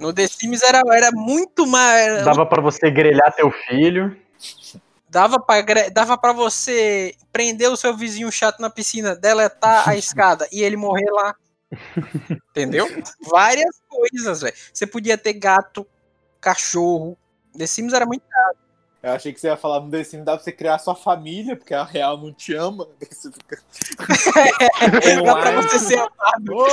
No 0.00 0.12
The 0.12 0.26
Sims 0.26 0.62
era, 0.62 0.82
era 0.92 1.10
muito 1.12 1.66
mais. 1.66 2.24
Dava 2.24 2.44
pra 2.44 2.60
você 2.60 2.90
grelhar 2.90 3.32
teu 3.34 3.50
filho. 3.50 4.14
Dava 5.10 5.40
pra, 5.40 5.60
gre- 5.62 5.90
dava 5.90 6.18
pra 6.18 6.32
você 6.32 7.14
prender 7.32 7.70
o 7.70 7.76
seu 7.76 7.96
vizinho 7.96 8.30
chato 8.30 8.60
na 8.60 8.68
piscina, 8.70 9.16
deletar 9.16 9.88
a 9.88 9.96
escada 9.96 10.46
e 10.52 10.62
ele 10.62 10.76
morrer 10.76 11.10
lá. 11.10 11.34
Entendeu? 12.50 12.86
Várias 13.30 13.80
coisas, 13.88 14.40
velho. 14.42 14.54
Você 14.72 14.86
podia 14.86 15.16
ter 15.18 15.34
gato, 15.34 15.86
cachorro. 16.40 17.16
The 17.56 17.66
Sims 17.66 17.92
era 17.92 18.06
muito. 18.06 18.22
Eu 19.00 19.12
achei 19.12 19.32
que 19.32 19.40
você 19.40 19.46
ia 19.46 19.56
falar 19.56 19.80
no 19.80 19.90
The 19.90 20.02
Sims 20.02 20.24
dá 20.24 20.34
pra 20.34 20.42
você 20.42 20.50
criar 20.50 20.76
sua 20.78 20.94
família, 20.94 21.54
porque 21.56 21.72
a 21.72 21.84
real 21.84 22.16
não 22.18 22.32
te 22.32 22.52
ama. 22.54 22.86
Você 23.08 23.30
fica 23.30 23.62
Dá 25.24 25.36
pra 25.36 25.50
você 25.52 25.78
ser 25.78 25.98
amado. 25.98 26.66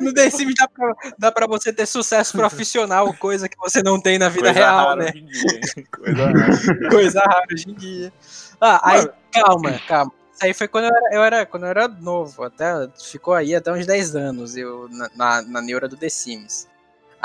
No 0.00 0.12
The 0.12 0.30
Sims 0.30 0.54
dá 0.58 0.68
pra, 0.68 0.94
dá 1.18 1.32
pra 1.32 1.46
você 1.46 1.72
ter 1.72 1.86
sucesso 1.86 2.36
profissional, 2.36 3.12
coisa 3.14 3.48
que 3.48 3.56
você 3.58 3.82
não 3.82 3.98
tem 4.00 4.18
na 4.18 4.28
vida 4.28 4.44
coisa 4.52 4.58
real, 4.60 4.76
rara 4.88 4.96
né? 5.04 5.10
hoje 5.10 5.18
em 5.20 5.26
dia, 5.26 5.60
hein? 5.76 5.86
Coisa 5.90 6.26
rara. 6.26 6.88
Coisa 6.90 7.20
rara 7.20 7.46
hoje 7.52 7.70
em 7.70 7.74
dia. 7.74 8.12
Ah, 8.60 8.80
aí, 8.90 9.08
calma, 9.32 9.80
calma. 9.88 10.12
Isso 10.34 10.44
aí 10.44 10.52
foi 10.52 10.68
quando 10.68 10.84
eu 10.84 10.90
era, 10.94 11.14
eu 11.16 11.22
era- 11.24 11.46
quando 11.46 11.62
eu 11.62 11.68
era 11.70 11.88
novo, 11.88 12.42
até 12.42 12.88
ficou 13.02 13.32
aí 13.34 13.54
até 13.54 13.72
uns 13.72 13.86
10 13.86 14.14
anos 14.16 14.56
eu 14.56 14.88
na, 14.90 15.08
na, 15.14 15.42
na 15.42 15.62
neura 15.62 15.88
do 15.88 15.96
The 15.96 16.08
Sims. 16.08 16.68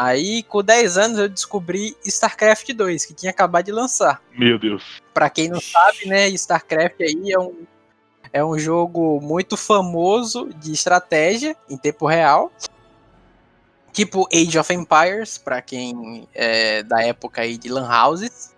Aí, 0.02 0.44
com 0.44 0.64
10 0.64 0.98
anos, 0.98 1.20
eu 1.20 1.28
descobri 1.28 1.94
StarCraft 2.06 2.72
2, 2.72 3.06
que 3.06 3.14
tinha 3.14 3.32
acabado 3.32 3.66
de 3.66 3.74
lançar. 3.74 4.22
Meu 4.32 4.58
Deus. 4.58 5.02
Pra 5.14 5.30
quem 5.30 5.50
não 5.50 5.60
sabe, 5.60 6.08
né, 6.08 6.30
StarCraft 6.30 7.02
aí 7.02 7.34
é 7.34 7.38
um, 7.38 7.66
é 8.32 8.42
um 8.42 8.58
jogo 8.58 9.20
muito 9.20 9.58
famoso 9.58 10.52
de 10.56 10.72
estratégia 10.72 11.54
em 11.70 11.76
tempo 11.76 12.08
real. 12.08 12.50
Tipo 13.92 14.26
Age 14.34 14.58
of 14.58 14.74
Empires, 14.74 15.38
pra 15.38 15.62
quem 15.62 16.26
é 16.34 16.82
da 16.82 17.04
época 17.04 17.42
aí 17.42 17.58
de 17.58 17.68
Lan 17.68 17.90
Houses. 17.90 18.56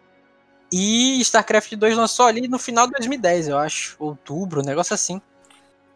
E 0.71 1.19
StarCraft 1.21 1.73
2 1.73 1.97
lançou 1.97 2.27
ali 2.27 2.47
no 2.47 2.60
final 2.60 2.86
de 2.86 2.93
2010, 2.93 3.47
eu 3.47 3.58
acho. 3.58 3.95
Outubro, 3.97 4.62
um 4.62 4.65
negócio 4.65 4.93
assim. 4.93 5.19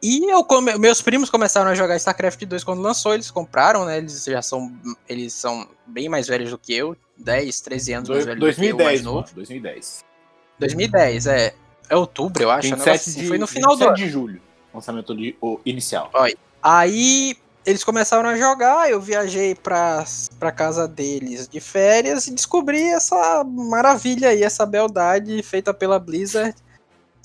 E 0.02 0.30
eu 0.32 0.44
come- 0.44 0.78
meus 0.78 1.02
primos 1.02 1.30
começaram 1.30 1.70
a 1.72 1.76
jogar 1.76 1.96
StarCraft 1.96 2.44
2 2.46 2.64
quando 2.64 2.82
lançou, 2.82 3.14
eles 3.14 3.32
compraram, 3.32 3.86
né? 3.86 3.98
Eles 3.98 4.24
já 4.26 4.42
são. 4.42 4.72
Eles 5.10 5.34
são 5.34 5.68
bem 5.88 6.08
mais 6.10 6.28
velhos 6.28 6.52
do 6.52 6.58
que 6.58 6.74
eu. 6.74 6.96
10, 7.18 7.62
13 7.62 7.94
anos 7.94 8.10
mais 8.10 8.26
velhos 8.26 8.40
do 8.40 8.46
que 8.46 8.52
eu, 8.66 8.76
2010, 8.78 8.86
mais 8.88 9.02
novo. 9.02 9.22
mano. 9.22 9.30
2010. 9.36 10.04
2010, 10.60 11.28
é. 11.28 11.54
É 11.90 11.96
outubro, 11.96 12.42
eu 12.44 12.50
acho. 12.50 12.68
um 12.68 12.72
negócio 12.72 12.92
27 12.94 13.10
assim, 13.10 13.22
de, 13.22 13.28
Foi 13.28 13.38
no 13.38 13.48
final 13.48 13.72
do 13.76 13.78
27 13.80 13.88
ano. 14.02 14.06
de 14.06 14.10
julho. 14.12 14.42
Lançamento 14.74 15.16
de, 15.16 15.36
o 15.40 15.60
inicial. 15.66 16.12
Aí 16.62 17.38
eles 17.66 17.84
começaram 17.84 18.28
a 18.30 18.36
jogar, 18.38 18.90
eu 18.90 19.00
viajei 19.00 19.56
pra, 19.56 20.04
pra 20.40 20.52
casa 20.52 20.88
deles 20.88 21.48
de 21.48 21.60
férias 21.60 22.28
e 22.28 22.32
descobri 22.34 22.82
essa 22.84 23.44
maravilha 23.44 24.30
aí, 24.30 24.44
essa 24.44 24.66
beldade 24.66 25.42
feita 25.44 25.74
pela 25.74 25.98
Blizzard. 26.00 26.56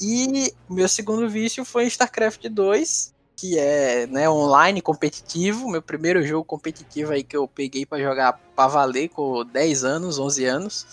E 0.01 0.55
o 0.69 0.75
meu 0.75 0.89
segundo 0.89 1.29
vício 1.29 1.65
foi 1.65 1.87
StarCraft 1.87 2.49
2, 2.49 3.13
que 3.37 3.59
é 3.59 4.07
né, 4.07 4.29
online 4.29 4.81
competitivo, 4.81 5.71
meu 5.71 5.83
primeiro 5.83 6.23
jogo 6.23 6.45
competitivo 6.45 7.13
aí 7.13 7.23
que 7.23 7.37
eu 7.37 7.47
peguei 7.47 7.85
pra 7.85 7.99
jogar 7.99 8.41
pra 8.55 8.67
valer 8.67 9.09
com 9.09 9.45
10 9.45 9.85
anos, 9.85 10.19
11 10.19 10.45
anos. 10.45 10.87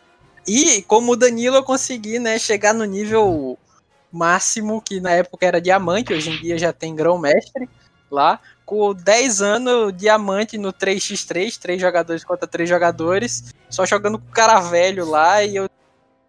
E 0.46 0.82
como 0.84 1.14
o 1.14 1.16
Danilo 1.16 1.58
eu 1.58 1.64
consegui, 1.64 2.20
né, 2.20 2.40
chegar 2.40 2.74
no 2.74 2.86
nível 2.86 3.58
máximo, 4.12 4.82
que 4.82 5.00
na 5.00 5.12
época 5.12 5.46
era 5.46 5.62
diamante, 5.62 6.14
hoje 6.14 6.30
em 6.30 6.42
dia 6.42 6.58
já 6.58 6.72
tem 6.72 6.96
grão-mestre 6.96 7.70
lá, 8.10 8.40
com 8.66 8.94
10 8.94 9.42
anos, 9.42 9.94
diamante 9.96 10.58
no 10.58 10.72
3x3, 10.72 11.58
3 11.58 11.82
jogadores 11.82 12.24
contra 12.24 12.48
3 12.48 12.70
jogadores, 12.70 13.54
só 13.70 13.86
jogando 13.86 14.20
com 14.20 14.32
cara 14.32 14.60
velho 14.60 15.06
lá, 15.06 15.44
e 15.44 15.58
eu 15.58 15.70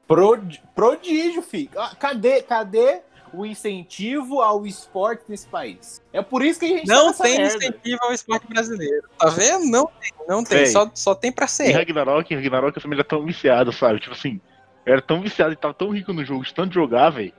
Prod- 0.09 0.57
prodígio, 0.75 1.43
filho. 1.43 1.71
Ah, 1.77 1.93
Cadê, 1.99 2.43
cadê 2.43 3.01
o 3.33 3.45
incentivo 3.45 4.41
ao 4.41 4.67
esporte 4.67 5.25
nesse 5.29 5.47
país? 5.47 6.03
É 6.13 6.23
por 6.23 6.43
isso 6.43 6.59
que 6.59 6.65
a 6.67 6.69
gente 6.69 6.87
tá 6.87 6.95
não 6.95 7.07
nessa 7.09 7.23
tem 7.23 7.37
merda. 7.37 7.57
incentivo 7.57 7.99
ao 8.03 8.13
esporte 8.13 8.47
brasileiro. 8.49 9.07
Tá 9.19 9.29
vendo? 9.29 9.67
Não 9.67 9.85
tem, 9.87 10.13
não 10.27 10.43
tem, 10.43 10.67
só, 10.67 10.91
só 10.95 11.15
tem 11.15 11.31
pra 11.31 11.45
Em 11.45 11.49
ser. 11.49 11.73
Ragnarok, 11.73 12.33
em 12.33 12.37
Ragnarok 12.37 12.75
eu 12.77 12.83
também 12.83 12.99
era 12.99 13.07
tão 13.07 13.23
viciado, 13.25 13.71
sabe? 13.71 14.01
Tipo 14.01 14.15
assim, 14.15 14.41
eu 14.87 14.95
era 14.95 15.03
tão 15.03 15.21
viciado 15.21 15.53
e 15.53 15.57
tava 15.57 15.75
tão 15.75 15.91
rico 15.91 16.13
no 16.15 16.25
jogo, 16.25 16.43
de 16.43 16.55
tanto 16.55 16.73
jogar, 16.73 17.11
velho, 17.11 17.33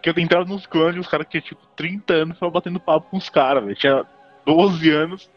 que 0.00 0.08
eu 0.08 0.14
entrava 0.18 0.44
nos 0.44 0.66
clãs 0.66 0.94
e 0.94 1.00
os 1.00 1.08
caras 1.08 1.26
que 1.26 1.40
tinham 1.40 1.60
tipo 1.60 1.66
30 1.74 2.12
anos 2.14 2.34
estavam 2.36 2.52
batendo 2.52 2.78
papo 2.78 3.08
com 3.10 3.16
os 3.16 3.28
caras, 3.28 3.64
velho. 3.64 3.76
Tinha 3.76 4.06
12 4.46 4.88
anos. 4.90 5.28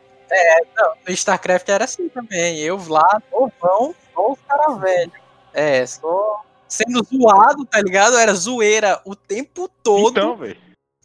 No 1.07 1.13
StarCraft 1.13 1.67
era 1.69 1.85
assim 1.85 2.07
também, 2.09 2.59
eu 2.59 2.77
lá, 2.89 3.19
novão, 3.31 3.95
só 4.13 4.31
os 4.31 4.39
caras 4.41 4.77
velhos. 4.79 5.13
É, 5.53 5.85
só 5.87 6.43
sendo 6.67 7.03
zoado, 7.03 7.65
tá 7.65 7.81
ligado? 7.81 8.17
Era 8.17 8.33
zoeira 8.33 9.01
o 9.05 9.15
tempo 9.15 9.69
todo. 9.83 10.11
Então, 10.11 10.35
velho. 10.35 10.57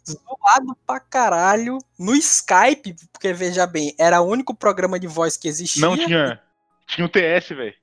zoado 0.07 0.77
pra 0.85 0.99
caralho 0.99 1.77
no 1.97 2.15
Skype, 2.15 2.95
porque 3.11 3.33
veja 3.33 3.65
bem, 3.65 3.95
era 3.97 4.21
o 4.21 4.27
único 4.27 4.53
programa 4.53 4.99
de 4.99 5.07
voz 5.07 5.37
que 5.37 5.47
existia. 5.47 5.81
Não 5.81 5.95
tinha. 5.95 6.41
Tinha 6.87 7.05
o 7.05 7.09
TS, 7.09 7.49
velho. 7.49 7.73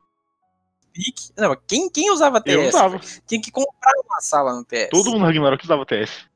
Não, 1.37 1.57
quem, 1.67 1.89
quem 1.89 2.11
usava 2.11 2.41
TS? 2.41 2.55
Eu 2.55 2.69
usava. 2.69 3.01
Tinha 3.27 3.41
que 3.41 3.51
comprar 3.51 3.93
uma 4.05 4.21
sala 4.21 4.55
no 4.55 4.65
TS. 4.65 4.91
Todo 4.91 5.11
mundo 5.11 5.21
no 5.21 5.27
Ragnarok 5.27 5.65
usava 5.65 5.87
TS. 5.87 6.29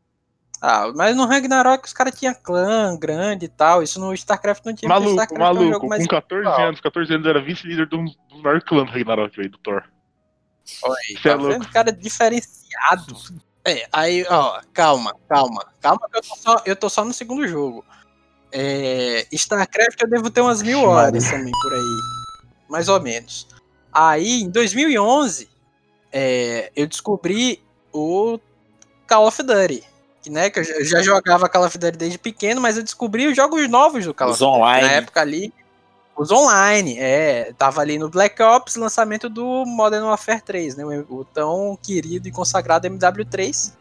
Ah, 0.66 0.90
mas 0.94 1.14
no 1.14 1.26
Ragnarok 1.26 1.86
os 1.86 1.92
caras 1.92 2.18
tinham 2.18 2.34
clã 2.34 2.96
grande 2.96 3.44
e 3.44 3.48
tal. 3.48 3.82
Isso 3.82 4.00
no 4.00 4.14
StarCraft 4.14 4.64
não 4.64 4.74
tinha. 4.74 4.88
Maluco, 4.88 5.10
StarCraft 5.10 5.42
é 5.42 5.50
um 5.50 5.54
maluco. 5.54 5.80
Com 5.80 5.88
14 5.90 6.04
individual. 6.34 6.68
anos, 6.68 6.80
14 6.80 7.14
anos 7.14 7.26
era 7.26 7.42
vice-líder 7.42 7.86
de 7.86 7.96
um 7.96 8.04
dos 8.04 8.42
maiores 8.42 8.64
clãs 8.64 8.86
do 8.86 8.92
Ragnarok, 8.92 9.36
velho, 9.36 9.50
do 9.50 9.58
Thor. 9.58 9.84
Olha 10.82 10.96
aí, 11.08 11.16
Cê 11.22 11.28
é 11.28 11.32
tá 11.32 11.36
vendo? 11.42 11.68
Cara 11.70 11.92
diferenciado. 11.92 13.16
É, 13.64 13.86
aí, 13.92 14.26
ó, 14.28 14.60
calma, 14.72 15.14
calma, 15.28 15.64
calma, 15.80 16.00
que 16.10 16.18
eu 16.18 16.22
tô 16.22 16.36
só, 16.36 16.62
eu 16.66 16.76
tô 16.76 16.88
só 16.90 17.04
no 17.04 17.12
segundo 17.14 17.46
jogo. 17.48 17.84
É, 18.52 19.26
StarCraft 19.32 20.00
eu 20.02 20.08
devo 20.08 20.30
ter 20.30 20.40
umas 20.40 20.62
mil 20.62 20.80
horas 20.82 21.24
também 21.28 21.52
por 21.62 21.72
aí, 21.72 21.96
mais 22.68 22.88
ou 22.88 23.00
menos. 23.00 23.48
Aí, 23.92 24.42
em 24.42 24.50
2011, 24.50 25.48
é, 26.12 26.70
eu 26.76 26.86
descobri 26.86 27.62
o 27.92 28.38
Call 29.08 29.26
of 29.26 29.42
Duty. 29.42 29.82
Que, 30.22 30.30
né, 30.30 30.48
que 30.50 30.58
eu 30.60 30.84
já- 30.84 31.02
jogava 31.02 31.48
Call 31.48 31.64
of 31.66 31.76
Duty 31.76 31.98
desde 31.98 32.16
pequeno, 32.18 32.60
mas 32.60 32.76
eu 32.76 32.82
descobri 32.82 33.26
os 33.26 33.36
jogos 33.36 33.68
novos 33.68 34.04
do 34.04 34.14
Call 34.14 34.28
of 34.28 34.34
Os 34.34 34.38
Duty. 34.40 34.50
online. 34.52 34.86
Na 34.86 34.92
época 34.94 35.20
ali, 35.20 35.52
os 36.16 36.30
online, 36.30 36.96
é. 36.98 37.52
Tava 37.58 37.80
ali 37.80 37.98
no 37.98 38.08
Black 38.08 38.40
Ops, 38.42 38.76
lançamento 38.76 39.28
do 39.28 39.64
Modern 39.66 40.04
Warfare 40.04 40.40
3, 40.40 40.76
né? 40.76 40.84
O, 41.08 41.24
tão 41.24 41.76
querido 41.82 42.28
e 42.28 42.32
consagrado 42.32 42.88
MW3. 42.88 43.72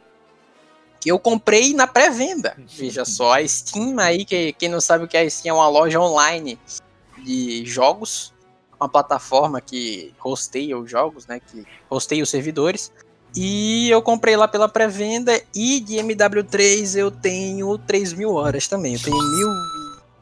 Que 0.99 1.11
eu 1.11 1.19
comprei 1.19 1.73
na 1.73 1.85
pré-venda. 1.85 2.55
Veja 2.57 3.05
só, 3.05 3.33
a 3.33 3.47
Steam 3.47 3.99
aí, 3.99 4.25
que, 4.25 4.53
quem 4.53 4.69
não 4.69 4.81
sabe 4.81 5.03
o 5.03 5.07
que 5.07 5.17
é 5.17 5.21
a 5.21 5.29
Steam, 5.29 5.55
é 5.55 5.59
uma 5.59 5.67
loja 5.67 5.99
online 5.99 6.57
de 7.23 7.65
jogos. 7.65 8.33
Uma 8.79 8.89
plataforma 8.89 9.61
que 9.61 10.13
hosteia 10.23 10.77
os 10.77 10.89
jogos, 10.89 11.27
né? 11.27 11.39
Que 11.39 11.65
hosteia 11.89 12.23
os 12.23 12.29
servidores. 12.29 12.91
E 13.35 13.89
eu 13.89 14.01
comprei 14.01 14.35
lá 14.35 14.47
pela 14.47 14.67
pré-venda. 14.67 15.39
E 15.55 15.79
de 15.79 15.95
MW3 15.97 16.97
eu 16.97 17.11
tenho 17.11 17.77
3 17.77 18.13
mil 18.13 18.33
horas 18.33 18.67
também. 18.67 18.93
Eu 18.93 19.01
tenho 19.01 19.17
mil 19.17 19.49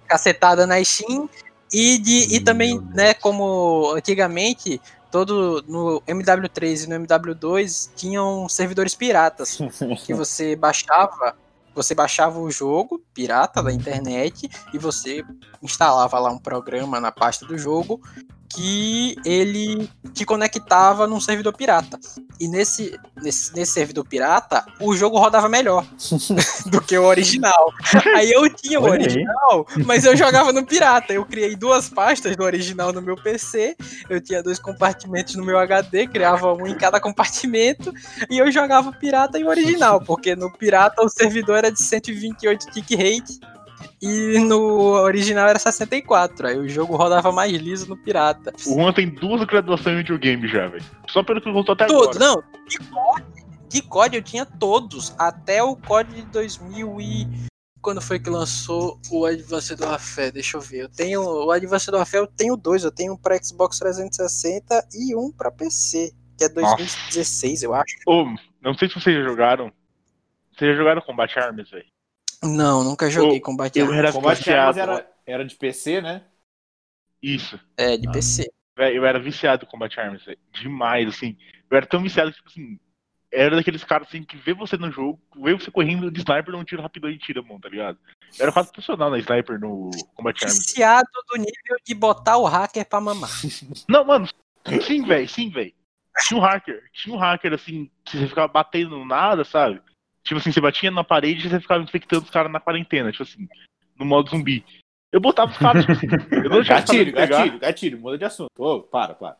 cacetada 0.07 0.67
na 0.67 0.83
Steam. 0.83 1.29
E, 1.71 1.97
de, 1.97 2.35
e 2.35 2.39
também, 2.39 2.79
né, 2.93 3.13
como 3.13 3.93
antigamente, 3.95 4.81
todo 5.09 5.63
no 5.67 6.01
MW3 6.07 6.85
e 6.85 6.87
no 6.87 6.95
MW2 7.05 7.89
tinham 7.95 8.47
servidores 8.49 8.95
piratas 8.95 9.57
que 10.05 10.13
você 10.13 10.55
baixava, 10.55 11.35
você 11.73 11.95
baixava 11.95 12.39
o 12.39 12.51
jogo 12.51 13.01
pirata 13.13 13.61
da 13.61 13.71
internet 13.71 14.49
e 14.73 14.77
você 14.77 15.23
instalava 15.61 16.19
lá 16.19 16.31
um 16.31 16.37
programa 16.37 16.99
na 16.99 17.11
pasta 17.11 17.45
do 17.45 17.57
jogo 17.57 18.01
que 18.53 19.15
ele 19.25 19.89
te 20.13 20.25
conectava 20.25 21.07
num 21.07 21.19
servidor 21.19 21.53
pirata. 21.53 21.99
E 22.39 22.47
nesse, 22.47 22.99
nesse, 23.21 23.53
nesse 23.55 23.71
servidor 23.71 24.05
pirata, 24.05 24.65
o 24.79 24.95
jogo 24.95 25.17
rodava 25.17 25.47
melhor 25.47 25.85
do 26.67 26.81
que 26.81 26.97
o 26.97 27.03
original. 27.03 27.71
Aí 28.15 28.31
eu 28.31 28.49
tinha 28.53 28.79
o 28.79 28.83
original, 28.83 29.65
mas 29.85 30.05
eu 30.05 30.17
jogava 30.17 30.51
no 30.51 30.65
pirata. 30.65 31.13
Eu 31.13 31.25
criei 31.25 31.55
duas 31.55 31.87
pastas 31.87 32.35
do 32.35 32.43
original 32.43 32.91
no 32.91 33.01
meu 33.01 33.15
PC, 33.15 33.75
eu 34.09 34.19
tinha 34.19 34.43
dois 34.43 34.59
compartimentos 34.59 35.35
no 35.35 35.45
meu 35.45 35.57
HD, 35.57 36.07
criava 36.07 36.53
um 36.53 36.67
em 36.67 36.75
cada 36.75 36.99
compartimento, 36.99 37.93
e 38.29 38.37
eu 38.37 38.51
jogava 38.51 38.89
o 38.89 38.93
pirata 38.93 39.39
e 39.39 39.43
o 39.43 39.47
original, 39.47 40.01
porque 40.01 40.35
no 40.35 40.51
pirata 40.51 41.03
o 41.03 41.09
servidor 41.09 41.59
era 41.59 41.71
de 41.71 41.81
128 41.81 42.71
tick 42.71 42.91
rate 42.91 43.39
e 44.01 44.39
no 44.39 44.93
original 45.01 45.47
era 45.47 45.59
64. 45.59 46.47
Aí 46.47 46.57
o 46.57 46.67
jogo 46.67 46.95
rodava 46.95 47.31
mais 47.31 47.51
liso 47.51 47.87
no 47.87 47.95
pirata. 47.95 48.51
O 48.65 48.75
Juan 48.75 48.93
tem 48.93 49.07
duas 49.09 49.43
graduações 49.43 49.95
em 49.95 49.97
videogame 49.97 50.47
já, 50.47 50.67
velho. 50.67 50.83
Só 51.07 51.23
pelo 51.23 51.41
que 51.41 51.51
voltou 51.51 51.73
até 51.73 51.85
Todos, 51.85 52.17
agora. 52.17 52.33
não, 52.33 52.43
de 52.67 52.79
COD, 52.79 53.23
de 53.69 53.81
COD 53.83 54.17
eu 54.17 54.23
tinha 54.23 54.45
todos, 54.45 55.13
até 55.17 55.61
o 55.61 55.75
COD 55.75 56.15
de 56.15 56.21
2000 56.23 57.01
e... 57.01 57.51
Quando 57.81 57.99
foi 57.99 58.19
que 58.19 58.29
lançou 58.29 58.99
o 59.09 59.25
Advanced 59.25 59.79
Warfare? 59.81 60.31
Deixa 60.31 60.55
eu 60.55 60.61
ver. 60.61 60.81
Eu 60.81 60.89
tenho 60.89 61.23
o 61.23 61.49
Advanced 61.49 61.91
Warfare, 61.91 62.23
eu 62.23 62.27
tenho 62.27 62.55
dois. 62.55 62.83
Eu 62.83 62.91
tenho 62.91 63.13
um 63.13 63.17
pra 63.17 63.41
Xbox 63.41 63.79
360 63.79 64.87
e 64.93 65.15
um 65.15 65.31
pra 65.31 65.49
PC, 65.49 66.11
que 66.37 66.43
é 66.43 66.49
2016, 66.49 67.63
eu 67.63 67.73
acho. 67.73 67.95
Ô, 68.05 68.25
não 68.61 68.75
sei 68.75 68.87
se 68.87 68.93
vocês 68.93 69.15
já 69.15 69.23
jogaram. 69.23 69.71
Vocês 70.55 70.71
já 70.71 70.77
jogaram 70.77 71.01
Combat 71.01 71.35
Arms, 71.39 71.71
velho? 71.71 71.85
Não, 72.43 72.83
nunca 72.83 73.09
joguei 73.09 73.37
Ô, 73.37 73.41
Combate 73.41 73.77
Eu 73.79 73.85
Arms. 73.85 73.97
era 73.97 74.11
Combate 74.11 74.37
viciado. 74.39 74.59
Arms 74.67 74.77
era, 74.77 75.11
era 75.25 75.45
de 75.45 75.55
PC, 75.55 76.01
né? 76.01 76.23
Isso. 77.21 77.59
É, 77.77 77.97
de 77.97 78.07
Ah. 78.07 78.11
PC. 78.11 78.51
Velho, 78.77 78.95
eu 78.95 79.05
era 79.05 79.19
viciado 79.19 79.65
em 79.65 79.67
Combat 79.69 79.99
Arms, 79.99 80.23
velho. 80.25 80.39
Demais, 80.53 81.07
assim. 81.07 81.37
Eu 81.69 81.77
era 81.77 81.85
tão 81.85 82.01
viciado 82.01 82.31
que, 82.31 82.37
tipo 82.37 82.49
assim, 82.49 82.79
era 83.31 83.55
daqueles 83.55 83.83
caras 83.83 84.07
assim 84.07 84.23
que 84.23 84.35
vê 84.37 84.53
você 84.53 84.75
no 84.77 84.91
jogo, 84.91 85.21
vê 85.35 85.53
você 85.53 85.69
correndo 85.69 86.09
de 86.09 86.19
sniper, 86.19 86.51
não 86.51 86.65
tira 86.65 86.81
rapidão 86.81 87.09
e 87.09 87.17
tira, 87.19 87.41
mano, 87.43 87.59
tá 87.59 87.69
ligado? 87.69 87.99
Eu 88.39 88.43
era 88.43 88.51
quase 88.51 88.71
profissional 88.71 89.09
na 89.11 89.19
sniper 89.19 89.59
no 89.59 89.91
Combat 90.15 90.43
Arms. 90.43 90.57
Viciado 90.57 91.07
do 91.29 91.37
nível 91.37 91.77
de 91.85 91.93
botar 91.93 92.37
o 92.37 92.45
hacker 92.45 92.85
pra 92.87 92.99
mamar. 93.01 93.29
Não, 93.87 94.03
mano, 94.05 94.27
sim, 94.81 95.05
velho, 95.05 95.29
sim, 95.29 95.49
velho. 95.49 95.73
Tinha 96.27 96.39
um 96.39 96.43
hacker, 96.43 96.83
tinha 96.93 97.15
um 97.15 97.19
hacker 97.19 97.53
assim, 97.53 97.89
que 98.03 98.17
você 98.17 98.27
ficava 98.27 98.47
batendo 98.47 98.97
no 98.97 99.05
nada, 99.05 99.43
sabe? 99.45 99.81
Tipo 100.23 100.39
assim, 100.39 100.51
você 100.51 100.61
batia 100.61 100.91
na 100.91 101.03
parede 101.03 101.47
e 101.47 101.49
você 101.49 101.59
ficava 101.59 101.83
infectando 101.83 102.23
os 102.23 102.29
caras 102.29 102.51
na 102.51 102.59
quarentena, 102.59 103.11
tipo 103.11 103.23
assim, 103.23 103.47
no 103.97 104.05
modo 104.05 104.29
zumbi. 104.29 104.63
Eu 105.11 105.19
botava 105.19 105.51
os 105.51 105.57
caras, 105.57 105.85
tipo 105.85 105.91
assim, 105.93 106.07
eu 106.31 106.49
não 106.49 106.63
Gatilho, 106.63 107.13
pegar. 107.13 107.37
gatilho, 107.37 107.59
gatilho, 107.59 107.99
muda 107.99 108.17
de 108.17 108.25
assunto. 108.25 108.49
Ô, 108.57 108.81
para, 108.81 109.13
para. 109.13 109.35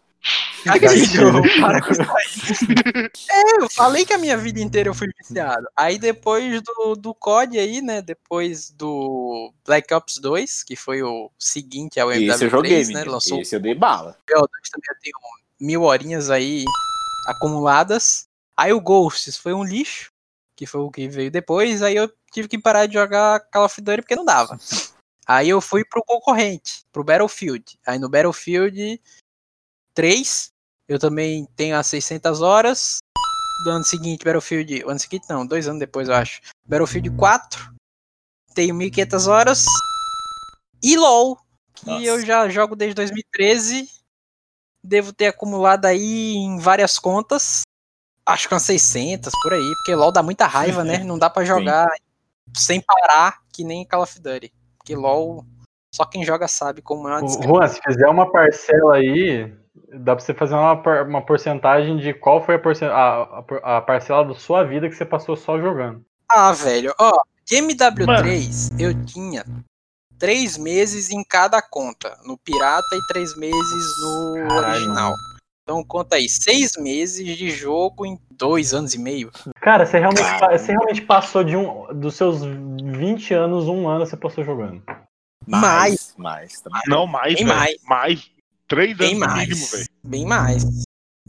Gatilho, 0.66 1.42
para 1.60 1.82
com 1.82 1.92
isso 1.92 2.02
aí. 2.02 3.12
É, 3.32 3.64
eu 3.64 3.70
falei 3.70 4.06
que 4.06 4.14
a 4.14 4.18
minha 4.18 4.38
vida 4.38 4.60
inteira 4.60 4.90
eu 4.90 4.94
fui 4.94 5.08
viciado. 5.18 5.66
Aí 5.76 5.98
depois 5.98 6.62
do, 6.62 6.96
do 6.96 7.14
COD 7.16 7.58
aí, 7.58 7.82
né? 7.82 8.02
Depois 8.02 8.70
do 8.70 9.52
Black 9.66 9.92
Ops 9.94 10.18
2, 10.18 10.64
que 10.64 10.76
foi 10.76 11.02
o 11.02 11.32
seguinte 11.40 12.00
ao 12.00 12.10
MW3, 12.10 12.34
Esse 12.34 12.46
eu 12.46 12.50
joguei, 12.50 12.86
né? 12.88 13.04
Lançou 13.04 13.40
Esse 13.40 13.56
eu 13.56 13.60
dei 13.60 13.74
bala. 13.74 14.18
o 14.30 14.32
BO2 14.32 14.70
também 14.72 14.90
eu 14.90 14.96
tenho 15.02 15.16
mil 15.60 15.84
horinhas 15.84 16.30
aí 16.30 16.64
acumuladas. 17.28 18.28
Aí 18.56 18.72
o 18.74 18.82
Ghosts 18.82 19.38
foi 19.38 19.54
um 19.54 19.64
lixo, 19.64 20.12
que 20.62 20.68
foi 20.68 20.82
o 20.82 20.92
que 20.92 21.08
veio 21.08 21.32
depois. 21.32 21.82
Aí 21.82 21.96
eu 21.96 22.08
tive 22.32 22.48
que 22.48 22.60
parar 22.60 22.86
de 22.86 22.94
jogar 22.94 23.40
Call 23.50 23.66
of 23.66 23.82
Duty 23.82 24.04
porque 24.04 24.16
não 24.16 24.24
dava. 24.24 24.60
Aí 25.26 25.50
eu 25.50 25.60
fui 25.60 25.84
pro 25.84 26.04
concorrente, 26.06 26.86
pro 26.92 27.04
Battlefield. 27.04 27.80
Aí 27.84 27.98
no 27.98 28.08
Battlefield 28.08 29.02
3, 29.96 30.52
eu 30.88 31.00
também 31.00 31.48
tenho 31.56 31.76
as 31.76 31.88
600 31.88 32.42
horas. 32.42 33.00
Do 33.64 33.72
ano 33.72 33.84
seguinte, 33.84 34.24
Battlefield. 34.24 34.84
Ano 34.84 35.00
seguinte 35.00 35.26
não, 35.28 35.48
dois 35.48 35.68
anos 35.68 35.80
depois 35.80 36.08
eu 36.08 36.14
acho. 36.14 36.42
Battlefield 36.64 37.10
4, 37.18 37.74
tenho 38.54 38.76
1500 38.76 39.26
horas. 39.26 39.66
E 40.84 40.96
LOL, 40.96 41.40
que 41.74 41.88
Nossa. 41.88 42.06
eu 42.06 42.24
já 42.24 42.48
jogo 42.50 42.76
desde 42.76 42.94
2013. 42.94 43.90
Devo 44.84 45.12
ter 45.12 45.26
acumulado 45.26 45.86
aí 45.86 46.36
em 46.36 46.60
várias 46.60 47.00
contas. 47.00 47.64
Acho 48.32 48.48
que 48.48 48.54
umas 48.54 48.64
600 48.64 49.32
por 49.44 49.54
aí, 49.54 49.74
porque 49.78 49.96
LoL 49.96 50.12
dá 50.12 50.24
muita 50.24 50.48
raiva, 50.48 50.84
né? 50.84 51.00
Não 51.06 51.18
dá 51.20 51.30
pra 51.30 51.44
jogar 51.46 51.88
sem 52.56 52.82
parar, 52.82 53.40
que 53.54 53.64
nem 53.64 53.86
Call 53.86 54.04
of 54.04 54.20
Duty. 54.20 54.52
Porque 54.78 54.96
LoL, 54.96 55.46
só 55.94 56.06
quem 56.06 56.24
joga 56.24 56.48
sabe 56.48 56.82
como 56.82 57.08
é 57.08 57.20
uma. 57.20 57.28
Juan, 57.44 57.68
se 57.68 57.80
fizer 57.82 58.08
uma 58.08 58.32
parcela 58.32 58.96
aí, 58.96 59.54
dá 59.94 60.16
pra 60.16 60.24
você 60.24 60.34
fazer 60.34 60.56
uma, 60.56 60.74
uma 61.04 61.26
porcentagem 61.26 61.98
de 61.98 62.14
qual 62.14 62.44
foi 62.44 62.56
a, 62.56 62.60
porcen- 62.60 62.90
a, 62.90 63.44
a 63.62 63.78
a 63.78 63.82
parcela 63.82 64.26
da 64.26 64.34
sua 64.34 64.64
vida 64.64 64.90
que 64.90 64.96
você 64.96 65.06
passou 65.06 65.36
só 65.36 65.60
jogando. 65.60 66.04
Ah, 66.30 66.52
velho, 66.54 66.94
ó, 67.00 67.12
de 67.46 67.58
MW3 67.58 68.80
eu 68.80 69.06
tinha 69.06 69.46
três 70.18 70.58
meses 70.58 71.10
em 71.10 71.24
cada 71.24 71.62
conta, 71.62 72.18
no 72.24 72.38
pirata 72.38 72.96
e 72.96 73.08
três 73.08 73.36
meses 73.36 74.02
no 74.02 74.34
Caralho, 74.48 74.68
original. 74.68 75.14
Então 75.64 75.84
conta 75.84 76.16
aí, 76.16 76.28
seis 76.28 76.72
meses 76.78 77.38
de 77.38 77.50
jogo 77.50 78.06
em 78.06 78.20
dois 78.32 78.74
anos 78.74 78.94
e 78.94 79.00
meio. 79.00 79.32
Cara, 79.62 79.86
você 79.86 80.00
realmente, 80.00 80.40
você 80.52 80.72
realmente 80.72 81.02
passou 81.04 81.44
de 81.44 81.56
um. 81.56 81.88
Dos 81.94 82.16
seus 82.16 82.42
20 82.44 83.34
anos, 83.34 83.68
um 83.68 83.88
ano 83.88 84.06
você 84.06 84.18
passou 84.18 84.44
jogando. 84.44 84.84
Mais. 85.48 86.14
Mais. 86.18 86.62
também. 86.62 86.82
Não, 86.88 87.06
mais, 87.06 87.36
Bem 87.36 87.46
mais. 87.46 87.76
Mais. 87.84 88.32
Três 88.68 88.98
Bem 88.98 89.16
anos 89.16 89.20
no 89.20 89.28
mais. 89.28 89.50
mínimo, 89.50 89.68
velho. 89.68 89.86
Bem 90.04 90.26
mais. 90.26 90.64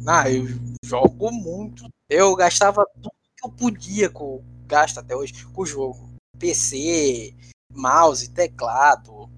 Ah, 0.07 0.31
eu 0.31 0.47
jogo 0.85 1.31
muito. 1.31 1.87
Eu 2.09 2.35
gastava 2.35 2.85
tudo 2.95 3.11
que 3.37 3.47
eu 3.47 3.51
podia 3.51 4.09
com. 4.09 4.43
Gasto 4.67 4.99
até 4.99 5.15
hoje 5.15 5.45
com 5.53 5.63
o 5.63 5.67
jogo. 5.67 6.11
PC, 6.39 7.35
mouse, 7.73 8.31
teclado, 8.31 9.29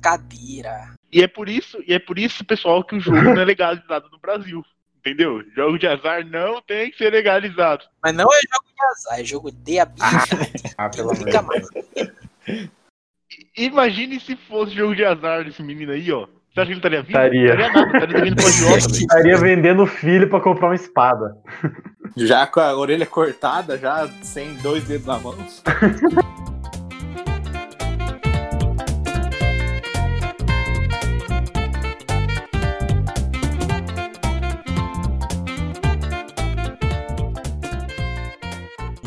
cadeira. 0.00 0.94
E 1.12 1.22
é 1.22 1.28
por 1.28 1.48
isso, 1.48 1.82
e 1.86 1.94
é 1.94 1.98
por 1.98 2.18
isso, 2.18 2.44
pessoal, 2.44 2.84
que 2.84 2.96
o 2.96 3.00
jogo 3.00 3.22
não 3.22 3.40
é 3.40 3.44
legalizado 3.44 4.08
no 4.10 4.18
Brasil. 4.18 4.62
Entendeu? 4.98 5.42
Jogo 5.54 5.78
de 5.78 5.86
azar 5.86 6.26
não 6.26 6.60
tem 6.60 6.90
que 6.90 6.98
ser 6.98 7.10
legalizado. 7.10 7.84
Mas 8.02 8.14
não 8.14 8.26
é 8.26 8.38
jogo 8.52 8.66
de 8.74 8.84
azar, 8.84 9.20
é 9.20 9.24
jogo 9.24 9.50
de 9.50 9.78
habilidade. 9.78 10.74
Ah, 10.76 10.88
pelo 10.90 11.10
amor. 11.10 11.56
Imagine 13.56 14.20
se 14.20 14.36
fosse 14.36 14.74
jogo 14.74 14.94
de 14.94 15.04
azar 15.04 15.44
desse 15.44 15.62
menino 15.62 15.92
aí, 15.92 16.10
ó. 16.12 16.26
Você 16.52 16.60
acha 16.60 16.66
que 16.66 16.72
ele 16.72 16.78
estaria 16.78 17.02
vivo? 17.02 17.18
Estaria. 17.18 17.44
Estaria 17.44 17.72
nada, 17.72 17.86
estaria 17.86 18.14
devendo. 18.14 18.40
Estaria 18.98 19.38
vendendo 19.38 19.82
o 19.82 19.86
filho 19.86 20.28
pra 20.28 20.40
comprar 20.40 20.68
uma 20.68 20.74
espada. 20.74 21.36
Já 22.16 22.46
com 22.46 22.60
a 22.60 22.74
orelha 22.74 23.06
cortada, 23.06 23.78
já 23.78 24.08
sem 24.22 24.54
dois 24.56 24.84
dedos 24.84 25.06
na 25.06 25.18
mão. 25.18 25.36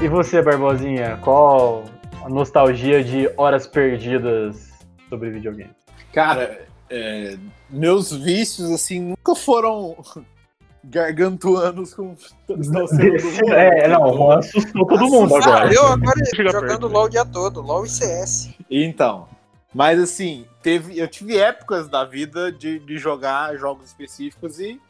E 0.02 0.08
você, 0.08 0.42
Barbosinha, 0.42 1.18
qual 1.18 1.84
a 2.24 2.30
nostalgia 2.30 3.04
de 3.04 3.30
horas 3.38 3.68
perdidas 3.68 4.72
sobre 5.10 5.30
videogame? 5.30 5.70
Cara, 6.12 6.66
é, 6.90 7.38
meus 7.70 8.12
vícios, 8.12 8.72
assim, 8.72 9.00
nunca 9.00 9.36
foram 9.36 9.96
gargantuanos 10.84 11.94
como 11.94 12.18
estão 12.60 12.88
sendo. 12.88 13.16
É, 13.54 13.88
não, 13.88 14.12
Juan 14.14 14.40
assustou 14.40 14.88
todo 14.88 15.08
mundo 15.08 15.36
Ah, 15.36 15.40
agora. 15.40 15.74
eu 15.74 15.86
agora 15.86 16.20
jogando 16.36 16.68
perto, 16.68 16.88
LOL 16.88 17.06
o 17.06 17.10
dia 17.10 17.26
todo, 17.26 17.62
LOL 17.62 17.86
e 17.86 17.90
CS. 17.90 18.56
Então, 18.72 19.28
mas 19.72 20.00
assim, 20.00 20.46
teve, 20.64 20.98
eu 20.98 21.08
tive 21.08 21.38
épocas 21.38 21.88
da 21.88 22.04
vida 22.04 22.52
de, 22.52 22.80
de 22.80 22.98
jogar 22.98 23.56
jogos 23.56 23.88
específicos 23.90 24.60
e 24.60 24.82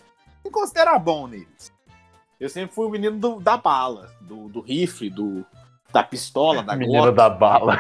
me 0.44 0.50
considerar 0.50 0.98
bom 1.00 1.28
neles. 1.28 1.71
Eu 2.42 2.50
sempre 2.50 2.74
fui 2.74 2.88
o 2.88 2.90
menino 2.90 3.20
do- 3.20 3.40
da 3.40 3.56
bala, 3.56 4.12
do, 4.20 4.50
do 4.50 4.62
rifle, 4.62 5.12
do, 5.12 5.46
da 5.94 6.02
pistola, 6.02 6.64
da 6.64 6.76
Menino 6.76 7.04
Glock, 7.04 7.16
da 7.16 7.30
bala. 7.30 7.78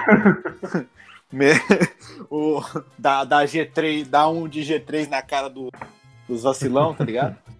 o, 2.29 2.61
da, 2.95 3.23
da 3.23 3.43
G3, 3.43 4.05
dá 4.07 4.29
um 4.29 4.47
de 4.47 4.61
G3 4.61 5.09
na 5.09 5.19
cara 5.23 5.49
do, 5.49 5.71
dos 6.27 6.43
vacilão, 6.43 6.93
tá 6.93 7.03
ligado? 7.03 7.35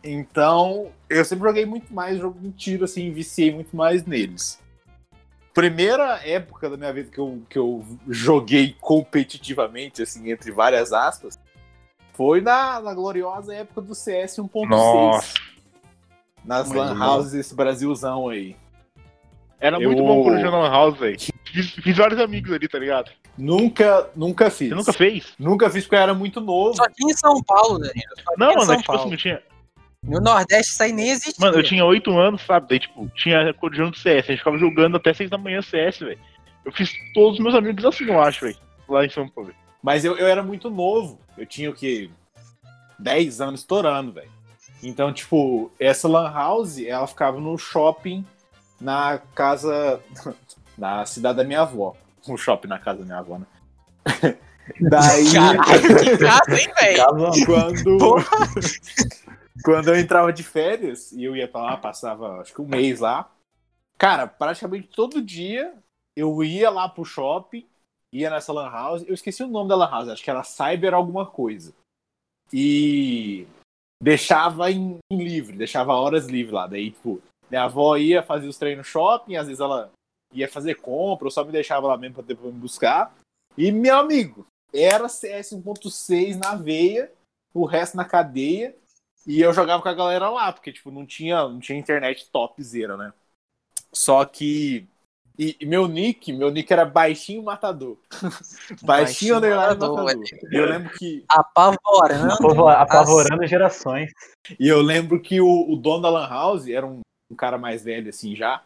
Então, 0.00 0.92
eu 1.10 1.24
sempre 1.24 1.48
joguei 1.48 1.66
muito 1.66 1.92
mais 1.92 2.20
jogo 2.20 2.38
de 2.38 2.52
tiro, 2.52 2.84
assim, 2.84 3.10
viciei 3.10 3.52
muito 3.52 3.76
mais 3.76 4.06
neles. 4.06 4.60
Primeira 5.52 6.24
época 6.24 6.70
da 6.70 6.76
minha 6.76 6.92
vida 6.92 7.10
que 7.10 7.18
eu, 7.18 7.42
que 7.50 7.58
eu 7.58 7.84
joguei 8.08 8.76
competitivamente, 8.80 10.00
assim, 10.00 10.30
entre 10.30 10.52
várias 10.52 10.92
aspas, 10.92 11.36
foi 12.14 12.40
na, 12.40 12.80
na 12.80 12.94
gloriosa 12.94 13.52
época 13.52 13.80
do 13.80 13.92
CS 13.92 14.36
1.6. 14.36 15.34
Nas 16.48 16.66
Muito 16.68 16.78
lan 16.78 16.98
bom. 16.98 17.04
houses 17.04 17.32
desse 17.32 17.54
Brasilzão 17.54 18.28
aí. 18.30 18.56
Era 19.60 19.76
Eu- 19.76 19.90
muito 19.90 20.02
bom 20.02 20.22
quando 20.22 20.38
eu 20.38 20.50
na 20.50 20.68
House, 20.70 20.96
velho. 20.98 21.18
Fiz, 21.44 21.70
fiz 21.72 21.96
vários 21.96 22.18
amigos 22.18 22.50
ali, 22.50 22.66
tá 22.66 22.78
ligado? 22.78 23.10
Nunca, 23.36 24.08
nunca 24.16 24.48
fiz. 24.48 24.70
Você 24.70 24.74
nunca 24.74 24.92
fez? 24.94 25.34
Nunca 25.38 25.68
fiz 25.68 25.84
porque 25.84 25.96
eu 25.96 26.00
era 26.00 26.14
muito 26.14 26.40
novo. 26.40 26.74
Só 26.74 26.88
tinha 26.88 27.12
em 27.12 27.16
São 27.16 27.42
Paulo. 27.42 27.84
Só 27.84 27.92
Não, 28.38 28.54
mano, 28.54 28.72
é 28.72 28.76
tipo 28.76 28.86
Paulo. 28.86 29.02
assim, 29.02 29.12
eu 29.12 29.18
tinha. 29.18 29.42
No 30.02 30.20
Nordeste 30.20 30.72
isso 30.72 30.82
aí 30.82 30.90
nem 30.92 31.10
existia. 31.10 31.44
Mano, 31.44 31.58
eu 31.58 31.62
tinha 31.62 31.84
8 31.84 32.16
anos, 32.18 32.40
sabe? 32.42 32.66
Daí, 32.70 32.78
tipo, 32.78 33.06
tinha 33.14 33.52
coordenando 33.52 33.98
CS. 33.98 34.24
A 34.24 34.30
gente 34.30 34.38
ficava 34.38 34.56
jogando 34.56 34.96
até 34.96 35.12
6 35.12 35.28
da 35.28 35.36
manhã 35.36 35.60
CS, 35.60 35.98
velho. 35.98 36.18
Eu 36.64 36.72
fiz 36.72 36.90
todos 37.12 37.34
os 37.38 37.44
meus 37.44 37.54
amigos 37.54 37.84
assim, 37.84 38.04
eu 38.04 38.22
acho, 38.22 38.46
velho. 38.46 38.56
Lá 38.88 39.04
em 39.04 39.10
São 39.10 39.28
Paulo. 39.28 39.52
Mas 39.82 40.02
eu, 40.04 40.16
eu 40.16 40.26
era 40.26 40.42
muito 40.42 40.70
novo. 40.70 41.20
Eu 41.36 41.44
tinha 41.44 41.68
o 41.68 41.74
quê? 41.74 42.08
10 42.98 43.40
anos 43.42 43.60
estourando, 43.60 44.12
velho. 44.12 44.30
Então, 44.82 45.12
tipo, 45.12 45.70
essa 45.78 46.06
lan 46.08 46.30
house, 46.30 46.78
ela 46.78 47.06
ficava 47.06 47.40
no 47.40 47.58
shopping 47.58 48.24
na 48.80 49.18
casa. 49.34 50.00
na 50.78 51.04
cidade 51.04 51.38
da 51.38 51.44
minha 51.44 51.62
avó. 51.62 51.96
Um 52.28 52.36
shopping 52.36 52.68
na 52.68 52.78
casa 52.78 53.00
da 53.00 53.04
minha 53.04 53.18
avó, 53.18 53.38
né? 53.38 53.46
Daí. 54.80 55.32
Caralho, 55.32 55.98
que 55.98 56.18
casa, 56.18 56.60
hein, 56.60 56.72
velho? 56.80 57.46
Quando. 57.46 57.98
quando 59.64 59.88
eu 59.88 59.98
entrava 59.98 60.32
de 60.32 60.42
férias 60.42 61.10
e 61.12 61.24
eu 61.24 61.34
ia 61.34 61.48
pra 61.48 61.62
lá, 61.62 61.76
passava 61.76 62.40
acho 62.40 62.54
que 62.54 62.60
um 62.60 62.68
mês 62.68 63.00
lá. 63.00 63.30
Cara, 63.96 64.26
praticamente 64.26 64.88
todo 64.88 65.22
dia 65.22 65.74
eu 66.14 66.42
ia 66.44 66.70
lá 66.70 66.88
pro 66.88 67.04
shopping, 67.04 67.66
ia 68.12 68.30
nessa 68.30 68.52
Lan 68.52 68.70
House. 68.70 69.04
Eu 69.06 69.14
esqueci 69.14 69.42
o 69.42 69.48
nome 69.48 69.68
da 69.68 69.76
Lan 69.76 69.90
House, 69.90 70.08
acho 70.08 70.22
que 70.22 70.30
era 70.30 70.44
Cyber 70.44 70.94
alguma 70.94 71.26
coisa. 71.26 71.72
E 72.52 73.46
deixava 74.02 74.70
em, 74.70 74.98
em 75.10 75.22
livre, 75.22 75.56
deixava 75.56 75.92
horas 75.92 76.26
livre 76.26 76.52
lá. 76.52 76.66
Daí, 76.66 76.90
tipo, 76.90 77.20
minha 77.50 77.64
avó 77.64 77.96
ia 77.96 78.22
fazer 78.22 78.48
os 78.48 78.56
treinos 78.56 78.86
no 78.86 78.90
shopping, 78.90 79.36
às 79.36 79.46
vezes 79.46 79.60
ela 79.60 79.90
ia 80.32 80.48
fazer 80.48 80.76
compra, 80.76 81.26
ou 81.26 81.30
só 81.30 81.44
me 81.44 81.52
deixava 81.52 81.86
lá 81.86 81.96
mesmo 81.96 82.16
pra 82.16 82.24
depois 82.24 82.52
me 82.52 82.60
buscar. 82.60 83.14
E 83.56 83.72
meu 83.72 83.96
amigo, 83.96 84.46
era 84.72 85.08
CS 85.08 85.52
1.6 85.52 86.36
na 86.36 86.54
veia, 86.54 87.10
o 87.54 87.64
resto 87.64 87.96
na 87.96 88.04
cadeia. 88.04 88.76
E 89.26 89.40
eu 89.40 89.52
jogava 89.52 89.82
com 89.82 89.88
a 89.88 89.94
galera 89.94 90.30
lá, 90.30 90.52
porque 90.52 90.72
tipo, 90.72 90.90
não 90.90 91.04
tinha, 91.04 91.48
não 91.48 91.60
tinha 91.60 91.78
internet 91.78 92.30
topzera, 92.30 92.96
né? 92.96 93.12
Só 93.92 94.24
que. 94.24 94.86
E, 95.38 95.56
e 95.60 95.66
meu 95.66 95.86
nick, 95.86 96.32
meu 96.32 96.50
nick 96.50 96.72
era 96.72 96.84
baixinho 96.84 97.44
matador. 97.44 97.96
baixinho 98.82 98.86
Baixinho 98.86 99.36
underline 99.36 99.78
matador, 99.78 100.04
matador. 100.04 100.24
E 100.50 100.56
eu 100.56 100.66
lembro 100.66 100.90
que. 100.98 101.24
Apavorando. 101.28 102.32
Apavorando 102.68 103.46
gerações. 103.46 104.10
E 104.58 104.66
eu 104.66 104.82
lembro 104.82 105.20
que 105.20 105.40
o, 105.40 105.70
o 105.70 105.76
dono 105.76 106.02
da 106.02 106.10
Lan 106.10 106.28
House 106.28 106.66
era 106.66 106.84
um, 106.84 107.00
um 107.30 107.36
cara 107.36 107.56
mais 107.56 107.84
velho, 107.84 108.08
assim, 108.08 108.34
já. 108.34 108.64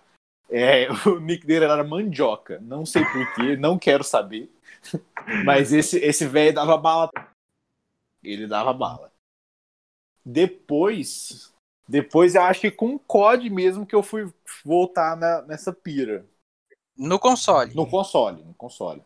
É, 0.49 0.89
o 1.07 1.21
nick 1.21 1.47
dele 1.47 1.67
era 1.67 1.85
Mandioca. 1.85 2.59
Não 2.61 2.87
sei 2.87 3.05
porquê, 3.05 3.57
não 3.57 3.79
quero 3.79 4.03
saber. 4.03 4.51
Mas 5.45 5.73
esse, 5.73 5.99
esse 5.99 6.27
velho 6.27 6.55
dava 6.55 6.77
bala. 6.79 7.11
Ele 8.23 8.47
dava 8.47 8.73
bala. 8.73 9.13
Depois. 10.25 11.53
Depois 11.87 12.35
eu 12.35 12.43
acho 12.43 12.63
que 12.63 12.71
com 12.71 12.95
o 12.95 12.99
COD 12.99 13.51
mesmo 13.51 13.85
que 13.85 13.95
eu 13.95 14.03
fui 14.03 14.33
voltar 14.65 15.17
na- 15.17 15.43
nessa 15.43 15.73
pira. 15.73 16.25
No 16.97 17.19
console. 17.19 17.75
No 17.75 17.87
console, 17.87 18.43
no 18.43 18.55
console. 18.55 19.03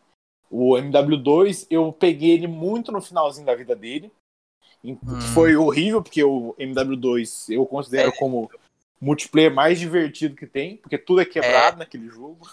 O 0.51 0.74
MW2, 0.76 1.66
eu 1.70 1.93
peguei 1.93 2.30
ele 2.30 2.47
muito 2.47 2.93
no 2.93 3.01
finalzinho 3.01 3.47
da 3.47 3.55
vida 3.55 3.74
dele. 3.74 4.12
Hum. 4.84 4.97
Foi 5.34 5.57
horrível, 5.57 6.03
porque 6.03 6.22
o 6.22 6.55
MW2 6.59 7.51
eu 7.51 7.66
considero 7.66 8.11
É. 8.11 8.16
como 8.16 8.51
multiplayer 9.01 9.53
mais 9.53 9.78
divertido 9.78 10.37
que 10.37 10.47
tem, 10.47 10.76
porque 10.76 10.97
tudo 10.97 11.20
é 11.20 11.24
quebrado 11.24 11.78
naquele 11.78 12.09
jogo. 12.09 12.49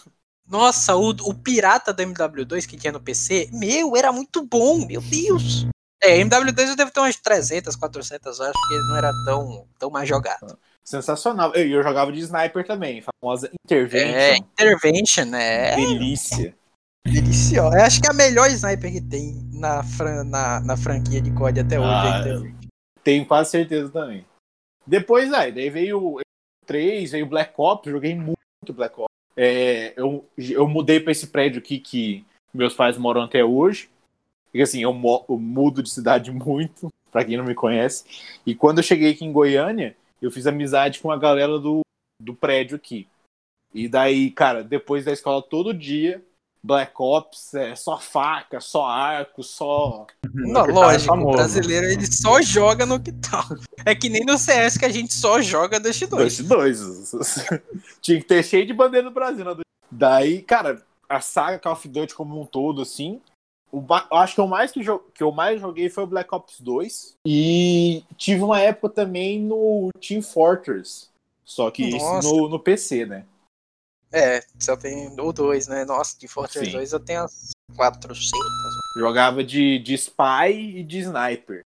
Nossa, 0.48 0.96
o, 0.96 1.10
o 1.10 1.34
pirata 1.34 1.94
do 1.94 2.04
MW2 2.04 2.66
que 2.66 2.78
tinha 2.78 2.92
no 2.92 3.00
PC, 3.00 3.50
meu, 3.54 3.96
era 3.96 4.12
muito 4.12 4.46
bom, 4.46 4.86
meu 4.86 5.02
Deus. 5.02 5.66
É, 6.02 6.20
MW2 6.20 6.70
eu 6.70 6.76
devo 6.76 6.92
ter 6.92 7.00
umas 7.00 7.16
300, 7.16 7.76
400 7.78 8.40
horas, 8.40 8.54
porque 8.54 8.74
ele 8.74 8.88
não 8.88 8.98
era 8.98 9.12
tão, 9.26 9.68
tão 9.80 9.90
mais 9.90 10.08
jogado. 10.10 10.60
Sensacional. 10.84 11.54
Eu, 11.56 11.68
eu 11.68 11.84
jogava 11.84 12.12
de 12.12 12.20
sniper 12.20 12.66
também, 12.66 13.02
famosa 13.02 13.48
É, 13.48 13.52
Intervention. 13.66 14.46
Intervention, 14.54 15.26
né? 15.26 15.76
Delícia. 15.76 16.56
Delicioso. 17.06 17.76
Eu 17.76 17.82
acho 17.84 18.02
que 18.02 18.08
é 18.08 18.12
a 18.12 18.14
melhor 18.14 18.50
sniper 18.52 18.92
que 18.92 19.02
tem 19.02 19.34
na, 19.54 19.84
fran- 19.84 20.24
na, 20.24 20.60
na 20.62 20.78
franquia 20.78 21.22
de 21.22 21.32
COD 21.32 21.60
até 21.62 21.80
hoje. 21.80 21.90
Ah, 21.90 22.18
é 22.18 22.20
Intervention. 22.22 22.70
Tenho 23.04 23.26
quase 23.26 23.52
certeza 23.52 23.90
também. 23.90 24.26
Depois, 24.86 25.32
aí, 25.34 25.52
daí 25.52 25.70
veio 25.70 26.02
o 26.02 26.20
3, 26.66 27.12
veio 27.12 27.26
o 27.26 27.30
Black 27.30 27.54
Ops, 27.58 27.92
joguei 27.92 28.16
muito 28.16 28.38
Black 28.74 28.96
Ops. 29.00 29.08
É, 29.36 29.94
eu, 29.98 30.26
eu 30.38 30.68
mudei 30.68 31.00
pra 31.00 31.12
esse 31.12 31.28
prédio 31.28 31.60
aqui 31.60 31.80
que 31.80 32.26
meus 32.54 32.74
pais 32.74 32.98
moram 32.98 33.22
até 33.24 33.44
hoje. 33.44 33.90
Porque 34.46 34.62
assim, 34.62 34.82
eu, 34.82 34.94
mo- 34.94 35.26
eu 35.28 35.38
mudo 35.40 35.82
de 35.82 35.90
cidade 35.90 36.30
muito, 36.32 36.88
pra 37.12 37.26
quem 37.26 37.36
não 37.38 37.44
me 37.46 37.56
conhece. 37.56 38.06
E 38.46 38.54
quando 38.56 38.78
eu 38.80 38.84
cheguei 38.84 39.12
aqui 39.12 39.26
em 39.26 39.32
Goiânia, 39.32 39.96
eu 40.24 40.32
fiz 40.32 40.48
amizade 40.48 41.00
com 41.00 41.12
a 41.12 41.18
galera 41.18 41.60
do, 41.60 41.82
do 42.20 42.34
prédio 42.34 42.78
aqui. 42.78 43.08
E 43.74 43.90
daí, 43.90 44.32
cara, 44.32 44.64
depois 44.64 45.04
da 45.04 45.12
escola 45.12 45.42
todo 45.42 45.74
dia, 45.74 46.24
Black 46.64 46.94
Ops, 46.98 47.54
é 47.56 47.76
só 47.76 48.00
faca, 48.00 48.62
só 48.62 48.86
arco, 48.86 49.44
só 49.44 50.08
Não, 50.34 50.66
que 50.66 50.74
tá 50.74 50.80
lógico, 50.80 51.14
o 51.14 51.32
brasileiro 51.34 51.88
ele 51.88 52.06
só 52.10 52.42
joga 52.42 52.86
no 52.86 53.02
que 53.02 53.12
tá. 53.12 53.46
É 53.86 53.94
que 53.94 54.08
nem 54.08 54.24
no 54.24 54.38
CS 54.38 54.78
que 54.78 54.86
a 54.86 54.90
gente 54.90 55.14
só 55.14 55.42
joga 55.42 55.80
Dust 55.80 56.06
2. 56.06 56.40
Dois, 56.42 56.80
dois. 57.12 57.46
Tinha 58.02 58.20
que 58.20 58.26
ter 58.26 58.44
cheio 58.44 58.66
de 58.66 58.74
bandeira 58.74 59.10
do 59.10 59.14
Brasil. 59.14 59.44
Né? 59.44 59.62
Daí, 59.92 60.42
cara, 60.42 60.82
a 61.10 61.20
saga 61.20 61.60
Call 61.60 61.74
of 61.74 61.88
Duty 61.90 62.16
como 62.16 62.40
um 62.40 62.46
todo, 62.46 62.82
assim. 62.82 63.20
O, 63.74 63.84
acho 64.16 64.36
que 64.36 64.42
o 64.42 64.48
mais 64.48 64.72
que, 64.72 64.82
que 65.16 65.24
eu 65.24 65.32
mais 65.32 65.60
joguei 65.60 65.90
foi 65.90 66.04
o 66.04 66.08
Black 66.08 66.34
Ops 66.34 66.62
2. 66.62 67.16
E 67.26 68.04
tive 68.16 68.44
uma 68.44 68.60
época 68.60 68.94
também 68.94 69.40
no 69.42 69.90
Team 70.00 70.22
Fortress. 70.22 71.10
Só 71.44 71.72
que 71.72 71.98
no, 71.98 72.50
no 72.50 72.60
PC, 72.60 73.08
né? 73.08 73.26
É, 74.12 74.42
só 74.60 74.78
tem 74.78 75.20
o 75.20 75.34
2, 75.34 75.68
né? 75.68 75.86
Nossa, 75.86 76.20
de 76.20 76.28
Fortress 76.28 76.68
Sim. 76.68 76.78
2 76.78 76.94
eu 76.94 77.00
tenho 77.00 77.24
as 77.24 77.50
400. 77.76 78.30
Jogava 78.96 79.44
de, 79.44 79.80
de 79.80 79.96
Spy 79.96 80.52
e 80.78 80.84
de 80.84 81.00
Sniper. 81.00 81.62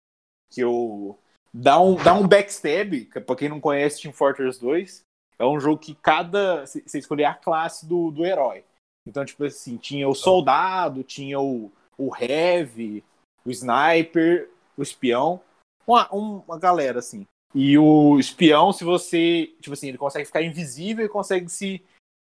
Que 0.48 0.60
eu. 0.60 1.18
dá 1.52 1.80
um, 1.80 1.96
dá 1.96 2.14
um 2.14 2.28
backstab, 2.28 3.06
que 3.06 3.20
pra 3.20 3.34
quem 3.34 3.48
não 3.48 3.60
conhece 3.60 4.00
Team 4.00 4.14
Fortress 4.14 4.60
2, 4.60 5.02
é 5.40 5.44
um 5.44 5.58
jogo 5.58 5.78
que 5.78 5.92
cada. 5.96 6.64
Você 6.64 6.98
escolher 7.00 7.24
a 7.24 7.34
classe 7.34 7.84
do, 7.84 8.12
do 8.12 8.24
herói. 8.24 8.64
Então, 9.08 9.24
tipo 9.24 9.44
assim, 9.44 9.76
tinha 9.76 10.08
o 10.08 10.14
soldado, 10.14 11.02
tinha 11.02 11.40
o, 11.40 11.72
o 11.98 12.10
heavy, 12.16 13.04
o 13.44 13.50
sniper, 13.50 14.50
o 14.76 14.82
espião. 14.82 15.40
Uma, 15.86 16.08
uma 16.10 16.58
galera, 16.58 16.98
assim. 16.98 17.26
E 17.54 17.78
o 17.78 18.18
espião, 18.18 18.72
se 18.72 18.84
você. 18.84 19.54
Tipo 19.60 19.72
assim, 19.72 19.88
ele 19.88 19.98
consegue 19.98 20.26
ficar 20.26 20.42
invisível 20.42 21.04
e 21.04 21.08
consegue 21.08 21.48
se. 21.48 21.82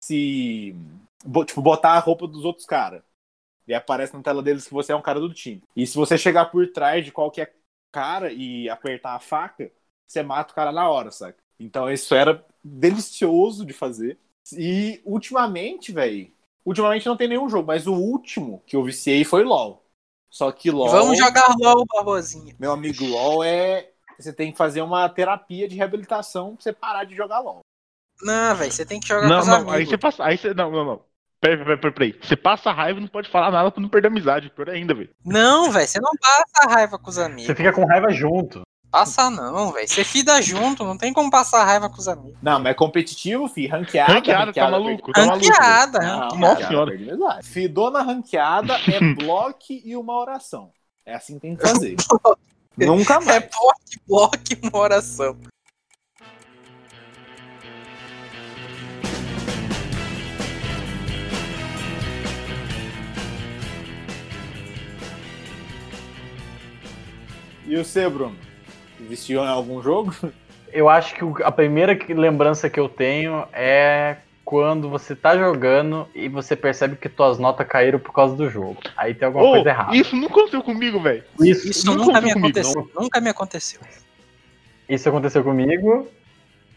se 0.03 0.75
tipo, 1.47 1.63
botar 1.63 1.93
a 1.93 1.99
roupa 1.99 2.27
dos 2.27 2.45
outros 2.45 2.67
caras. 2.67 3.03
E 3.67 3.73
aparece 3.73 4.15
na 4.15 4.23
tela 4.23 4.43
deles 4.43 4.67
que 4.67 4.75
você 4.75 4.93
é 4.93 4.97
um 4.97 5.03
cara 5.03 5.21
do 5.21 5.33
time. 5.33 5.63
E 5.75 5.87
se 5.87 5.97
você 5.97 6.19
chegar 6.19 6.47
por 6.47 6.71
trás 6.71 7.05
de 7.05 7.13
qualquer 7.13 7.57
cara 7.91 8.33
e 8.33 8.69
apertar 8.69 9.15
a 9.15 9.21
faca, 9.21 9.71
você 10.07 10.23
mata 10.23 10.53
o 10.53 10.55
cara 10.55 10.71
na 10.71 10.89
hora, 10.91 11.11
saca? 11.11 11.43
Então 11.59 11.91
isso 11.91 12.15
era 12.15 12.45
delicioso 12.63 13.65
de 13.65 13.73
fazer. 13.73 14.19
E 14.53 15.01
ultimamente, 15.05 15.93
velho. 15.93 16.31
Ultimamente 16.65 17.07
não 17.07 17.17
tem 17.17 17.29
nenhum 17.29 17.49
jogo, 17.49 17.67
mas 17.67 17.87
o 17.87 17.95
último 17.95 18.63
que 18.67 18.77
eu 18.77 18.83
viciei 18.83 19.25
foi 19.25 19.45
LOL. 19.45 19.85
Só 20.31 20.51
que 20.51 20.71
LOL. 20.71 20.89
Vamos 20.89 21.19
jogar 21.19 21.55
LOL, 21.61 21.85
Barbosinha. 21.87 22.57
Meu 22.59 22.73
amigo, 22.73 23.05
LOL 23.05 23.45
é. 23.45 23.91
Você 24.19 24.33
tem 24.33 24.53
que 24.53 24.59
fazer 24.59 24.81
uma 24.81 25.09
terapia 25.09 25.69
de 25.69 25.77
reabilitação 25.77 26.55
pra 26.55 26.63
você 26.63 26.73
parar 26.73 27.05
de 27.05 27.15
jogar 27.15 27.41
LOL. 27.41 27.61
Não, 28.23 28.55
velho, 28.55 28.71
você 28.73 28.87
tem 28.87 29.01
que 29.01 29.09
jogar 29.09 29.23
com 29.23 29.29
Não, 29.29 29.41
os 29.41 29.47
não, 29.47 29.55
amigos. 29.57 29.75
aí 29.75 29.87
você 29.87 29.99
passa. 29.99 30.25
Aí 30.25 30.39
você. 30.39 30.55
Não, 30.55 30.71
não, 30.71 30.85
não. 30.85 31.05
Peraí, 31.41 31.59
peraí, 31.59 31.77
peraí, 31.77 31.93
peraí. 31.95 32.21
Você 32.23 32.37
passa 32.37 32.73
raiva 32.73 32.99
e 32.99 33.03
não 33.03 33.09
pode 33.09 33.29
falar 33.29 33.51
nada 33.51 33.71
pra 33.71 33.83
não 33.83 33.89
perder 33.89 34.09
a 34.09 34.11
amizade. 34.11 34.51
Pior 34.51 34.71
ainda, 34.71 34.95
velho. 34.95 35.11
Não, 35.25 35.71
velho, 35.71 35.87
você 35.87 36.01
não 36.01 36.13
passa 36.19 36.75
raiva 36.75 36.99
com 36.99 37.11
os 37.11 37.19
amigos. 37.19 37.47
Você 37.47 37.55
fica 37.55 37.73
com 37.73 37.85
raiva 37.85 38.11
junto. 38.11 38.63
Passa 38.95 39.29
não, 39.29 39.73
velho. 39.73 39.89
Você 39.89 40.05
fida 40.05 40.41
junto, 40.41 40.85
não 40.85 40.97
tem 40.97 41.13
como 41.13 41.29
passar 41.29 41.65
raiva 41.65 41.91
com 41.91 41.99
os 41.99 42.07
amigos. 42.07 42.39
Não, 42.41 42.61
mas 42.61 42.71
é 42.71 42.75
competitivo, 42.75 43.49
fi. 43.49 43.67
Ranqueada. 43.67 44.13
Ranqueada, 44.13 44.53
tá 44.53 44.71
maluco? 44.71 45.13
Tá 45.13 45.27
maluco. 45.27 45.47
Ranqueada, 45.49 45.99
Não, 45.99 46.21
ranqueada. 46.21 46.37
Nossa 46.37 46.69
senhora. 46.69 47.43
Fidou 47.43 47.91
na 47.91 48.03
ranqueada 48.03 48.75
é 48.87 49.01
bloque 49.19 49.83
e 49.85 49.97
uma 49.97 50.17
oração. 50.17 50.71
É 51.05 51.17
assim 51.17 51.35
que 51.35 51.41
tem 51.41 51.57
que 51.57 51.67
fazer. 51.67 51.97
Nunca 52.79 53.15
É 53.15 53.19
mais. 53.19 53.49
bloque, 53.51 54.01
bloque, 54.07 54.61
uma 54.63 54.79
oração. 54.79 55.37
E 67.67 67.77
você, 67.77 68.09
Bruno? 68.09 68.44
Viciou 69.09 69.45
em 69.45 69.49
algum 69.49 69.83
jogo? 69.83 70.15
Eu 70.73 70.89
acho 70.89 71.15
que 71.15 71.43
a 71.45 71.53
primeira 71.53 71.97
lembrança 72.09 72.69
que 72.69 72.81
eu 72.81 72.89
tenho 72.89 73.45
é 73.53 74.17
quando 74.45 74.89
você 74.91 75.17
tá 75.17 75.37
jogando 75.37 76.07
e 76.15 76.29
você 76.29 76.55
percebe 76.55 76.97
que 76.97 77.09
tuas 77.09 77.39
notas 77.39 77.67
caíram 77.67 77.99
por 77.99 78.13
causa 78.13 78.37
do 78.37 78.51
jogo. 78.51 78.77
Aí 78.97 79.15
tem 79.15 79.27
alguma 79.27 79.45
Ô, 79.45 79.53
coisa 79.53 79.69
errada. 79.69 79.97
isso 79.97 80.15
nunca 80.15 80.33
aconteceu 80.35 80.63
comigo, 80.63 81.01
velho. 81.01 81.25
Isso, 81.41 81.69
Isso 81.69 81.87
nunca 81.87 82.05
nunca 82.07 82.21
me 82.21 82.31
aconteceu 82.31 82.35
comigo, 82.35 82.59
aconteceu. 82.59 83.03
Nunca 83.03 83.21
me 83.21 83.31
aconteceu. 83.31 83.81
isso 84.89 85.09
aconteceu 85.09 85.45
comigo. 85.45 86.09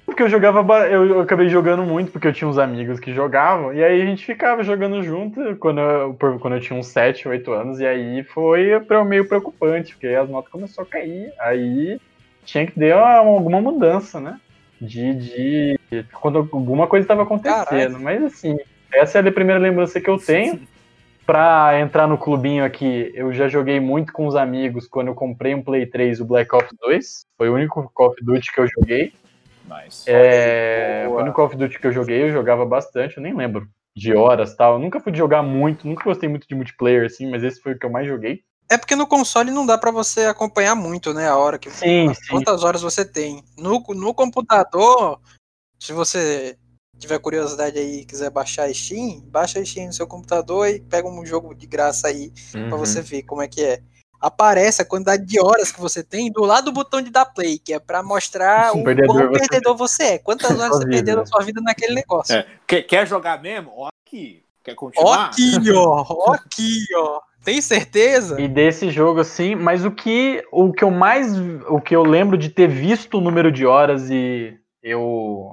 Porque 0.07 0.23
eu 0.23 0.29
jogava. 0.29 0.87
Eu, 0.87 1.19
acabei 1.19 1.49
jogando 1.49 1.83
muito, 1.83 2.13
porque 2.13 2.29
eu 2.29 2.33
tinha 2.33 2.47
uns 2.47 2.57
amigos 2.57 2.97
que 2.97 3.13
jogavam. 3.13 3.73
E 3.73 3.83
aí 3.83 4.01
a 4.01 4.05
gente 4.05 4.25
ficava 4.25 4.63
jogando 4.63 5.03
junto 5.03 5.57
quando 5.57 5.81
eu, 5.81 6.13
quando 6.13 6.53
eu 6.55 6.61
tinha 6.61 6.79
uns 6.79 6.87
7, 6.87 7.27
8 7.27 7.51
anos. 7.51 7.79
E 7.81 7.85
aí 7.85 8.23
foi 8.23 8.79
meio 9.05 9.27
preocupante, 9.27 9.91
porque 9.91 10.07
aí 10.07 10.15
as 10.15 10.29
notas 10.29 10.49
começaram 10.49 10.87
a 10.87 10.91
cair. 10.91 11.33
Aí 11.37 11.99
tinha 12.47 12.65
que 12.65 12.71
ter 12.71 12.95
uma- 12.95 13.15
alguma 13.17 13.61
mudança, 13.61 14.19
né? 14.19 14.39
De. 14.81 15.13
de 15.13 15.79
quando 16.13 16.37
alguma 16.39 16.87
coisa 16.87 17.03
estava 17.03 17.23
acontecendo. 17.23 17.65
Caralho. 17.65 17.99
Mas 17.99 18.23
assim, 18.23 18.57
essa 18.91 19.19
é 19.19 19.27
a 19.27 19.31
primeira 19.31 19.59
lembrança 19.59 19.99
que 20.01 20.09
eu 20.09 20.17
tenho. 20.17 20.59
Pra 21.25 21.77
entrar 21.81 22.07
no 22.07 22.17
clubinho 22.17 22.63
aqui, 22.63 23.11
eu 23.13 23.33
já 23.33 23.49
joguei 23.49 23.81
muito 23.81 24.13
com 24.13 24.27
os 24.27 24.35
amigos 24.37 24.87
quando 24.87 25.07
eu 25.07 25.13
comprei 25.13 25.53
um 25.53 25.61
Play 25.61 25.85
3, 25.85 26.21
o 26.21 26.25
Black 26.25 26.55
Ops 26.55 26.73
2. 26.79 27.25
Foi 27.37 27.49
o 27.49 27.53
único 27.55 27.91
Call 27.93 28.11
of 28.11 28.23
Duty 28.23 28.49
que 28.53 28.61
eu 28.61 28.67
joguei. 28.67 29.11
Mas. 29.67 30.05
É, 30.07 31.03
Boa. 31.05 31.17
foi 31.17 31.23
no 31.27 31.33
Call 31.33 31.45
of 31.47 31.57
Duty 31.57 31.79
que 31.79 31.87
eu 31.87 31.91
joguei, 31.91 32.23
eu 32.23 32.31
jogava 32.31 32.65
bastante, 32.65 33.17
eu 33.17 33.23
nem 33.23 33.35
lembro 33.35 33.67
de 33.93 34.13
horas 34.15 34.55
tal. 34.55 34.75
Eu 34.75 34.79
nunca 34.79 35.01
fui 35.01 35.11
de 35.11 35.17
jogar 35.17 35.43
muito, 35.43 35.85
nunca 35.85 36.05
gostei 36.05 36.29
muito 36.29 36.47
de 36.47 36.55
multiplayer, 36.55 37.05
assim, 37.05 37.29
mas 37.29 37.43
esse 37.43 37.59
foi 37.59 37.73
o 37.73 37.77
que 37.77 37.85
eu 37.85 37.89
mais 37.91 38.07
joguei. 38.07 38.41
É 38.69 38.77
porque 38.77 38.95
no 38.95 39.07
console 39.07 39.51
não 39.51 39.65
dá 39.65 39.77
pra 39.77 39.91
você 39.91 40.25
acompanhar 40.25 40.75
muito, 40.75 41.13
né? 41.13 41.27
A 41.27 41.37
hora 41.37 41.57
que. 41.57 41.69
Sim, 41.71 42.13
sim. 42.13 42.21
Quantas 42.29 42.63
horas 42.63 42.81
você 42.81 43.05
tem. 43.05 43.43
No, 43.57 43.81
no 43.89 44.13
computador, 44.13 45.19
se 45.79 45.93
você 45.93 46.57
tiver 46.99 47.19
curiosidade 47.19 47.77
aí 47.77 47.99
e 48.01 48.05
quiser 48.05 48.29
baixar 48.29 48.63
a 48.65 48.73
Steam, 48.73 49.21
baixa 49.27 49.59
a 49.59 49.65
Steam 49.65 49.87
no 49.87 49.93
seu 49.93 50.07
computador 50.07 50.67
e 50.67 50.81
pega 50.81 51.07
um 51.07 51.25
jogo 51.25 51.53
de 51.53 51.67
graça 51.67 52.07
aí 52.07 52.31
pra 52.51 52.61
Uhum. 52.61 52.77
você 52.77 53.01
ver 53.01 53.23
como 53.23 53.41
é 53.41 53.47
que 53.47 53.63
é. 53.63 53.81
Aparece 54.19 54.81
a 54.81 54.85
quantidade 54.85 55.23
de 55.25 55.39
horas 55.39 55.71
que 55.71 55.79
você 55.79 56.03
tem 56.03 56.31
do 56.31 56.43
lado 56.43 56.65
do 56.65 56.71
botão 56.71 56.99
de 56.99 57.11
dar 57.11 57.25
play, 57.25 57.59
que 57.59 57.71
é 57.71 57.79
pra 57.79 58.01
mostrar 58.01 58.75
o 58.75 58.83
Perdedor 58.83 59.15
quão 59.15 59.29
você 59.29 59.39
perdedor 59.39 59.77
você 59.77 60.03
é. 60.03 60.17
Quantas 60.17 60.49
horas 60.59 60.75
você 60.75 60.89
perdeu 60.89 61.17
na 61.17 61.25
sua 61.27 61.43
vida 61.43 61.61
naquele 61.61 61.93
negócio. 61.93 62.33
É, 62.35 62.47
quer, 62.65 62.81
quer 62.81 63.07
jogar 63.07 63.39
mesmo? 63.39 63.71
Ó 63.75 63.89
aqui. 64.05 64.43
Quer 64.63 64.71
Ó 64.71 64.75
continuar? 64.75 65.25
aqui, 65.27 65.71
ó. 65.71 66.05
Ó 66.09 66.33
aqui, 66.33 66.83
ó. 66.95 67.21
Tem 67.47 67.61
certeza? 67.61 68.41
E 68.41 68.45
desse 68.45 68.89
jogo, 68.89 69.21
assim, 69.21 69.55
mas 69.55 69.85
o 69.85 69.89
que, 69.89 70.43
o 70.51 70.73
que 70.73 70.83
eu 70.83 70.91
mais. 70.91 71.33
O 71.69 71.79
que 71.79 71.95
eu 71.95 72.03
lembro 72.03 72.37
de 72.37 72.49
ter 72.49 72.67
visto 72.67 73.17
o 73.17 73.21
número 73.21 73.49
de 73.49 73.65
horas 73.65 74.09
e 74.09 74.53
eu. 74.83 75.51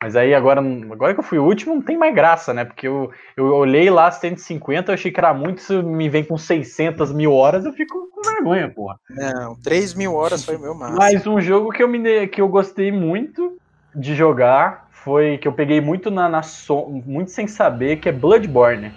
Mas 0.00 0.14
aí 0.14 0.32
agora, 0.32 0.60
agora 0.60 1.12
que 1.12 1.18
eu 1.18 1.24
fui 1.24 1.40
o 1.40 1.44
último, 1.44 1.74
não 1.74 1.82
tem 1.82 1.98
mais 1.98 2.14
graça, 2.14 2.54
né? 2.54 2.64
Porque 2.64 2.86
eu, 2.86 3.10
eu 3.36 3.46
olhei 3.46 3.90
lá 3.90 4.08
150, 4.08 4.92
eu 4.92 4.94
achei 4.94 5.10
que 5.10 5.18
era 5.18 5.34
muito, 5.34 5.60
se 5.60 5.82
me 5.82 6.08
vem 6.08 6.22
com 6.22 6.38
600 6.38 7.12
mil 7.12 7.32
horas, 7.32 7.64
eu 7.64 7.72
fico 7.72 8.08
com 8.12 8.22
vergonha, 8.22 8.72
porra. 8.72 8.96
Não, 9.10 9.56
3 9.56 9.94
mil 9.94 10.14
horas 10.14 10.44
foi 10.44 10.54
o 10.54 10.60
meu 10.60 10.76
máximo. 10.76 10.96
Mas 10.96 11.26
um 11.26 11.40
jogo 11.40 11.72
que 11.72 11.82
eu, 11.82 11.88
me, 11.88 12.28
que 12.28 12.40
eu 12.40 12.46
gostei 12.46 12.92
muito 12.92 13.56
de 13.96 14.14
jogar 14.14 14.86
foi 14.92 15.38
que 15.38 15.48
eu 15.48 15.52
peguei 15.52 15.80
muito 15.80 16.08
na, 16.08 16.28
na 16.28 16.42
so- 16.44 16.88
muito 16.88 17.32
sem 17.32 17.48
saber, 17.48 17.96
que 17.96 18.08
é 18.08 18.12
Bloodborne. 18.12 18.92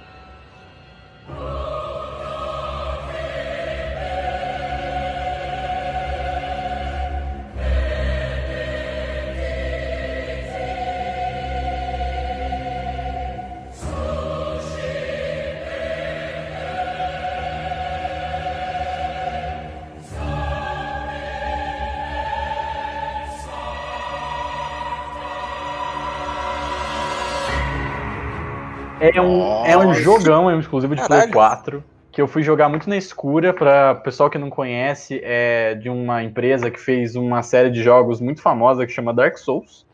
É 29.04 29.22
um, 29.22 29.66
é 29.66 29.78
um 29.78 29.94
jogão, 29.94 30.50
é 30.50 30.56
um 30.56 30.60
exclusivo 30.60 30.96
de 30.96 31.02
Play 31.02 31.10
Caralho. 31.10 31.34
4, 31.34 31.84
que 32.12 32.22
eu 32.22 32.28
fui 32.28 32.42
jogar 32.42 32.70
muito 32.70 32.90
na 32.90 32.96
escura, 32.96 33.52
para 33.54 33.96
pessoal 33.96 34.30
que 34.30 34.38
não 34.38 34.50
conhece, 34.50 35.20
é 35.24 35.76
de 35.76 35.90
uma 35.90 36.24
empresa 36.24 36.72
que 36.72 36.80
fez 36.80 37.16
uma 37.16 37.44
série 37.44 37.70
de 37.70 37.84
jogos 37.84 38.22
muito 38.22 38.42
famosa 38.42 38.86
que 38.86 38.92
chama 38.94 39.14
Dark 39.14 39.38
Souls, 39.38 39.86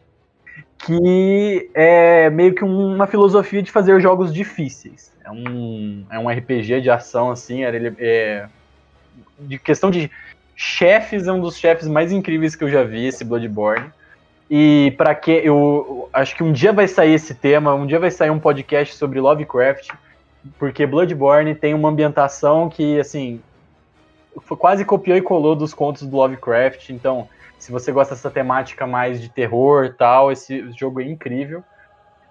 que 0.85 1.69
é 1.73 2.29
meio 2.29 2.53
que 2.53 2.63
um- 2.63 2.95
uma 2.95 3.07
filosofia 3.07 3.61
de 3.63 3.71
fazer 3.71 3.99
jogos 3.99 4.33
difíceis. 4.33 5.11
É 5.25 5.31
um, 5.31 6.05
é 6.09 6.19
um 6.19 6.29
RPG 6.29 6.81
de 6.81 6.89
ação, 6.89 7.31
assim, 7.31 7.63
era 7.63 7.75
ele, 7.75 7.95
é, 7.99 8.47
de 9.39 9.57
questão 9.57 9.89
de 9.89 10.11
chefes, 10.55 11.27
é 11.27 11.31
um 11.31 11.39
dos 11.39 11.57
chefes 11.57 11.87
mais 11.87 12.11
incríveis 12.11 12.55
que 12.55 12.63
eu 12.63 12.69
já 12.69 12.83
vi, 12.83 13.05
esse 13.07 13.23
Bloodborne. 13.23 13.91
E 14.49 14.95
para 14.97 15.13
que 15.13 15.31
eu, 15.31 16.09
acho 16.11 16.35
que 16.35 16.43
um 16.43 16.51
dia 16.51 16.73
vai 16.73 16.87
sair 16.87 17.13
esse 17.13 17.35
tema, 17.35 17.73
um 17.75 17.85
dia 17.85 17.99
vai 17.99 18.09
sair 18.09 18.31
um 18.31 18.39
podcast 18.39 18.95
sobre 18.95 19.19
Lovecraft, 19.19 19.89
porque 20.57 20.87
Bloodborne 20.87 21.53
tem 21.53 21.73
uma 21.73 21.89
ambientação 21.89 22.69
que 22.69 22.99
assim 22.99 23.41
quase 24.57 24.85
copiou 24.85 25.17
e 25.17 25.21
colou 25.21 25.55
dos 25.55 25.73
contos 25.73 26.03
do 26.03 26.15
Lovecraft. 26.15 26.89
Então, 26.89 27.27
se 27.59 27.71
você 27.71 27.91
gosta 27.91 28.15
dessa 28.15 28.31
temática 28.31 28.87
mais 28.87 29.21
de 29.21 29.29
terror 29.29 29.85
e 29.85 29.93
tal, 29.93 30.31
esse 30.31 30.71
jogo 30.71 31.01
é 31.01 31.03
incrível. 31.03 31.63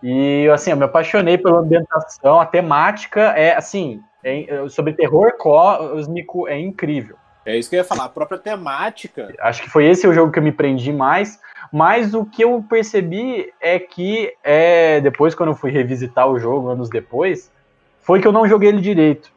E 0.03 0.49
assim, 0.53 0.71
eu 0.71 0.77
me 0.77 0.85
apaixonei 0.85 1.37
pela 1.37 1.59
ambientação, 1.59 2.41
a 2.41 2.47
temática 2.47 3.21
é 3.37 3.55
assim, 3.55 4.01
é- 4.25 4.69
sobre 4.69 4.93
terror 4.93 5.37
cósmico 5.37 6.49
é 6.49 6.59
incrível. 6.59 7.17
É 7.45 7.57
isso 7.57 7.71
que 7.71 7.77
eu 7.77 7.79
ia 7.79 7.85
falar. 7.85 8.05
A 8.05 8.09
própria 8.09 8.39
temática. 8.39 9.35
Acho 9.41 9.63
que 9.63 9.71
foi 9.71 9.87
esse 9.87 10.07
o 10.07 10.13
jogo 10.13 10.31
que 10.31 10.39
eu 10.39 10.43
me 10.43 10.53
prendi 10.53 10.93
mais. 10.93 11.41
Mas 11.73 12.15
o 12.15 12.25
que 12.25 12.43
eu 12.43 12.65
percebi 12.69 13.53
é 13.61 13.79
que, 13.79 14.33
é, 14.43 15.01
depois, 15.01 15.35
quando 15.35 15.51
eu 15.51 15.55
fui 15.55 15.71
revisitar 15.71 16.29
o 16.29 16.39
jogo, 16.39 16.69
anos 16.69 16.89
depois, 16.89 17.53
foi 18.01 18.21
que 18.21 18.27
eu 18.27 18.33
não 18.33 18.49
joguei 18.49 18.71
ele 18.71 18.81
direito. 18.81 19.31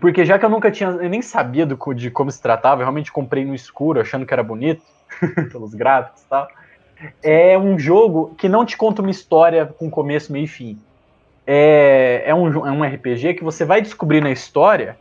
Porque 0.00 0.24
já 0.24 0.38
que 0.38 0.44
eu 0.44 0.48
nunca 0.48 0.70
tinha, 0.70 0.88
eu 0.88 1.08
nem 1.08 1.22
sabia 1.22 1.64
do, 1.64 1.76
de 1.94 2.10
como 2.10 2.30
se 2.30 2.40
tratava, 2.40 2.80
eu 2.80 2.84
realmente 2.84 3.12
comprei 3.12 3.44
no 3.44 3.54
escuro, 3.54 4.00
achando 4.00 4.26
que 4.26 4.32
era 4.32 4.42
bonito, 4.42 4.82
pelos 5.52 5.74
gráficos 5.74 6.22
e 6.22 6.28
tal. 6.28 6.48
É 7.22 7.58
um 7.58 7.78
jogo 7.78 8.34
que 8.36 8.48
não 8.48 8.64
te 8.64 8.76
conta 8.76 9.02
uma 9.02 9.10
história 9.10 9.66
com 9.66 9.90
começo, 9.90 10.32
meio 10.32 10.44
e 10.44 10.48
fim. 10.48 10.78
É, 11.46 12.22
é, 12.26 12.34
um, 12.34 12.66
é 12.66 12.72
um 12.72 12.82
RPG 12.82 13.34
que 13.34 13.44
você 13.44 13.64
vai 13.64 13.82
descobrindo 13.82 14.26
a 14.26 14.30
história 14.30 14.96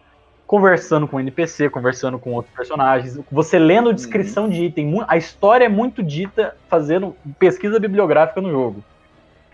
conversando 0.45 1.07
com 1.07 1.17
o 1.17 1.19
NPC, 1.19 1.69
conversando 1.69 2.19
com 2.19 2.33
outros 2.33 2.53
personagens, 2.53 3.19
você 3.31 3.57
lendo 3.57 3.93
descrição 3.93 4.49
de 4.49 4.65
item. 4.65 5.03
A 5.07 5.17
história 5.17 5.65
é 5.65 5.69
muito 5.69 6.03
dita 6.03 6.55
fazendo 6.67 7.15
pesquisa 7.39 7.79
bibliográfica 7.79 8.41
no 8.41 8.51
jogo. 8.51 8.83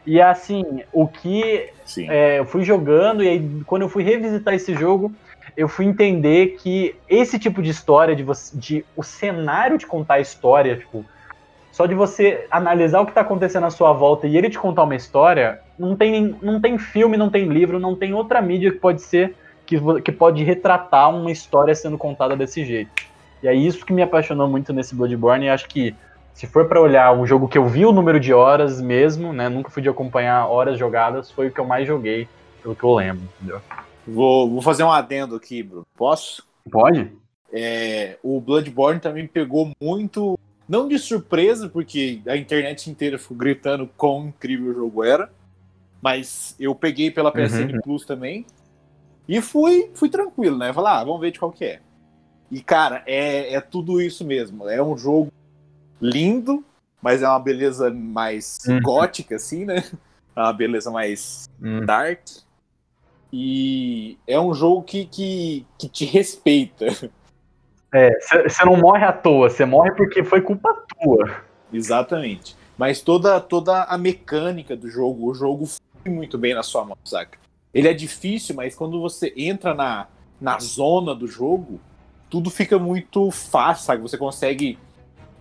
E 0.06 0.20
assim, 0.22 0.84
o 0.92 1.08
que 1.08 1.70
é, 2.08 2.40
eu 2.40 2.46
fui 2.46 2.64
jogando 2.64 3.24
e 3.24 3.28
aí 3.28 3.62
quando 3.66 3.84
eu 3.84 3.90
fui 3.90 4.04
revisitar 4.04 4.54
esse 4.54 4.74
jogo, 4.74 5.14
eu 5.56 5.68
fui 5.68 5.86
entender 5.86 6.58
que 6.60 6.96
esse 7.08 7.38
tipo 7.38 7.62
de 7.62 7.70
história, 7.70 8.16
de, 8.16 8.24
você, 8.24 8.58
de 8.58 8.86
o 8.96 9.04
cenário 9.04 9.78
de 9.78 9.86
contar 9.86 10.16
a 10.16 10.20
história, 10.20 10.78
tipo, 10.78 11.06
só 11.72 11.86
de 11.86 11.94
você 11.94 12.48
analisar 12.50 13.02
o 13.02 13.06
que 13.06 13.14
tá 13.14 13.22
acontecendo 13.22 13.66
à 13.66 13.70
sua 13.70 13.94
volta 13.94 14.28
e 14.28 14.38
ele 14.38 14.50
te 14.50 14.58
contar 14.58 14.84
uma 14.84 14.96
história, 14.96 15.60
não 15.78 15.96
tem, 15.96 16.36
não 16.42 16.60
tem 16.60 16.78
filme, 16.78 17.16
não 17.16 17.30
tem 17.30 17.46
livro, 17.46 17.80
não 17.80 17.96
tem 17.96 18.14
outra 18.14 18.42
mídia 18.42 18.72
que 18.72 18.80
pode 18.80 19.02
ser, 19.02 19.36
que, 19.70 20.02
que 20.02 20.12
pode 20.12 20.44
retratar 20.44 21.16
uma 21.16 21.32
história 21.32 21.76
sendo 21.76 21.96
contada 21.96 22.36
desse 22.36 22.66
jeito. 22.66 22.92
E 23.44 23.48
é 23.48 23.54
isso 23.54 23.86
que 23.86 23.94
me 23.94 24.02
apaixonou 24.02 24.48
muito 24.48 24.74
nesse 24.74 24.96
Bloodborne 24.96 25.46
e 25.46 25.50
acho 25.50 25.68
que 25.68 25.96
se 26.34 26.48
for 26.48 26.68
pra 26.68 26.82
olhar 26.82 27.14
um 27.16 27.26
jogo 27.26 27.48
que 27.48 27.58
eu 27.58 27.68
vi 27.68 27.86
o 27.86 27.92
número 27.92 28.20
de 28.20 28.34
horas 28.34 28.82
mesmo, 28.82 29.32
né, 29.32 29.48
nunca 29.48 29.70
fui 29.70 29.84
de 29.84 29.90
acompanhar 29.90 30.48
horas 30.48 30.80
jogadas, 30.80 31.30
foi 31.30 31.48
o 31.48 31.52
que 31.52 31.60
eu 31.60 31.66
mais 31.66 31.88
joguei, 31.88 32.28
pelo 32.64 32.76
que 32.76 32.84
eu 32.84 32.96
lembro, 32.96 33.22
entendeu? 33.36 33.62
Vou, 34.08 34.50
vou 34.50 34.62
fazer 34.62 34.84
um 34.84 34.92
adendo 34.92 35.36
aqui, 35.36 35.62
Bruno. 35.62 35.86
Posso? 35.96 36.44
Pode? 36.72 37.12
É, 37.54 38.18
o 38.24 38.42
Bloodborne 38.42 39.00
também 39.00 39.28
pegou 39.28 39.72
muito, 39.80 40.40
não 40.68 40.88
de 40.88 40.98
surpresa, 40.98 41.70
porque 41.70 42.22
a 42.28 42.36
internet 42.36 42.90
inteira 42.90 43.20
ficou 43.20 43.38
gritando 43.38 43.88
quão 43.96 44.30
incrível 44.30 44.72
o 44.72 44.74
jogo 44.74 45.04
era, 45.04 45.30
mas 46.02 46.56
eu 46.60 46.74
peguei 46.74 47.12
pela 47.12 47.32
PSN 47.32 47.82
Plus 47.84 48.04
também 48.04 48.46
e 49.30 49.42
fui, 49.44 49.92
fui 49.94 50.10
tranquilo, 50.10 50.58
né? 50.58 50.74
Falar, 50.74 51.00
ah, 51.00 51.04
vamos 51.04 51.22
ver 51.22 51.30
de 51.30 51.38
qual 51.38 51.52
que 51.52 51.64
é. 51.64 51.80
E, 52.50 52.64
cara, 52.64 53.04
é, 53.06 53.54
é 53.54 53.62
tudo 53.62 54.02
isso 54.02 54.26
mesmo. 54.26 54.68
É 54.68 54.82
um 54.82 54.98
jogo 54.98 55.32
lindo, 56.02 56.66
mas 57.00 57.22
é 57.22 57.30
uma 57.30 57.40
beleza 57.40 57.92
mais 57.92 58.58
Uhum. 58.68 58.82
gótica, 58.82 59.36
assim, 59.36 59.66
né? 59.66 59.76
É 60.36 60.42
uma 60.42 60.54
beleza 60.54 60.90
mais 60.90 61.50
dark. 61.86 62.22
E 63.34 64.18
é 64.26 64.40
um 64.40 64.54
jogo 64.54 64.84
que, 64.84 65.06
que, 65.06 65.66
que 65.78 65.88
te 65.88 66.06
respeita. 66.06 66.88
É, 67.92 68.12
você 68.48 68.64
não 68.64 68.78
morre 68.78 69.04
à 69.04 69.12
toa, 69.12 69.50
você 69.50 69.66
morre 69.66 69.90
porque 69.96 70.24
foi 70.24 70.42
culpa 70.42 70.86
tua. 71.02 71.42
Exatamente. 71.74 72.56
Mas 72.78 73.02
toda, 73.02 73.42
toda 73.42 73.84
a 73.84 73.98
mecânica 73.98 74.76
do 74.76 74.88
jogo, 74.88 75.28
o 75.28 75.34
jogo 75.34 75.66
foi 75.66 76.12
muito 76.12 76.38
bem 76.38 76.54
na 76.54 76.62
sua 76.62 76.86
mão, 76.86 76.96
saca? 77.04 77.40
Ele 77.74 77.88
é 77.88 77.94
difícil, 77.94 78.56
mas 78.56 78.76
quando 78.76 79.00
você 79.00 79.34
entra 79.36 79.74
na, 79.74 80.08
na 80.40 80.60
zona 80.60 81.14
do 81.14 81.28
jogo, 81.28 81.80
tudo 82.30 82.50
fica 82.50 82.80
muito 82.80 83.30
fácil, 83.32 83.86
sabe? 83.86 84.02
Você 84.02 84.18
consegue 84.18 84.78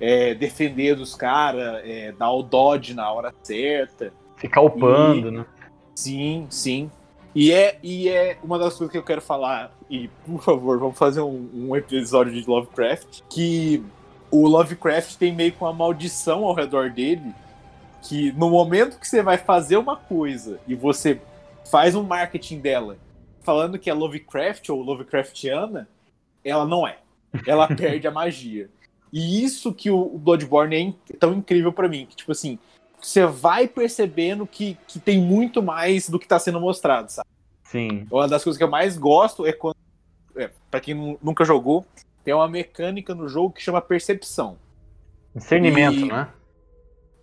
é, 0.01 0.35
defender 0.35 0.95
dos 0.95 1.15
caras, 1.15 1.83
é, 1.85 2.13
dar 2.13 2.31
o 2.31 2.43
dodge 2.43 2.95
na 2.95 3.11
hora 3.11 3.35
certa. 3.43 4.13
Ficar 4.37 4.63
upando, 4.63 5.31
né? 5.31 5.47
Sim, 5.95 6.47
sim. 6.51 6.91
E 7.35 7.53
é, 7.53 7.79
e 7.83 8.09
é 8.09 8.39
uma 8.43 8.59
das 8.59 8.75
coisas 8.75 8.91
que 8.91 8.99
eu 8.99 9.03
quero 9.03 9.21
falar, 9.21 9.71
e 9.91 10.09
por 10.27 10.43
favor, 10.43 10.79
vamos 10.79 10.99
fazer 10.99 11.21
um, 11.21 11.49
um 11.55 11.77
episódio 11.77 12.33
de 12.33 12.49
Lovecraft, 12.49 13.21
que 13.29 13.83
o 14.31 14.47
Lovecraft 14.47 15.17
tem 15.17 15.35
meio 15.35 15.53
que 15.53 15.61
uma 15.61 15.73
maldição 15.73 16.45
ao 16.45 16.55
redor 16.55 16.91
dele, 16.91 17.33
que 18.03 18.33
no 18.33 18.51
momento 18.51 18.99
que 18.99 19.07
você 19.07 19.23
vai 19.23 19.37
fazer 19.37 19.77
uma 19.77 19.97
coisa 19.97 20.59
e 20.67 20.75
você 20.75 21.21
faz 21.71 21.95
um 21.95 22.03
marketing 22.03 22.61
dela 22.61 22.97
falando 23.43 23.79
que 23.79 23.89
é 23.89 23.95
Lovecraft 23.95 24.69
ou 24.69 24.83
Lovecraftiana, 24.83 25.89
ela 26.45 26.67
não 26.67 26.87
é. 26.87 26.99
Ela 27.47 27.67
perde 27.75 28.07
a 28.07 28.11
magia. 28.11 28.69
E 29.13 29.43
isso 29.43 29.73
que 29.73 29.91
o 29.91 30.05
Bloodborne 30.19 30.95
é 31.11 31.17
tão 31.17 31.33
incrível 31.35 31.73
pra 31.73 31.89
mim, 31.89 32.05
que 32.07 32.15
tipo 32.17 32.31
assim, 32.33 32.59
você 33.01 33.25
vai 33.25 33.67
percebendo 33.67 34.47
que, 34.47 34.77
que 34.87 34.99
tem 35.01 35.19
muito 35.19 35.63
mais 35.63 36.11
do 36.11 36.19
que 36.19 36.29
tá 36.29 36.39
sendo 36.39 36.61
mostrado, 36.61 37.11
sabe? 37.11 37.27
Sim. 37.65 38.07
Uma 38.11 38.29
das 38.29 38.45
coisas 38.45 38.59
que 38.59 38.65
eu 38.65 38.69
mais 38.71 38.99
gosto 38.99 39.47
é 39.47 39.53
quando, 39.53 39.77
é, 40.37 40.51
para 40.71 40.81
quem 40.81 40.95
nu- 40.95 41.19
nunca 41.23 41.45
jogou, 41.45 41.87
tem 42.23 42.35
uma 42.35 42.49
mecânica 42.49 43.15
no 43.15 43.29
jogo 43.29 43.55
que 43.55 43.63
chama 43.63 43.81
percepção. 43.81 44.59
Discernimento, 45.35 46.01
E- 46.01 46.09
né? 46.09 46.29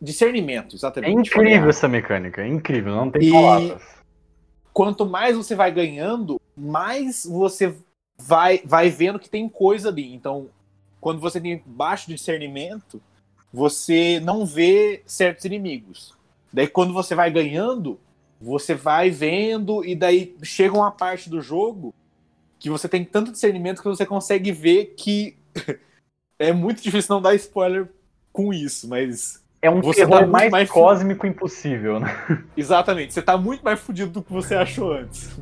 Discernimento, 0.02 0.74
É 0.74 0.76
exatamente. 0.76 1.30
incrível 1.30 1.70
essa 1.70 1.88
mecânica, 1.88 2.42
é 2.42 2.48
incrível, 2.48 2.96
não 2.96 3.12
tem 3.12 3.28
E- 3.28 3.32
palavras. 3.32 3.95
Quanto 4.76 5.06
mais 5.06 5.38
você 5.38 5.56
vai 5.56 5.72
ganhando, 5.72 6.38
mais 6.54 7.26
você 7.26 7.74
vai, 8.18 8.62
vai 8.66 8.90
vendo 8.90 9.18
que 9.18 9.30
tem 9.30 9.48
coisa 9.48 9.88
ali. 9.88 10.14
Então, 10.14 10.50
quando 11.00 11.22
você 11.22 11.40
tem 11.40 11.64
baixo 11.66 12.10
discernimento, 12.10 13.02
você 13.54 14.20
não 14.20 14.46
vê 14.46 15.02
certos 15.06 15.46
inimigos. 15.46 16.14
Daí, 16.52 16.68
quando 16.68 16.92
você 16.92 17.16
vai 17.16 17.32
ganhando, 17.32 17.98
você 18.42 18.76
vai 18.76 19.10
vendo, 19.10 19.82
e 19.86 19.96
daí 19.96 20.36
chega 20.44 20.76
uma 20.76 20.92
parte 20.92 21.30
do 21.30 21.40
jogo 21.40 21.96
que 22.60 22.70
você 22.70 22.90
tem 22.90 23.06
tanto 23.06 23.32
discernimento 23.32 23.82
que 23.82 23.88
você 23.88 24.06
consegue 24.06 24.52
ver 24.52 24.94
que 24.98 25.38
é 26.38 26.52
muito 26.52 26.84
difícil 26.84 27.16
não 27.16 27.22
dar 27.22 27.34
spoiler 27.36 27.90
com 28.34 28.54
isso, 28.54 28.90
mas 28.90 29.42
É 29.62 29.70
um 29.70 29.82
Você 29.82 30.02
terror 30.02 30.20
tá 30.20 30.28
mais, 30.28 30.52
mais- 30.52 30.70
cósmico 30.70 31.26
impossível, 31.26 32.00
né? 32.00 32.08
exatamente, 32.56 33.14
você 33.14 33.22
tá 33.22 33.36
muito 33.38 33.64
mais 33.64 33.80
fudido 33.80 34.12
do 34.12 34.22
que 34.24 34.32
você 34.32 34.56
achou 34.56 34.94
antes. 34.94 35.36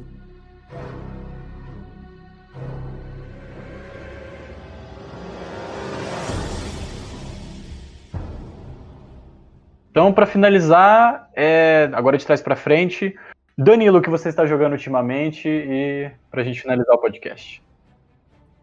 Então, 9.92 10.12
pra 10.12 10.26
finalizar, 10.26 11.30
é, 11.36 11.90
agora 11.94 12.18
de 12.18 12.26
trás 12.26 12.42
pra 12.42 12.56
frente, 12.56 13.16
Danilo, 13.56 14.00
o 14.00 14.02
que 14.02 14.10
você 14.10 14.30
está 14.30 14.46
jogando 14.46 14.72
ultimamente 14.74 15.48
e 15.48 16.10
pra 16.32 16.44
gente 16.44 16.62
finalizar 16.62 16.96
o 16.96 17.00
podcast. 17.00 17.62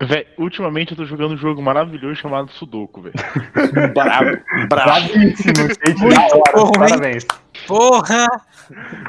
Véi, 0.02 0.26
ultimamente 0.38 0.92
eu 0.92 0.96
tô 0.96 1.04
jogando 1.04 1.34
um 1.34 1.36
jogo 1.36 1.60
maravilhoso 1.60 2.16
chamado 2.16 2.50
Sudoku, 2.52 3.02
velho. 3.02 3.14
Bravo. 3.92 4.38
Bravíssimo, 4.68 5.68
gente, 5.68 6.00
Muito 6.00 6.42
bom, 6.54 6.72
parabéns. 6.72 7.26
Porra! 7.66 8.26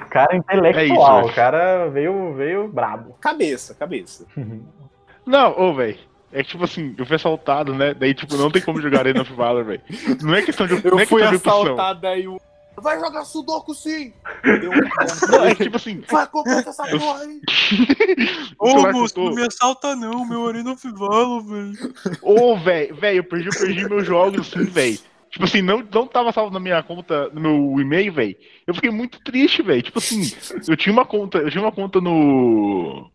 Cara 0.10 0.34
É 0.34 0.38
intelectual, 0.38 1.22
isso, 1.22 1.30
o 1.30 1.34
cara 1.34 1.88
veio, 1.88 2.34
veio 2.34 2.68
brabo. 2.68 3.16
Cabeça, 3.22 3.74
cabeça. 3.74 4.26
Não, 5.26 5.58
ô, 5.58 5.74
velho. 5.74 5.98
É 6.34 6.44
que, 6.44 6.50
tipo 6.50 6.64
assim, 6.64 6.96
eu 6.98 7.06
fui 7.06 7.16
assaltado, 7.16 7.74
né? 7.74 7.94
Daí, 7.94 8.14
tipo, 8.14 8.38
não 8.38 8.50
tem 8.50 8.62
como 8.62 8.82
jogar 8.82 9.00
Arena 9.00 9.22
of 9.22 9.34
Valor, 9.34 9.66
velho. 9.66 9.82
Não 10.22 10.34
é 10.34 10.42
questão 10.42 10.66
de 10.66 10.74
Eu 10.84 10.92
não 10.92 11.00
é 11.00 11.06
fui 11.06 11.22
assaltado 11.22 12.08
aí 12.08 12.26
o. 12.26 12.40
Vai 12.78 13.00
jogar 13.00 13.26
Sudoku 13.26 13.76
sim! 13.76 14.14
Deu 14.44 14.72
um 14.72 15.32
Não, 15.32 15.46
é 15.46 15.54
que, 15.56 15.64
tipo 15.66 15.76
assim, 15.76 16.04
Vai 16.10 16.28
comprar 16.28 16.60
essa 16.60 16.84
porra 16.88 17.22
aí! 17.22 17.42
o 18.60 18.70
celular 18.70 18.94
custou- 18.94 19.36
me 19.36 19.46
assalta 19.46 19.96
não, 19.96 20.26
meu 20.26 20.48
Arena 20.48 20.72
of 20.72 20.92
Valor, 20.92 21.44
velho. 21.44 21.94
Ô, 22.22 22.58
velho, 22.58 22.96
velho, 22.96 23.18
eu 23.18 23.24
perdi, 23.24 23.48
eu 23.48 23.60
perdi 23.60 23.90
meus 23.90 24.06
jogos, 24.06 24.40
assim, 24.54 24.64
velho. 24.66 25.00
Tipo 25.30 25.46
assim, 25.46 25.62
não, 25.62 25.80
não 25.82 26.08
tava 26.08 26.32
salvo 26.34 26.52
na 26.52 26.60
minha 26.60 26.84
conta, 26.84 27.30
no 27.30 27.40
meu 27.40 27.80
e-mail, 27.80 28.12
velho. 28.14 28.36
Eu 28.68 28.74
fiquei 28.74 28.90
muito 28.90 29.22
triste, 29.24 29.62
velho. 29.62 29.82
Tipo 29.82 30.00
assim, 30.00 30.22
eu 30.68 30.76
tinha 30.76 30.92
uma 30.92 31.06
conta, 31.06 31.38
eu 31.38 31.50
tinha 31.50 31.64
uma 31.64 31.72
conta 31.72 32.02
no. 32.02 33.10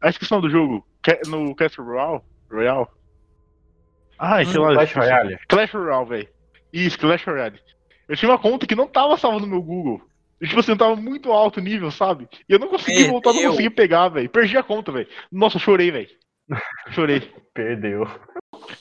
Ah, 0.00 0.10
esqueci 0.10 0.32
o 0.32 0.36
nome 0.36 0.48
do 0.48 0.52
jogo. 0.52 0.86
No 1.26 1.54
Castle 1.54 1.84
Royale? 1.86 2.20
Royale? 2.50 2.86
Ai, 4.18 4.44
sei 4.44 4.60
lá. 4.60 4.72
Clash. 4.74 4.92
Royale. 4.94 5.38
Clash 5.48 5.72
Royale, 5.72 6.08
velho. 6.08 6.28
Isso, 6.72 6.98
Clash 6.98 7.24
Royale. 7.26 7.58
Eu 8.12 8.16
tinha 8.18 8.30
uma 8.30 8.38
conta 8.38 8.66
que 8.66 8.74
não 8.74 8.86
tava 8.86 9.16
salva 9.16 9.40
no 9.40 9.46
meu 9.46 9.62
Google. 9.62 10.02
E, 10.38 10.46
tipo 10.46 10.60
assim, 10.60 10.72
eu 10.72 10.76
tava 10.76 10.94
muito 10.94 11.32
alto 11.32 11.62
nível, 11.62 11.90
sabe? 11.90 12.28
E 12.46 12.52
eu 12.52 12.58
não 12.58 12.68
consegui 12.68 13.04
voltar, 13.04 13.30
não 13.30 13.36
Perdeu. 13.36 13.50
consegui 13.52 13.70
pegar, 13.70 14.10
velho. 14.10 14.28
Perdi 14.28 14.54
a 14.58 14.62
conta, 14.62 14.92
velho. 14.92 15.08
Nossa, 15.32 15.56
eu 15.56 15.60
chorei, 15.62 15.90
velho. 15.90 16.10
Chorei. 16.90 17.22
Perdeu. 17.54 18.06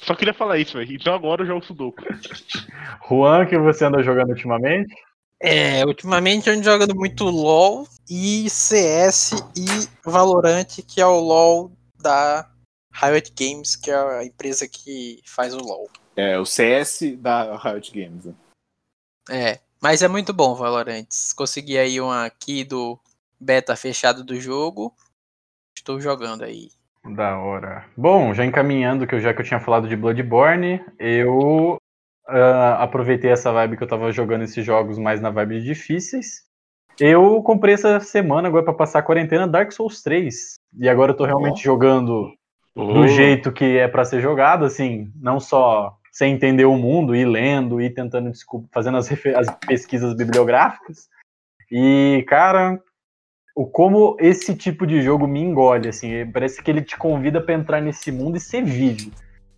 Só 0.01 0.15
queria 0.15 0.33
falar 0.33 0.57
isso, 0.57 0.77
velho. 0.77 0.93
Então 0.93 1.13
agora 1.13 1.43
eu 1.43 1.47
jogo 1.47 1.63
Sudoku. 1.63 2.03
Juan, 3.07 3.45
que 3.45 3.57
você 3.57 3.85
anda 3.85 4.03
jogando 4.03 4.31
ultimamente? 4.31 4.93
É, 5.41 5.85
ultimamente 5.85 6.49
eu 6.49 6.55
ando 6.55 6.65
jogando 6.65 6.93
muito 6.93 7.23
LoL 7.23 7.87
e 8.09 8.49
CS 8.49 9.31
e 9.55 9.87
Valorant, 10.03 10.67
que 10.85 10.99
é 10.99 11.05
o 11.05 11.21
LoL 11.21 11.71
da 12.01 12.49
Riot 12.93 13.31
Games, 13.39 13.77
que 13.77 13.89
é 13.89 13.95
a 13.95 14.25
empresa 14.25 14.67
que 14.67 15.21
faz 15.25 15.53
o 15.53 15.59
LoL. 15.59 15.89
É, 16.17 16.37
o 16.37 16.45
CS 16.45 17.15
da 17.17 17.55
Riot 17.55 17.93
Games. 17.93 18.25
né? 18.25 18.33
É, 19.29 19.59
mas 19.81 20.01
é 20.01 20.07
muito 20.07 20.33
bom 20.33 20.55
Valorant. 20.55 21.07
Consegui 21.35 21.77
aí 21.77 21.99
uma 21.99 22.29
key 22.29 22.63
do 22.63 22.99
beta 23.39 23.75
fechado 23.75 24.23
do 24.23 24.39
jogo. 24.39 24.93
Estou 25.75 25.99
jogando 25.99 26.43
aí. 26.43 26.69
Da 27.03 27.39
hora. 27.39 27.85
Bom, 27.97 28.33
já 28.33 28.45
encaminhando, 28.45 29.07
que 29.07 29.15
eu 29.15 29.19
já 29.19 29.33
que 29.33 29.41
eu 29.41 29.45
tinha 29.45 29.59
falado 29.59 29.87
de 29.87 29.95
Bloodborne, 29.95 30.85
eu 30.99 31.77
ah, 32.27 32.83
aproveitei 32.83 33.31
essa 33.31 33.51
vibe 33.51 33.77
que 33.77 33.83
eu 33.83 33.87
tava 33.87 34.11
jogando 34.11 34.43
esses 34.43 34.63
jogos 34.63 34.99
mais 34.99 35.19
na 35.19 35.31
vibe 35.31 35.59
de 35.59 35.65
difíceis. 35.65 36.43
Eu 36.99 37.41
comprei 37.41 37.73
essa 37.73 37.99
semana 37.99 38.47
agora 38.47 38.63
pra 38.63 38.73
passar 38.73 38.99
a 38.99 39.03
quarentena 39.03 39.47
Dark 39.47 39.71
Souls 39.71 40.03
3. 40.03 40.53
E 40.77 40.87
agora 40.87 41.11
eu 41.11 41.17
tô 41.17 41.25
realmente 41.25 41.63
jogando 41.63 42.31
do 42.75 43.07
jeito 43.07 43.51
que 43.51 43.77
é 43.77 43.87
pra 43.87 44.05
ser 44.05 44.21
jogado, 44.21 44.63
assim, 44.63 45.11
não 45.15 45.39
só 45.39 45.97
sem 46.11 46.33
entender 46.33 46.65
o 46.65 46.77
mundo, 46.77 47.15
ir 47.15 47.25
lendo, 47.25 47.81
ir 47.81 47.93
tentando 47.93 48.29
desculpa, 48.29 48.67
fazendo 48.71 48.97
as, 48.97 49.09
as 49.09 49.55
pesquisas 49.65 50.13
bibliográficas. 50.13 51.09
E, 51.71 52.25
cara, 52.27 52.77
o 53.55 53.65
como 53.65 54.17
esse 54.19 54.55
tipo 54.55 54.85
de 54.85 55.01
jogo 55.01 55.25
me 55.25 55.39
engole, 55.39 55.87
assim, 55.87 56.29
parece 56.31 56.61
que 56.61 56.69
ele 56.69 56.81
te 56.81 56.97
convida 56.97 57.39
pra 57.39 57.55
entrar 57.55 57.81
nesse 57.81 58.11
mundo 58.11 58.35
e 58.35 58.39
você 58.39 58.61
vive. 58.61 59.11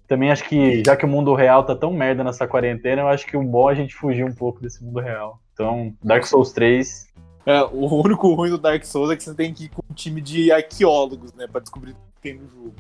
Também 0.08 0.32
acho 0.32 0.44
que, 0.44 0.84
já 0.86 0.96
que 0.96 1.06
o 1.06 1.08
mundo 1.08 1.34
real 1.34 1.66
tá 1.66 1.76
tão 1.76 1.92
merda 1.92 2.24
nessa 2.24 2.48
quarentena, 2.48 3.02
eu 3.02 3.08
acho 3.08 3.26
que 3.26 3.36
o 3.36 3.44
bom 3.44 3.70
é 3.70 3.74
a 3.74 3.76
gente 3.76 3.96
fugir 3.96 4.24
um 4.24 4.34
pouco 4.34 4.62
desse 4.62 4.84
mundo 4.84 5.00
real. 5.00 5.40
Então, 5.54 5.94
Dark 6.04 6.24
Souls 6.26 6.52
3, 6.52 7.08
É, 7.46 7.62
o 7.62 8.02
único 8.02 8.34
ruim 8.34 8.50
do 8.50 8.58
Dark 8.58 8.84
Souls 8.86 9.12
é 9.12 9.18
que 9.18 9.24
você 9.24 9.34
tem 9.34 9.54
que 9.54 9.66
ir 9.66 9.70
com 9.70 9.82
um 9.90 9.94
time 9.94 10.22
de 10.22 10.52
arqueólogos, 10.52 11.34
né? 11.34 11.46
Pra 11.46 11.60
descobrir 11.60 11.92
o 11.92 11.96
que 11.96 12.22
tem 12.22 12.36
no 12.36 12.48
jogo. 12.48 12.74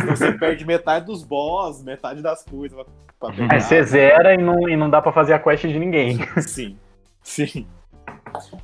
Senão 0.00 0.16
você 0.16 0.32
perde 0.38 0.66
metade 0.66 1.06
dos 1.06 1.22
boss, 1.22 1.82
metade 1.82 2.20
das 2.20 2.42
coisas 2.42 2.76
pra, 3.18 3.32
pra 3.32 3.56
é, 3.56 3.60
você 3.60 3.82
zera 3.84 4.34
e 4.34 4.38
não, 4.38 4.68
e 4.68 4.76
não 4.76 4.90
dá 4.90 5.00
pra 5.00 5.12
fazer 5.12 5.32
a 5.32 5.38
quest 5.38 5.62
de 5.62 5.78
ninguém. 5.78 6.18
Sim, 6.40 6.76
sim. 7.22 7.66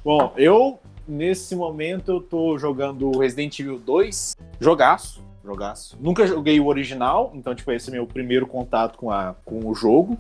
Bom, 0.05 0.33
eu, 0.37 0.81
nesse 1.07 1.55
momento, 1.55 2.11
eu 2.11 2.21
tô 2.21 2.59
jogando 2.59 3.19
Resident 3.19 3.59
Evil 3.61 3.79
2. 3.79 4.37
Jogaço, 4.61 5.25
jogaço. 5.45 5.97
Nunca 6.01 6.27
joguei 6.27 6.59
o 6.59 6.67
original, 6.67 7.31
então, 7.35 7.55
tipo, 7.55 7.71
esse 7.71 7.89
é 7.89 7.93
meu 7.93 8.07
primeiro 8.07 8.49
contato 8.49 8.99
com, 8.99 9.13
a, 9.13 9.35
com 9.45 9.65
o 9.65 9.75
jogo. 9.75 10.19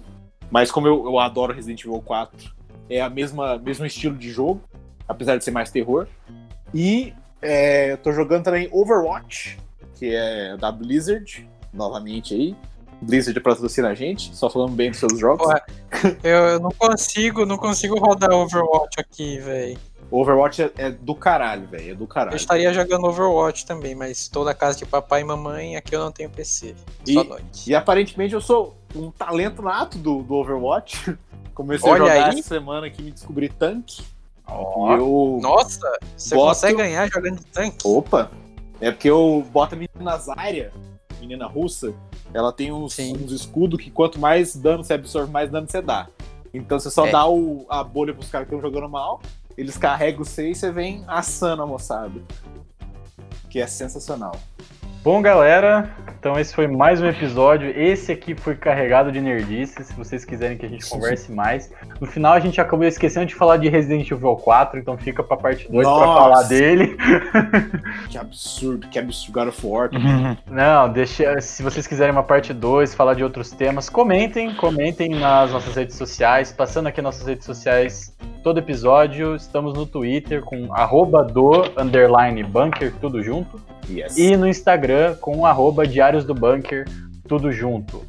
Mas 0.50 0.70
como 0.70 0.86
eu, 0.86 1.04
eu 1.04 1.18
adoro 1.18 1.52
Resident 1.52 1.84
Evil 1.84 2.00
4, 2.00 2.54
é 2.88 3.00
a 3.00 3.10
mesma 3.10 3.58
mesmo 3.58 3.84
estilo 3.84 4.16
de 4.16 4.30
jogo, 4.30 4.60
apesar 5.08 5.36
de 5.36 5.44
ser 5.44 5.50
mais 5.50 5.70
terror. 5.70 6.06
E 6.74 7.12
é, 7.40 7.92
eu 7.92 7.98
tô 7.98 8.12
jogando 8.12 8.44
também 8.44 8.68
Overwatch, 8.72 9.58
que 9.94 10.14
é 10.14 10.56
da 10.56 10.70
Blizzard, 10.70 11.48
novamente 11.72 12.34
aí. 12.34 12.56
Blizzard 13.00 13.38
patrocina 13.40 13.88
a 13.88 13.94
gente, 13.94 14.34
só 14.34 14.48
falando 14.48 14.72
bem 14.72 14.90
dos 14.90 14.98
seus 14.98 15.18
jogos. 15.18 15.46
Porra, 15.46 15.62
eu, 16.22 16.30
eu 16.30 16.60
não 16.60 16.70
consigo, 16.70 17.44
não 17.44 17.58
consigo 17.58 17.98
rodar 17.98 18.32
Overwatch 18.32 18.98
aqui, 18.98 19.38
velho. 19.38 19.78
Overwatch 20.10 20.62
é, 20.62 20.72
é 20.78 20.90
do 20.90 21.14
caralho, 21.14 21.66
velho. 21.66 21.90
É 21.92 21.94
do 21.94 22.04
Eu 22.04 22.08
caralho. 22.08 22.36
estaria 22.36 22.72
jogando 22.72 23.06
Overwatch 23.06 23.66
também, 23.66 23.94
mas 23.94 24.18
estou 24.20 24.44
na 24.44 24.54
casa 24.54 24.78
de 24.78 24.86
papai 24.86 25.20
e 25.22 25.24
mamãe, 25.24 25.76
aqui 25.76 25.94
eu 25.94 26.00
não 26.00 26.12
tenho 26.12 26.30
PC. 26.30 26.74
E- 27.06 27.14
noite. 27.14 27.68
E 27.70 27.74
aparentemente 27.74 28.32
eu 28.32 28.40
sou 28.40 28.76
um 28.94 29.10
talento 29.10 29.60
nato 29.62 29.98
do, 29.98 30.22
do 30.22 30.34
Overwatch. 30.34 31.16
Comecei 31.54 31.90
Olha 31.90 32.04
a 32.04 32.06
jogar 32.08 32.28
aí. 32.28 32.38
essa 32.38 32.48
semana 32.48 32.88
que 32.90 33.02
me 33.02 33.10
descobri 33.10 33.48
tanque. 33.48 34.02
E 34.48 34.92
eu. 34.98 35.38
Nossa, 35.42 35.80
você 36.16 36.34
Boto- 36.34 36.48
consegue 36.48 36.76
ganhar 36.78 37.08
jogando 37.10 37.38
de 37.38 37.46
tanque? 37.46 37.78
Opa! 37.84 38.30
É 38.80 38.90
porque 38.90 39.08
eu 39.10 39.44
boto 39.52 39.74
a 39.74 39.78
menina 39.78 40.16
Zarya, 40.18 40.72
menina 41.18 41.46
russa, 41.46 41.92
ela 42.34 42.52
tem 42.52 42.70
uns, 42.70 42.98
uns 42.98 43.32
escudos 43.32 43.80
que 43.82 43.90
quanto 43.90 44.18
mais 44.18 44.54
dano 44.54 44.84
você 44.84 44.94
absorve, 44.94 45.32
mais 45.32 45.50
dano 45.50 45.66
você 45.68 45.80
dá. 45.80 46.06
Então 46.52 46.78
você 46.78 46.90
só 46.90 47.06
É. 47.06 47.10
dá 47.10 47.26
o, 47.26 47.64
a 47.68 47.82
bolha 47.82 48.12
pros 48.14 48.28
caras 48.28 48.46
que 48.48 48.54
estão 48.54 48.70
jogando 48.70 48.88
mal, 48.90 49.20
eles 49.56 49.76
carregam 49.78 50.24
você 50.24 50.50
e 50.50 50.54
você 50.54 50.70
vem 50.70 51.02
assando 51.08 51.62
a 51.62 51.66
moçada. 51.66 52.20
Que 53.50 53.60
é 53.60 53.66
sensacional. 53.66 54.36
Bom, 55.06 55.22
galera, 55.22 55.88
então 56.18 56.36
esse 56.36 56.52
foi 56.52 56.66
mais 56.66 57.00
um 57.00 57.06
episódio. 57.06 57.70
Esse 57.70 58.10
aqui 58.10 58.34
foi 58.34 58.56
carregado 58.56 59.12
de 59.12 59.20
nerdice, 59.20 59.84
se 59.84 59.92
vocês 59.92 60.24
quiserem 60.24 60.58
que 60.58 60.66
a 60.66 60.68
gente 60.68 60.84
converse 60.90 61.30
mais. 61.30 61.70
No 62.00 62.08
final 62.08 62.32
a 62.32 62.40
gente 62.40 62.60
acabou 62.60 62.84
esquecendo 62.84 63.24
de 63.24 63.36
falar 63.36 63.58
de 63.58 63.68
Resident 63.68 64.10
Evil 64.10 64.34
4, 64.34 64.80
então 64.80 64.98
fica 64.98 65.22
pra 65.22 65.36
parte 65.36 65.70
2 65.70 65.86
pra 65.86 65.96
falar 65.96 66.42
dele. 66.48 66.96
Que 68.10 68.18
absurdo, 68.18 68.88
que 68.88 68.98
absurdo. 68.98 69.32
God 69.32 69.48
of 69.48 69.64
War. 69.64 69.90
Não, 70.50 70.88
deixa. 70.92 71.40
Se 71.40 71.62
vocês 71.62 71.86
quiserem 71.86 72.10
uma 72.10 72.24
parte 72.24 72.52
2, 72.52 72.92
falar 72.92 73.14
de 73.14 73.22
outros 73.22 73.52
temas, 73.52 73.88
comentem, 73.88 74.54
comentem 74.54 75.10
nas 75.10 75.52
nossas 75.52 75.76
redes 75.76 75.94
sociais, 75.94 76.50
passando 76.50 76.88
aqui 76.88 77.00
nossas 77.00 77.28
redes 77.28 77.44
sociais 77.44 78.16
todo 78.42 78.58
episódio. 78.58 79.36
Estamos 79.36 79.72
no 79.74 79.86
Twitter 79.86 80.42
com 80.42 80.74
arroba 80.74 81.22
do 81.22 81.62
underline 81.76 82.42
bunker, 82.42 82.92
tudo 83.00 83.22
junto. 83.22 83.60
Yes. 83.88 84.16
E 84.16 84.36
no 84.36 84.46
Instagram 84.46 85.16
com 85.20 85.46
arroba 85.46 85.86
Diários 85.86 86.24
do 86.24 86.34
Bunker, 86.34 86.84
tudo 87.28 87.50
junto. 87.52 88.04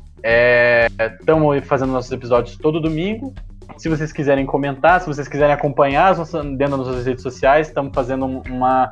Estamos 1.19 1.63
fazendo 1.65 1.91
nossos 1.91 2.11
episódios 2.11 2.57
todo 2.57 2.80
domingo. 2.82 3.34
Se 3.78 3.88
vocês 3.89 4.11
quiserem 4.11 4.45
comentar, 4.45 4.99
se 5.01 5.07
vocês 5.07 5.28
quiserem 5.28 5.53
acompanhar 5.53 6.15
dentro 6.15 6.57
das 6.57 6.88
nossas 6.88 7.05
redes 7.05 7.21
sociais, 7.21 7.67
estamos 7.67 7.91
fazendo 7.93 8.25
um- 8.25 8.41
uma, 8.49 8.91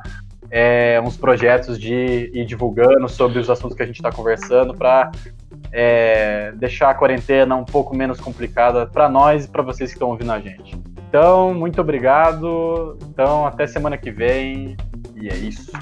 é, 0.50 1.00
uns 1.04 1.16
projetos 1.16 1.78
de 1.78 2.30
ir 2.32 2.44
divulgando 2.44 3.08
sobre 3.08 3.38
os 3.38 3.50
assuntos 3.50 3.76
que 3.76 3.82
a 3.82 3.86
gente 3.86 3.96
está 3.96 4.12
conversando 4.12 4.74
para 4.74 5.10
deixar 6.56 6.90
a 6.90 6.94
quarentena 6.94 7.56
um 7.56 7.64
pouco 7.64 7.94
menos 7.96 8.20
complicada 8.20 8.86
para 8.86 9.08
nós 9.08 9.44
e 9.44 9.48
para 9.48 9.62
vocês 9.62 9.90
que 9.90 9.96
estão 9.96 10.10
ouvindo 10.10 10.32
a 10.32 10.38
gente. 10.38 10.78
Então, 11.08 11.52
muito 11.52 11.80
obrigado. 11.80 12.96
Então, 13.10 13.46
até 13.46 13.66
semana 13.66 13.96
que 13.98 14.10
vem. 14.10 14.76
E 15.20 15.28
é 15.28 15.36
isso. 15.36 15.72